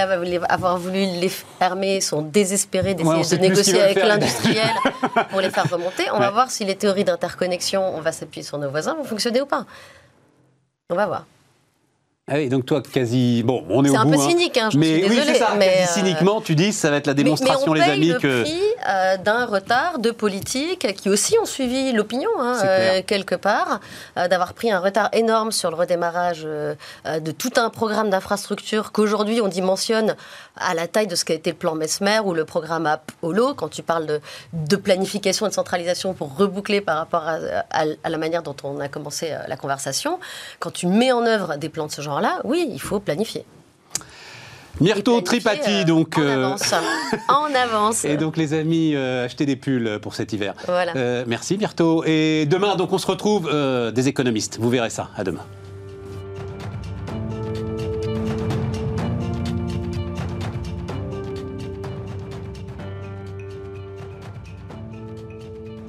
avoir 0.51 0.77
voulu 0.77 0.99
les 1.07 1.31
fermer, 1.31 2.03
sont 2.03 2.21
désespérés 2.21 2.93
d'essayer 2.93 3.37
de 3.37 3.41
négocier 3.41 3.81
avec 3.81 3.97
l'industriel 4.05 4.69
pour 5.31 5.41
les 5.41 5.49
faire 5.51 5.71
remonter. 5.71 6.05
On 6.13 6.19
va 6.19 6.31
voir 6.31 6.51
si 6.51 6.67
les 6.67 6.75
théories 6.77 7.05
d'interconnexion, 7.05 7.83
on 7.97 8.01
va 8.03 8.13
s'appuyer 8.13 8.45
sur 8.47 8.59
nos 8.59 8.69
voisins, 8.69 8.95
vont 8.95 9.05
fonctionner 9.05 9.41
ou 9.41 9.47
pas. 9.47 9.65
On 10.91 10.95
va 10.95 11.07
voir. 11.07 11.25
Ah 12.33 12.37
oui, 12.37 12.49
donc 12.49 12.65
toi, 12.65 12.81
quasi. 12.81 13.43
Bon, 13.43 13.65
on 13.69 13.85
est, 13.85 13.89
C'est 13.89 13.97
au 13.97 14.01
un 14.01 14.05
bout. 14.05 14.13
peu 14.13 14.21
hein. 14.21 14.29
cynique, 14.29 14.57
hein, 14.57 14.69
je 14.73 14.79
mais 14.79 14.87
suis 15.01 15.03
oui, 15.03 15.09
désolée. 15.17 15.33
c'est 15.35 15.39
ça. 15.41 15.55
mais, 15.59 15.67
quasi 15.67 15.83
euh, 15.83 15.87
cyniquement, 15.95 16.41
tu 16.41 16.55
dis, 16.55 16.73
ça 16.73 16.89
va 16.89 16.99
être 16.99 17.09
la 17.09 17.15
mais- 17.15 17.25
démonstration, 17.25 17.73
mais, 17.73 17.81
on 17.81 17.85
les 17.85 17.91
amis, 17.91 18.09
le 18.13 18.19
que. 18.21 18.43
prix 18.43 18.61
euh, 18.89 19.17
d'un 19.17 19.47
retard 19.47 19.99
de 19.99 20.13
politique 20.13 20.95
qui 20.95 21.09
aussi 21.11 21.37
ont 21.43 21.45
suivi 21.45 21.91
l'opinion, 21.93 22.31
hein, 22.39 22.55
C'est 22.61 23.01
euh, 23.01 23.03
quelque 23.05 23.35
part, 23.35 23.81
euh, 24.17 24.29
d'avoir 24.29 24.55
pris 24.55 24.71
un 24.71 24.79
retard 24.79 25.09
énorme 25.13 25.51
sur 25.51 25.71
le 25.71 25.77
redémarrage 25.77 26.43
euh, 26.45 26.77
euh, 27.07 27.19
de 27.19 27.33
tout 27.33 27.51
un 27.57 27.69
programme 27.69 28.11
d'infrastructure 28.11 28.93
qu'aujourd'hui 28.93 29.41
on 29.41 29.49
dimensionne 29.49 30.15
à 30.57 30.75
la 30.75 30.87
taille 30.87 31.07
de 31.09 31.17
ce 31.17 31.25
qu'a 31.25 31.35
été 31.35 31.51
le 31.51 31.57
plan 31.57 31.75
Mesmer 31.75 32.21
ou 32.25 32.33
le 32.33 32.45
programme 32.45 32.87
Apollo, 32.87 33.55
quand 33.55 33.69
tu 33.69 33.83
parles 33.83 34.07
de, 34.07 34.21
de 34.53 34.77
planification 34.77 35.47
et 35.47 35.49
de 35.49 35.55
centralisation 35.55 36.15
pour 36.15 36.37
reboucler 36.37 36.81
par 36.81 36.97
rapport 36.99 37.25
à, 37.27 37.39
à- 37.73 37.85
à 38.05 38.09
la 38.09 38.19
manière 38.19 38.43
dont 38.45 38.57
on 38.63 38.79
a 38.79 38.89
commencé 38.89 39.31
euh, 39.33 39.39
la 39.49 39.57
conversation, 39.57 40.21
quand 40.61 40.71
tu 40.71 40.87
mets 40.87 41.11
en 41.13 41.27
œuvre 41.27 41.57
des 41.57 41.69
plans 41.69 41.87
de 41.87 41.93
ce 41.93 42.03
genre-là, 42.21 42.41
oui, 42.45 42.69
il 42.71 42.81
faut 42.81 43.01
planifier. 43.01 43.45
Myrto 44.81 45.21
Tripati, 45.21 45.71
euh, 45.71 45.85
donc. 45.85 46.17
En 46.17 46.23
euh, 46.23 46.47
avance. 46.47 46.75
en 47.29 47.55
avance. 47.55 48.05
Et 48.05 48.17
donc 48.17 48.37
les 48.37 48.55
amis, 48.55 48.93
euh, 48.95 49.27
achetez 49.27 49.45
des 49.45 49.57
pulls 49.57 49.99
pour 50.01 50.15
cet 50.15 50.33
hiver. 50.33 50.55
Voilà. 50.67 51.25
Merci 51.27 51.59
Myrto. 51.59 52.03
Et 52.07 52.47
demain, 52.47 52.77
donc 52.77 52.93
on 52.93 52.99
se 52.99 53.07
retrouve 53.07 53.51
des 53.93 54.09
économistes. 54.09 54.59
Vous 54.61 54.71
verrez 54.71 54.91
ça. 54.91 55.11
À 55.17 55.25
demain. 55.25 55.45